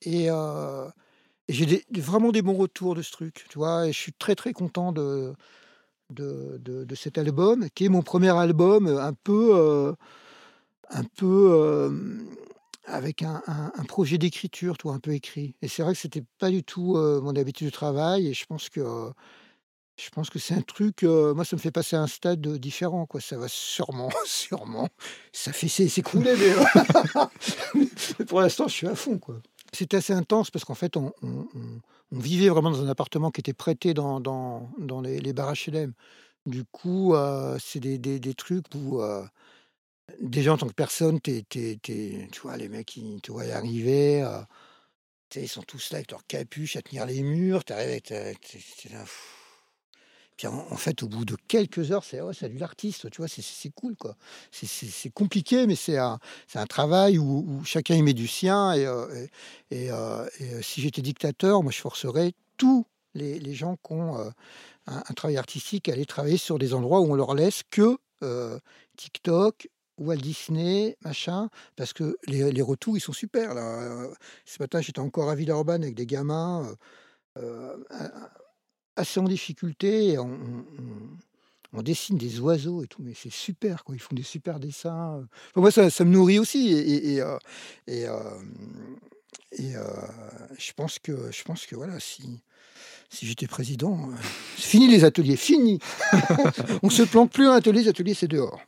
Et, 0.02 0.30
euh, 0.30 0.88
j'ai 1.50 1.84
vraiment 1.98 2.32
des 2.32 2.44
bons 2.44 2.54
retours 2.54 2.94
de 2.94 3.02
ce 3.02 3.12
truc, 3.12 3.46
tu 3.50 3.58
vois, 3.58 3.88
et 3.88 3.92
je 3.92 3.98
suis 3.98 4.14
très 4.14 4.36
très 4.36 4.54
content 4.54 4.92
de, 4.92 5.34
de, 6.12 6.60
de- 6.60 6.96
cet 6.96 7.18
album, 7.18 7.68
qui 7.74 7.86
est 7.86 7.90
mon 7.90 8.04
premier 8.04 8.30
album 8.30 8.88
un 8.88 9.14
peu, 9.14 9.96
un 10.92 11.04
peu 11.18 11.92
avec 12.86 13.24
un, 13.24 13.42
projet 13.88 14.20
d'écriture, 14.20 14.78
toi, 14.78 14.94
un 14.94 15.00
peu 15.00 15.12
écrit. 15.12 15.56
Et 15.64 15.68
c'est 15.68 15.82
vrai 15.82 15.94
que 15.94 16.00
c'était 16.00 16.24
pas 16.38 16.52
du 16.52 16.64
tout 16.64 16.94
mon 16.96 17.36
habitude 17.36 17.66
de 17.66 17.72
travail. 17.72 18.28
Et 18.28 18.36
je 18.36 18.46
pense 18.46 18.70
que 18.70 19.12
je 20.04 20.10
pense 20.10 20.30
que 20.30 20.40
c'est 20.40 20.54
un 20.54 20.62
truc. 20.62 21.04
moi, 21.04 21.44
ça 21.46 21.56
me 21.56 21.62
fait 21.62 21.72
passer 21.72 21.96
à 21.96 22.02
un 22.02 22.08
stade 22.08 22.48
différent, 22.58 23.06
quoi. 23.06 23.22
Ça 23.22 23.38
va 23.38 23.48
sûrement, 23.48 24.10
sûrement. 24.26 24.90
Ça 25.32 25.54
fait 25.54 25.68
s'écrouler, 25.68 26.34
mais 26.38 28.26
pour 28.26 28.42
l'instant, 28.42 28.68
je 28.68 28.74
suis 28.74 28.88
à 28.88 28.96
fond, 28.96 29.18
quoi. 29.18 29.42
C'était 29.72 29.98
assez 29.98 30.14
intense 30.14 30.50
parce 30.50 30.66
qu'en 30.66 30.76
fait, 30.76 30.98
on, 30.98 31.14
vivait 32.12 32.50
vraiment 32.50 32.72
dans 32.72 32.82
un 32.84 32.90
appartement 32.90 33.30
qui 33.30 33.42
était 33.42 33.54
prêté 33.54 33.94
dans, 33.94 34.20
dans, 34.20 35.02
les, 35.02 35.20
les 35.20 35.34
HLM. 35.34 35.94
Du 36.46 36.64
coup, 36.66 37.14
c'est 37.60 37.80
des, 37.80 37.98
des, 37.98 38.34
trucs 38.34 38.66
où 38.74 39.02
Déjà, 40.20 40.54
en 40.54 40.58
tant 40.58 40.68
que 40.68 40.74
personne, 40.74 41.20
tu 41.22 41.42
vois, 42.42 42.58
les 42.58 42.70
mecs, 42.70 42.96
ils 42.98 43.22
te 43.22 43.32
voient 43.32 43.44
arriver. 43.44 44.24
Euh, 44.24 44.42
ils 45.36 45.48
sont 45.48 45.62
tous 45.62 45.92
là 45.92 45.98
avec 45.98 46.12
leur 46.12 46.26
capuche 46.26 46.76
à 46.76 46.82
tenir 46.82 47.06
les 47.06 47.22
murs. 47.22 47.64
Tu 47.64 47.74
arrives 47.74 47.90
avec. 47.90 48.14
En, 50.48 50.78
fait, 50.78 51.04
au 51.04 51.08
bout 51.08 51.26
de 51.26 51.36
quelques 51.48 51.92
heures, 51.92 52.04
c'est 52.04 52.20
salut 52.34 52.58
l'artiste, 52.58 53.10
tu 53.10 53.18
vois, 53.18 53.28
c'est 53.28 53.70
cool, 53.72 53.96
quoi. 53.96 54.16
C'est 54.52 55.10
compliqué, 55.10 55.68
mais 55.68 55.76
c'est 55.76 55.98
un, 55.98 56.20
travail 56.68 57.18
où, 57.18 57.62
chacun 57.66 57.96
y 57.96 58.02
met 58.02 58.14
du 58.14 58.28
sien. 58.28 58.74
Et, 58.74 58.86
euh, 58.86 59.28
et, 59.72 59.92
euh, 59.92 60.28
si 60.62 60.82
j'étais 60.82 61.02
dictateur, 61.02 61.64
moi, 61.64 61.72
je 61.72 61.80
forcerais 61.80 62.34
tous 62.58 62.86
les, 63.14 63.54
gens 63.54 63.76
qui 63.86 63.94
ont 63.94 64.18
un, 64.88 65.14
travail 65.16 65.38
artistique 65.38 65.90
à 65.90 65.94
aller 65.94 66.06
travailler 66.06 66.38
sur 66.38 66.58
des 66.58 66.74
endroits 66.74 67.02
où 67.02 67.12
on 67.12 67.16
leur 67.16 67.34
laisse 67.36 67.64
que 67.70 67.98
TikTok, 68.96 69.68
Walt 69.98 70.18
Disney, 70.18 70.96
machin, 71.04 71.50
parce 71.76 71.92
que 71.94 72.18
les, 72.28 72.62
retours, 72.62 72.98
ils 72.98 73.02
sont 73.02 73.14
super. 73.14 73.54
Là. 73.54 74.08
Ce 74.46 74.62
matin, 74.62 74.80
j'étais 74.80 75.00
encore 75.00 75.30
à 75.30 75.36
Villeurbanne 75.36 75.84
avec 75.84 75.96
des 75.96 76.06
gamins 76.06 76.76
euh, 77.38 77.78
assez 79.00 79.20
en 79.20 79.24
difficulté. 79.24 80.18
On, 80.18 81.82
dessine 81.82 82.18
des 82.18 82.40
oiseaux 82.40 82.84
et 82.84 82.88
tout, 82.88 83.02
mais 83.02 83.14
c'est 83.16 83.32
super, 83.32 83.84
quoi. 83.84 83.96
Ils 83.96 84.00
font 84.00 84.16
des 84.16 84.24
super 84.24 84.60
dessins. 84.60 85.26
moi, 85.56 85.72
ça, 85.72 85.90
ça, 85.90 86.04
me 86.04 86.12
nourrit 86.12 86.40
aussi. 86.40 86.72
Et, 86.74 87.16
et, 87.16 87.24
et, 87.88 88.06
et 89.52 89.74
je 90.58 90.74
pense 90.76 91.00
que, 91.00 91.32
je 91.32 91.44
pense 91.44 91.66
que 91.66 91.76
voilà, 91.76 92.00
si 92.00 92.42
si 93.10 93.26
j'étais 93.26 93.48
président, 93.48 94.12
euh, 94.12 94.16
fini 94.56 94.88
les 94.88 95.04
ateliers, 95.04 95.36
fini. 95.36 95.80
On 96.84 96.90
se 96.90 97.04
plante 97.04 97.32
plus 97.32 97.48
un 97.48 97.54
atelier, 97.54 97.82
les 97.82 97.88
ateliers 97.90 98.14
c'est 98.14 98.28
dehors. 98.28 98.62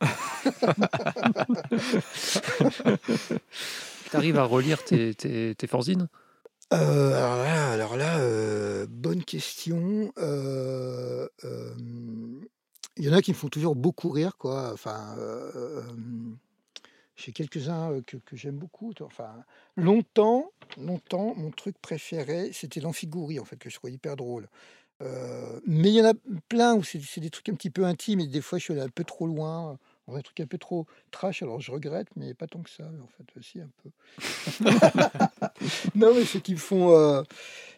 tu 4.10 4.16
arrives 4.16 4.38
à 4.38 4.44
relire 4.44 4.82
tes, 4.84 5.14
tes, 5.14 5.54
tes 5.54 5.66
euh, 6.72 7.72
alors 7.72 7.96
là, 7.96 8.18
euh, 8.18 8.86
bonne 8.88 9.24
question. 9.24 10.12
Il 12.98 13.04
y 13.04 13.08
en 13.08 13.12
a 13.12 13.22
qui 13.22 13.30
me 13.30 13.36
font 13.36 13.48
toujours 13.48 13.74
beaucoup 13.74 14.10
rire, 14.10 14.36
quoi. 14.36 14.72
Enfin, 14.72 15.16
j'ai 17.16 17.32
quelques-uns 17.32 18.00
que, 18.06 18.18
j'aime 18.32 18.56
beaucoup. 18.56 18.92
Enfin, 19.00 19.44
longtemps, 19.76 20.50
longtemps, 20.78 21.34
mon 21.36 21.50
truc 21.50 21.76
préféré, 21.80 22.50
c'était 22.52 22.80
l'amphigourie, 22.80 23.40
en 23.40 23.44
fait, 23.44 23.56
que 23.56 23.70
je 23.70 23.76
trouvais 23.76 23.92
hyper 23.92 24.16
drôle. 24.16 24.48
mais 25.00 25.88
il 25.90 25.94
y 25.94 26.00
en 26.00 26.10
a 26.10 26.14
plein 26.48 26.74
où 26.74 26.82
c'est 26.82 27.20
des 27.20 27.30
trucs 27.30 27.48
un 27.48 27.54
petit 27.54 27.70
peu 27.70 27.84
intimes 27.84 28.20
et 28.20 28.26
des 28.26 28.40
fois 28.40 28.58
je 28.58 28.64
suis 28.64 28.72
allé 28.72 28.82
un 28.82 28.88
peu 28.88 29.04
trop 29.04 29.26
loin 29.26 29.78
un 30.08 30.20
truc 30.20 30.40
un 30.40 30.46
peu 30.46 30.58
trop 30.58 30.86
trash, 31.10 31.42
alors 31.42 31.60
je 31.60 31.70
regrette, 31.70 32.08
mais 32.16 32.34
pas 32.34 32.46
tant 32.46 32.60
que 32.60 32.70
ça, 32.70 32.84
en 32.84 33.06
fait, 33.06 33.38
aussi 33.38 33.60
un 33.60 33.68
peu. 33.82 33.90
non, 35.94 36.14
mais 36.14 36.24
ce 36.24 36.38
qui 36.38 36.52
me 36.52 36.58
font, 36.58 36.90
euh, 36.90 37.22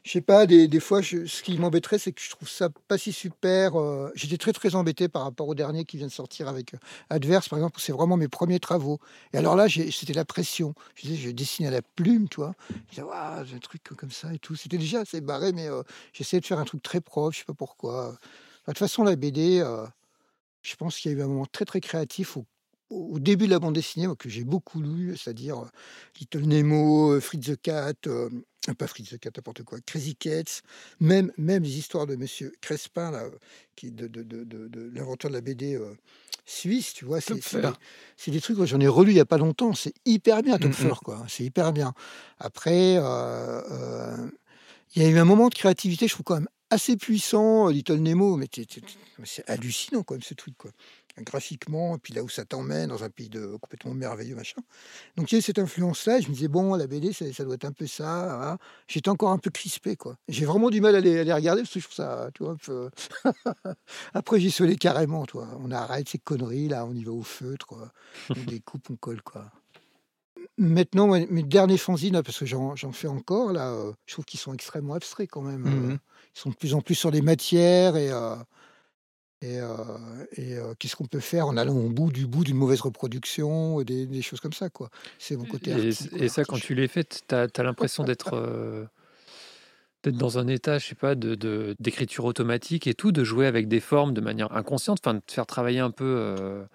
je 0.03 0.11
sais 0.11 0.21
pas, 0.21 0.47
des, 0.47 0.67
des 0.67 0.81
fois, 0.81 1.01
je, 1.01 1.27
ce 1.27 1.43
qui 1.43 1.57
m'embêterait, 1.59 1.99
c'est 1.99 2.13
que 2.13 2.21
je 2.21 2.31
trouve 2.31 2.49
ça 2.49 2.71
pas 2.89 2.99
si 2.99 3.13
super. 3.13 3.79
Euh, 3.79 4.11
j'étais 4.15 4.39
très, 4.39 4.53
très 4.53 4.75
embêté 4.75 5.09
par 5.09 5.23
rapport 5.23 5.49
au 5.49 5.55
dernier 5.55 5.85
qui 5.85 5.99
vient 5.99 6.07
de 6.07 6.13
sortir 6.13 6.49
avec 6.49 6.75
euh, 6.75 6.79
Adverse, 7.11 7.49
par 7.49 7.59
exemple, 7.59 7.79
c'est 7.79 7.93
vraiment 7.93 8.17
mes 8.17 8.29
premiers 8.29 8.61
travaux. 8.61 8.99
Et 9.33 9.39
alors 9.39 9.55
là, 9.55 9.67
c'était 9.69 10.15
la 10.15 10.25
pression. 10.25 10.75
Je 10.95 11.07
disais, 11.07 11.29
je 11.29 11.31
dessine 11.31 11.67
à 11.67 11.71
la 11.71 11.83
plume, 11.83 12.29
tu 12.29 12.37
vois. 12.37 12.55
Je 12.71 12.91
disais, 12.91 13.03
waouh, 13.03 13.41
un 13.41 13.59
truc 13.59 13.83
comme 13.97 14.11
ça 14.11 14.33
et 14.33 14.39
tout. 14.39 14.57
C'était 14.57 14.79
déjà 14.79 15.01
assez 15.01 15.21
barré, 15.21 15.53
mais 15.53 15.69
j'essayais 16.13 16.41
de 16.41 16.47
faire 16.47 16.59
un 16.59 16.65
truc 16.65 16.83
très 16.83 17.01
propre, 17.01 17.33
je 17.33 17.41
sais 17.41 17.45
pas 17.45 17.55
pourquoi. 17.55 18.13
De 18.67 18.73
toute 18.73 18.79
façon, 18.79 19.05
la 19.05 19.15
BD, 19.15 19.63
je 20.65 20.75
pense 20.77 20.99
qu'il 20.99 21.13
y 21.13 21.15
a 21.15 21.19
eu 21.19 21.23
un 21.23 21.29
moment 21.29 21.47
très 21.47 21.65
très 21.65 21.81
créatif 21.81 22.37
au, 22.37 22.47
début 23.19 23.47
de 23.47 23.51
la 23.51 23.59
bande 23.59 23.75
dessinée, 23.75 24.07
que 24.19 24.29
j'ai 24.29 24.45
beaucoup 24.45 24.81
lu, 24.81 25.17
c'est-à-dire 25.17 25.59
euh, 25.59 25.69
Little 26.21 26.47
Nemo, 26.47 27.13
euh, 27.13 27.21
Fritz 27.21 27.47
the 27.47 27.61
Cat, 27.61 27.95
euh, 28.07 28.29
pas 28.79 28.87
Fritz 28.87 29.11
the 29.11 29.19
Cat, 29.19 29.31
n'importe 29.37 29.63
quoi, 29.63 29.79
Crazy 29.85 30.15
Cats, 30.15 30.63
même, 31.01 31.33
même 31.37 31.65
les 31.65 31.79
histoires 31.79 32.07
de 32.07 32.15
Monsieur 32.15 32.53
Crespin, 32.61 33.11
là, 33.11 33.25
qui, 33.75 33.91
de, 33.91 34.07
de, 34.07 34.23
de, 34.23 34.45
de, 34.45 34.91
l'inventeur 34.95 35.31
de 35.31 35.35
la 35.35 35.41
BD 35.41 35.79
suisse, 36.45 36.93
tu 36.93 37.05
vois, 37.05 37.21
c'est, 37.21 37.35
des, 38.31 38.41
trucs 38.41 38.59
que 38.59 38.67
j'en 38.67 38.81
ai 38.81 38.87
relu 38.87 39.11
il 39.11 39.15
n'y 39.15 39.21
a 39.21 39.25
pas 39.25 39.39
longtemps, 39.39 39.73
c'est 39.73 39.95
hyper 40.05 40.43
bien, 40.43 40.59
Tom 40.59 40.71
mmh, 40.71 40.87
mmh. 40.87 40.95
quoi, 41.05 41.25
c'est 41.29 41.45
hyper 41.45 41.73
bien. 41.73 41.95
Après, 42.39 42.95
il 44.95 45.03
y 45.03 45.05
a 45.05 45.09
eu 45.09 45.19
un 45.19 45.25
moment 45.25 45.49
de 45.49 45.55
créativité, 45.55 46.07
je 46.07 46.15
trouve 46.15 46.25
quand 46.25 46.35
même 46.35 46.49
assez 46.75 46.97
puissant, 46.97 47.69
Little 47.69 48.01
Nemo, 48.01 48.37
mais 48.37 48.49
c'est 49.25 49.49
hallucinant 49.49 50.03
quand 50.03 50.15
même 50.15 50.23
ce 50.23 50.35
truc, 50.35 50.57
quoi. 50.59 50.71
Graphiquement, 51.19 51.95
et 51.95 51.99
puis 51.99 52.13
là 52.13 52.25
où 52.25 52.29
ça 52.29 52.45
t'emmène, 52.45 52.89
dans 52.89 53.05
un 53.05 53.11
pays 53.11 53.29
de, 53.29 53.57
complètement 53.61 53.95
merveilleux, 53.95 54.35
machin. 54.35 54.61
Donc 55.17 55.31
il 55.31 55.37
y 55.37 55.39
a 55.39 55.43
cette 55.43 55.61
influence-là, 55.61 56.21
je 56.21 56.29
me 56.29 56.35
disais, 56.35 56.49
bon, 56.49 56.75
la 56.75 56.89
BD, 56.89 57.13
ça, 57.13 57.45
doit 57.45 57.55
être 57.55 57.65
un 57.65 57.73
peu 57.73 57.87
ça. 57.87 58.53
Hein. 58.53 58.59
J'étais 58.89 59.11
encore 59.11 59.31
un 59.31 59.39
peu 59.39 59.51
crispé, 59.51 59.95
quoi. 59.95 60.17
J'ai 60.27 60.45
vraiment 60.45 60.71
du 60.71 60.81
mal 60.81 60.97
à 60.97 61.01
les, 61.01 61.33
regarder, 61.33 61.63
parce 61.63 61.73
que 61.73 61.79
je 61.79 61.85
trouve 61.85 61.95
ça, 61.95 62.31
tu 62.35 62.43
vois, 62.43 62.55
un 62.55 62.57
peu... 62.57 62.91
Après, 64.15 64.41
j'y 64.41 64.51
suis 64.51 64.65
allé 64.65 64.77
carrément, 64.77 65.25
toi. 65.25 65.49
On 65.61 65.71
arrête 65.71 66.09
ces 66.09 66.19
conneries, 66.19 66.69
là, 66.69 66.85
on 66.85 66.95
y 66.95 67.05
va 67.05 67.13
au 67.13 67.23
feutre, 67.23 67.67
quoi. 67.67 67.93
On 68.31 68.45
découpe, 68.45 68.91
on 68.91 68.97
colle, 68.97 69.23
quoi. 69.23 69.53
Maintenant, 70.57 71.09
mes 71.09 71.43
derniers 71.43 71.79
fanzines, 71.79 72.23
parce 72.23 72.39
que 72.39 72.47
j'en 72.47 72.93
fais 72.93 73.09
encore, 73.09 73.53
là, 73.53 73.73
euh, 73.73 73.93
je 74.07 74.13
trouve 74.13 74.25
qu'ils 74.25 74.39
sont 74.39 74.55
extrêmement 74.55 74.95
abstraits 74.95 75.29
quand 75.31 75.43
même. 75.43 75.67
Euh, 75.67 75.95
mmh 75.95 75.99
ils 76.37 76.41
sont 76.41 76.51
de 76.51 76.57
plus 76.57 76.75
en 76.75 76.81
plus 76.81 76.97
sur 76.97 77.13
les 77.13 77.23
matières 77.23 77.95
et, 77.95 78.11
euh, 78.11 78.35
et, 79.41 79.61
et 80.37 80.59
qu'est-ce 80.81 80.97
qu'on 80.97 81.07
peut 81.07 81.21
faire 81.21 81.47
en 81.47 81.57
allant 81.57 81.77
au 81.77 81.89
bout 81.91 82.11
du 82.11 82.27
bout 82.27 82.43
d'une 82.43 82.57
mauvaise 82.57 82.81
reproduction, 82.81 83.81
des, 83.83 84.07
des, 84.07 84.21
choses 84.21 84.41
comme 84.41 84.53
ça. 84.53 84.69
quoi. 84.69 84.91
C'est 85.21 85.37
mon 85.37 85.45
côté 85.45 85.71
Et, 85.71 86.25
et 86.25 86.29
ça, 86.29 86.45
quand 86.45 86.59
tu 86.59 86.75
les 86.75 86.89
fais, 86.89 87.05
tu 87.05 87.33
as, 87.33 87.63
l'impression 87.63 88.03
d'être 88.03 88.89
d'être 90.03 90.17
dans 90.17 90.39
un 90.39 90.49
état, 90.49 90.79
je 90.81 90.89
sais 90.89 90.97
pas, 90.97 91.15
de 91.15 91.77
d'écriture 91.79 92.25
automatique 92.25 92.89
et 92.89 92.95
tout, 92.95 93.13
de 93.13 93.23
jouer 93.23 93.47
avec 93.47 93.69
des 93.69 93.79
formes 93.79 94.13
de 94.13 94.21
manière 94.21 94.51
inconsciente, 94.57 94.99
enfin 95.05 95.15
de 95.15 95.23
te 95.25 95.33
faire 95.35 95.47
travailler 95.47 95.79
un 95.79 95.93
peu 95.93 96.67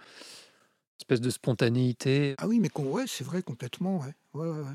espèce 0.99 1.21
de 1.21 1.29
spontanéité. 1.29 2.35
Ah 2.37 2.47
oui, 2.47 2.59
mais 2.59 2.69
ouais, 2.77 3.05
c'est 3.07 3.23
vrai 3.23 3.41
complètement, 3.41 3.99
ouais. 3.99 4.13
Ouais, 4.33 4.49
ouais, 4.49 4.65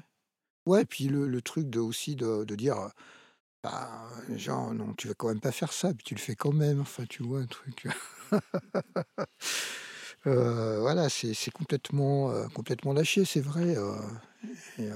ouais. 0.66 0.84
Puis 0.84 1.08
le, 1.08 1.42
truc 1.42 1.74
aussi 1.76 2.16
de, 2.16 2.44
dire, 2.54 2.90
bah, 3.62 4.08
genre, 4.36 4.74
non, 4.74 4.94
tu 4.94 5.08
vas 5.08 5.14
quand 5.14 5.28
même 5.28 5.40
pas 5.40 5.52
faire 5.52 5.72
ça, 5.72 5.92
puis 5.94 6.04
tu 6.04 6.14
le 6.14 6.20
fais 6.20 6.34
quand 6.34 6.52
même, 6.52 6.80
enfin, 6.80 7.04
tu 7.08 7.22
vois, 7.22 7.40
un 7.40 7.46
truc. 7.46 7.86
euh, 10.26 10.80
voilà, 10.80 11.08
c'est 11.08 11.50
complètement, 11.52 12.30
euh, 12.30 12.48
complètement 12.48 12.92
lâché, 12.92 13.24
c'est 13.24 13.40
vrai. 13.40 13.76
Euh, 13.76 13.96
euh, 14.80 14.94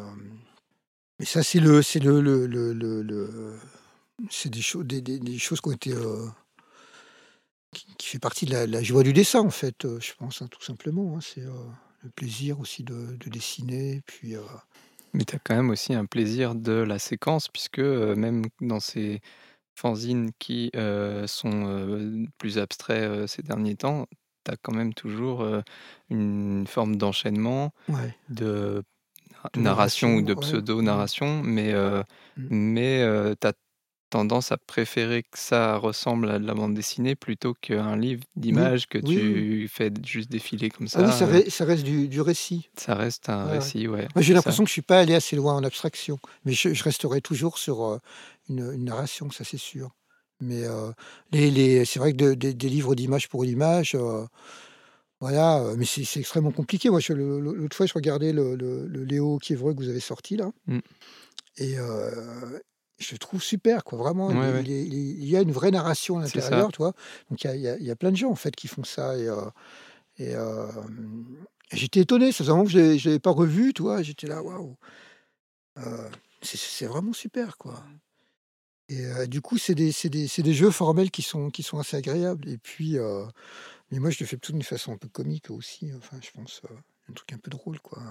mais 1.18 1.24
ça, 1.24 1.42
c'est 1.42 1.60
le, 1.60 1.82
c'est 1.82 2.00
le, 2.00 3.58
c'est 4.30 4.50
des, 4.50 4.62
des, 4.84 5.00
des, 5.00 5.18
des, 5.18 5.38
choses 5.38 5.60
qui 5.60 5.68
ont 5.68 5.72
été 5.72 5.94
qui, 7.72 8.08
fait 8.08 8.18
partie 8.18 8.46
de 8.46 8.54
la, 8.54 8.82
joie 8.82 9.02
du 9.02 9.12
dessin, 9.12 9.40
en 9.40 9.50
fait, 9.50 9.84
euh, 9.84 9.98
je 10.00 10.12
pense, 10.14 10.42
hein, 10.42 10.48
tout 10.50 10.62
simplement. 10.62 11.16
Hein. 11.16 11.20
c'est 11.20 11.42
euh, 11.42 11.52
le 12.02 12.10
plaisir 12.10 12.60
aussi 12.60 12.84
de, 12.84 13.16
dessiner. 13.26 14.02
Puis, 14.06 14.36
euh, 14.36 14.42
Mais 15.12 15.24
tu 15.24 15.36
as 15.36 15.38
quand 15.38 15.54
même 15.54 15.70
aussi 15.70 15.94
un 15.94 16.06
plaisir 16.06 16.54
de 16.54 16.72
la 16.72 16.98
séquence, 16.98 17.48
puisque 17.48 17.78
même 17.78 18.44
dans 18.60 18.80
ces 18.80 19.20
fanzines 19.74 20.30
qui 20.38 20.70
sont 21.26 22.28
plus 22.38 22.58
abstraits 22.58 23.28
ces 23.28 23.42
derniers 23.42 23.76
temps, 23.76 24.06
tu 24.44 24.50
as 24.50 24.56
quand 24.56 24.74
même 24.74 24.92
toujours 24.92 25.46
une 26.10 26.66
forme 26.66 26.96
d'enchaînement, 26.96 27.72
de 28.28 28.82
narration, 29.56 30.16
ou 30.16 30.22
de 30.22 30.34
pseudo-narration, 30.34 31.42
mais, 31.44 31.72
mmh. 31.72 32.46
mais 32.50 33.34
tu 33.40 33.46
as 33.46 33.52
tendance 34.10 34.52
à 34.52 34.56
préférer 34.56 35.22
que 35.22 35.38
ça 35.38 35.76
ressemble 35.76 36.30
à 36.30 36.38
de 36.38 36.46
la 36.46 36.54
bande 36.54 36.74
dessinée 36.74 37.14
plutôt 37.14 37.54
qu'un 37.54 37.96
livre 37.96 38.24
d'images 38.36 38.86
que 38.86 38.98
tu 38.98 39.68
fais 39.68 39.92
juste 40.04 40.30
défiler 40.30 40.70
comme 40.70 40.88
ça. 40.88 41.00
Ah 41.02 41.06
oui, 41.30 41.50
ça, 41.50 41.64
reste 41.64 41.84
du, 41.84 42.20
récit. 42.20 42.68
Ça 42.76 42.94
reste 42.94 43.28
un 43.28 43.44
récit, 43.44 43.86
ouais. 43.88 44.08
J'ai 44.16 44.34
l'impression 44.34 44.64
que 44.64 44.68
je 44.68 44.72
suis 44.72 44.82
pas 44.82 45.00
allé 45.00 45.14
assez 45.14 45.36
loin 45.36 45.54
en 45.54 45.64
abstraction, 45.64 46.18
mais 46.44 46.52
je, 46.52 46.82
resterai 46.82 47.20
toujours 47.20 47.58
sur 47.58 47.98
une, 48.48 48.84
narration, 48.84 49.30
ça 49.30 49.44
c'est 49.44 49.58
sûr. 49.58 49.90
Mais 50.40 50.62
les, 51.32 51.50
les, 51.50 51.84
c'est 51.84 51.98
vrai 51.98 52.12
que 52.12 52.34
des 52.34 52.68
livres 52.68 52.94
d'images 52.94 53.28
pour 53.28 53.44
l'image, 53.44 53.96
Voilà, 55.20 55.58
euh, 55.58 55.74
mais 55.76 55.84
c'est 55.84 56.20
extrêmement 56.20 56.52
compliqué. 56.52 56.90
Moi, 56.90 57.00
l'autre 57.08 57.76
fois, 57.76 57.86
je 57.86 57.94
regardais 57.94 58.32
le, 58.32 58.54
le- 58.54 58.86
le 58.86 59.04
Léo 59.04 59.38
Kiévreux 59.38 59.74
que 59.74 59.80
vous 59.80 59.88
avez 59.88 60.00
sorti 60.00 60.36
là, 60.36 60.50
Mm. 60.66 60.78
et 61.56 61.78
euh, 61.78 62.60
je 62.98 63.16
trouve 63.16 63.42
super, 63.42 63.84
quoi. 63.84 63.98
Vraiment, 63.98 64.30
il, 64.30 64.36
Ouais, 64.38 64.46
est- 64.48 64.52
ouais. 64.52 64.62
il 64.62 64.72
est- 64.72 64.86
il 64.86 64.94
est- 64.94 65.12
il 65.24 65.28
y 65.30 65.36
a 65.36 65.40
une 65.40 65.52
vraie 65.52 65.70
narration 65.70 66.18
à 66.18 66.22
l'intérieur, 66.22 66.72
tu 66.72 66.78
vois. 66.78 66.92
Donc, 67.30 67.42
il 67.44 67.60
y 67.60 67.68
a, 67.68 67.76
y 67.78 67.84
y 67.88 67.94
plein 67.94 68.10
de 68.10 68.16
gens 68.16 68.30
en 68.30 68.34
fait 68.36 68.54
qui 68.54 68.68
font 68.68 68.84
ça, 68.84 69.16
et, 69.16 69.28
euh, 69.28 69.42
et, 70.18 70.34
euh, 70.34 70.66
j'étais 71.72 72.00
étonné. 72.00 72.32
Ça 72.32 72.38
faisait 72.38 72.50
un 72.50 72.54
moment 72.54 72.64
que 72.66 72.70
je 72.72 72.78
ne 72.78 73.04
l'avais 73.04 73.18
pas 73.18 73.30
revu, 73.30 73.72
tu 73.72 73.82
vois. 73.82 74.02
J'étais 74.02 74.26
là, 74.26 74.42
waouh. 74.42 74.76
Euh, 75.78 76.08
c'est 76.42 76.86
vraiment 76.86 77.12
super, 77.12 77.56
quoi. 77.58 77.84
Et 78.88 79.04
euh, 79.04 79.26
du 79.26 79.40
coup, 79.42 79.58
c'est 79.58 79.74
des, 79.74 79.92
jeux 80.52 80.70
formels 80.70 81.10
qui 81.10 81.22
sont, 81.22 81.50
qui 81.50 81.62
sont 81.62 81.78
assez 81.78 81.96
agréables. 81.96 82.48
Et 82.48 82.58
puis, 82.58 82.98
euh, 82.98 83.26
mais 83.90 83.98
moi, 83.98 84.10
je 84.10 84.18
le 84.20 84.26
fais 84.26 84.36
plutôt 84.36 84.54
d'une 84.54 84.62
façon 84.62 84.92
un 84.92 84.96
peu 84.96 85.08
comique 85.08 85.50
aussi. 85.50 85.92
Enfin, 85.94 86.18
je 86.22 86.30
pense, 86.30 86.62
euh, 86.70 86.74
un 87.10 87.12
truc 87.12 87.32
un 87.32 87.38
peu 87.38 87.50
drôle, 87.50 87.80
quoi. 87.80 88.02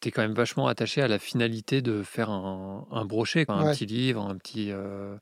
Tu 0.00 0.08
es 0.08 0.10
quand 0.12 0.22
même 0.22 0.34
vachement 0.34 0.66
attaché 0.66 1.00
à 1.00 1.08
la 1.08 1.18
finalité 1.18 1.80
de 1.80 2.02
faire 2.02 2.28
un, 2.30 2.86
un 2.90 3.04
brochet, 3.06 3.46
quoi, 3.46 3.54
un 3.56 3.64
Ouais. 3.66 3.72
petit 3.72 3.86
livre, 3.86 4.20
un 4.22 4.36
petit, 4.36 4.70
euh, 4.70 5.16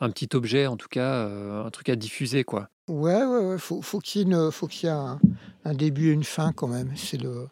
un 0.00 0.10
petit 0.10 0.28
objet, 0.34 0.66
en 0.66 0.76
tout 0.76 0.88
cas, 0.88 1.14
euh, 1.28 1.64
un 1.64 1.70
truc 1.70 1.88
à 1.88 1.96
diffuser, 1.96 2.42
quoi. 2.44 2.68
Ouais, 2.88 3.24
ouais, 3.24 3.38
ouais. 3.46 3.58
Faut, 3.58 3.82
faut 3.82 4.00
qu'il 4.00 4.20
y 4.20 4.24
ait, 4.24 4.26
une- 4.26 4.50
faut 4.50 4.66
qu'il 4.66 4.88
y 4.88 4.92
ait 4.92 4.94
un, 4.94 5.20
un 5.64 5.74
début 5.74 6.08
et 6.10 6.12
une 6.12 6.24
fin 6.24 6.52
quand 6.52 6.66
même. 6.68 6.92
C'est 6.96 7.20
le, 7.22 7.46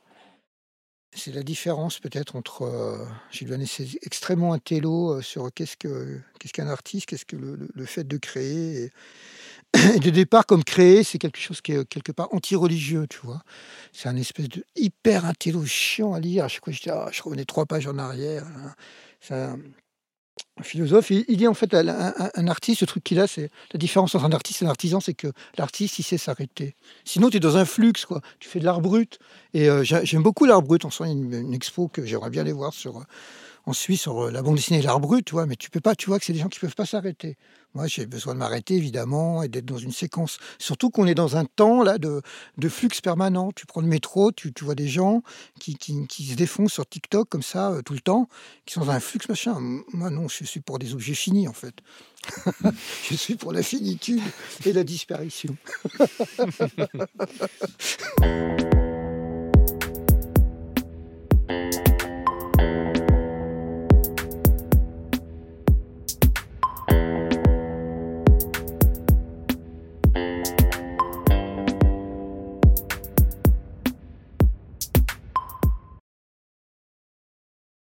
c'est 1.17 1.33
la 1.33 1.45
différence 1.45 2.01
peut-être 2.01 2.35
entre. 2.35 2.63
Euh, 2.63 3.05
J'ai 3.31 3.47
donné 3.47 3.67
c'est 3.67 3.87
extrêmement 4.03 4.53
un 4.53 4.59
télo 4.59 5.15
euh, 5.15 5.23
sur 5.23 5.53
qu'est-ce 5.55 5.77
que, 5.77 6.19
qu'est-ce 6.41 6.53
qu'un 6.53 6.67
artiste, 6.69 7.07
qu'est-ce 7.07 7.25
que 7.25 7.37
le, 7.37 7.55
le- 7.57 7.69
le 7.73 7.85
fait 7.87 8.05
de 8.05 8.17
créer. 8.17 8.85
Et 8.87 8.91
de 10.03 10.11
départ, 10.11 10.47
comme 10.47 10.65
créer, 10.65 11.03
c'est 11.03 11.19
quelque 11.19 11.39
chose 11.39 11.61
qui 11.61 11.73
est 11.73 11.89
quelque 11.89 12.13
part 12.13 12.29
anti-religieux, 12.33 13.07
tu 13.09 13.19
vois. 13.23 13.43
C'est 13.93 14.09
un 14.09 14.17
espèce 14.17 14.49
de 14.49 14.65
hyper 14.77 15.25
intello 15.25 15.65
chiant 15.65 16.15
à 16.15 16.21
lire. 16.21 16.45
À 16.45 16.49
chaque 16.49 16.65
fois, 16.65 16.73
je, 16.73 16.81
dis, 16.81 16.91
ah, 16.91 17.09
je 17.13 17.23
revenais 17.23 17.45
trois 17.45 17.67
pages 17.67 17.87
en 17.87 17.99
arrière. 17.99 18.45
hein. 18.47 18.73
C'est 19.21 19.35
un, 19.35 19.59
philosophe. 20.63 21.11
Il, 21.11 21.37
dit 21.37 21.49
en 21.49 21.55
fait, 21.55 21.75
un, 21.75 22.49
artiste, 22.49 22.83
le 22.83 22.87
truc 22.87 23.03
qu'il 23.03 23.19
a, 23.19 23.27
c'est 23.27 23.51
la 23.73 23.79
différence 23.79 24.15
entre 24.15 24.25
un 24.25 24.33
artiste 24.33 24.63
et 24.63 24.67
un 24.67 24.69
artisan, 24.69 25.01
c'est 25.01 25.15
que 25.15 25.29
l'artiste, 25.59 25.99
il 25.99 26.05
sait 26.05 26.19
s'arrêter. 26.19 26.77
Sinon, 27.05 27.31
tu 27.31 27.39
es 27.39 27.41
dans 27.41 27.57
un 27.57 27.65
flux, 27.65 27.93
quoi. 28.07 28.21
Tu 28.39 28.49
fais 28.49 28.61
de 28.61 28.65
l'art 28.65 28.81
brut. 28.81 29.19
Et 29.53 29.69
euh, 29.69 29.83
j'ai- 29.83 30.05
j'aime 30.07 30.23
beaucoup 30.23 30.45
l'art 30.45 30.63
brut. 30.63 30.85
En 30.85 30.91
soi, 30.91 31.09
il 31.09 31.11
y 31.11 31.13
a 31.13 31.19
une, 31.19 31.47
une 31.49 31.55
expo 31.55 31.89
que 31.89 32.05
j'aimerais 32.05 32.31
bien 32.31 32.43
aller 32.43 32.53
voir 32.53 32.73
sur, 32.73 33.05
Suisse 33.73 34.03
sur 34.03 34.27
euh, 34.27 34.31
la 34.31 34.43
bande 34.43 34.57
dessinée 34.57 34.81
et 34.81 34.83
l'art 34.83 35.01
brut, 35.01 35.25
tu 35.25 35.33
vois. 35.33 35.47
Mais 35.47 35.57
tu 35.57 35.71
peux 35.71 35.81
pas, 35.81 35.95
tu 35.95 36.07
vois 36.07 36.19
que 36.19 36.25
c'est 36.25 36.33
des 36.33 36.39
gens 36.39 36.49
qui 36.49 36.61
peuvent 36.61 36.75
pas 36.75 36.87
s'arrêter. 36.87 37.37
Moi, 37.75 37.89
j'ai 37.89 38.07
besoin 38.07 38.35
de 38.35 38.39
m'arrêter, 38.39 38.75
évidemment, 38.75 39.43
et 39.43 39.49
d'être 39.49 39.65
dans 39.65 39.79
une 39.79 39.91
séquence. 39.91 40.39
Surtout 40.59 40.91
qu'on 40.91 41.07
est 41.07 41.15
dans 41.15 41.37
un 41.37 41.45
temps 41.45 41.83
là 41.83 41.99
de, 41.99 42.23
de 42.59 42.69
flux 42.69 42.89
permanent. 43.03 43.51
Tu 43.53 43.67
prends 43.67 43.81
le 43.81 43.89
métro, 43.89 44.31
tu, 44.31 44.53
tu 44.53 44.65
vois 44.65 44.77
des 44.77 44.87
gens 44.87 45.23
qui, 45.59 45.77
qui, 45.77 46.07
qui 46.07 46.27
se 46.27 46.35
défoncent 46.35 46.75
sur 46.75 46.87
TikTok 46.87 47.29
comme 47.29 47.43
ça 47.43 47.73
euh, 47.73 47.83
tout 47.83 47.95
le 47.95 48.01
temps, 48.01 48.29
qui 48.67 48.75
sont 48.75 48.85
dans 48.85 48.91
un 48.91 49.01
flux 49.01 49.21
machin. 49.29 49.57
Moi, 49.93 50.11
non, 50.11 50.29
je 50.29 50.45
suis 50.45 50.61
pour 50.61 50.79
des 50.79 50.95
objets 50.95 51.15
finis, 51.15 51.49
en 51.49 51.53
fait. 51.53 51.75
je 53.11 53.17
suis 53.17 53.35
pour 53.35 53.53
la 53.53 53.63
finitude 53.63 54.23
et 54.65 54.73
la 54.73 54.85
disparition. 54.85 55.57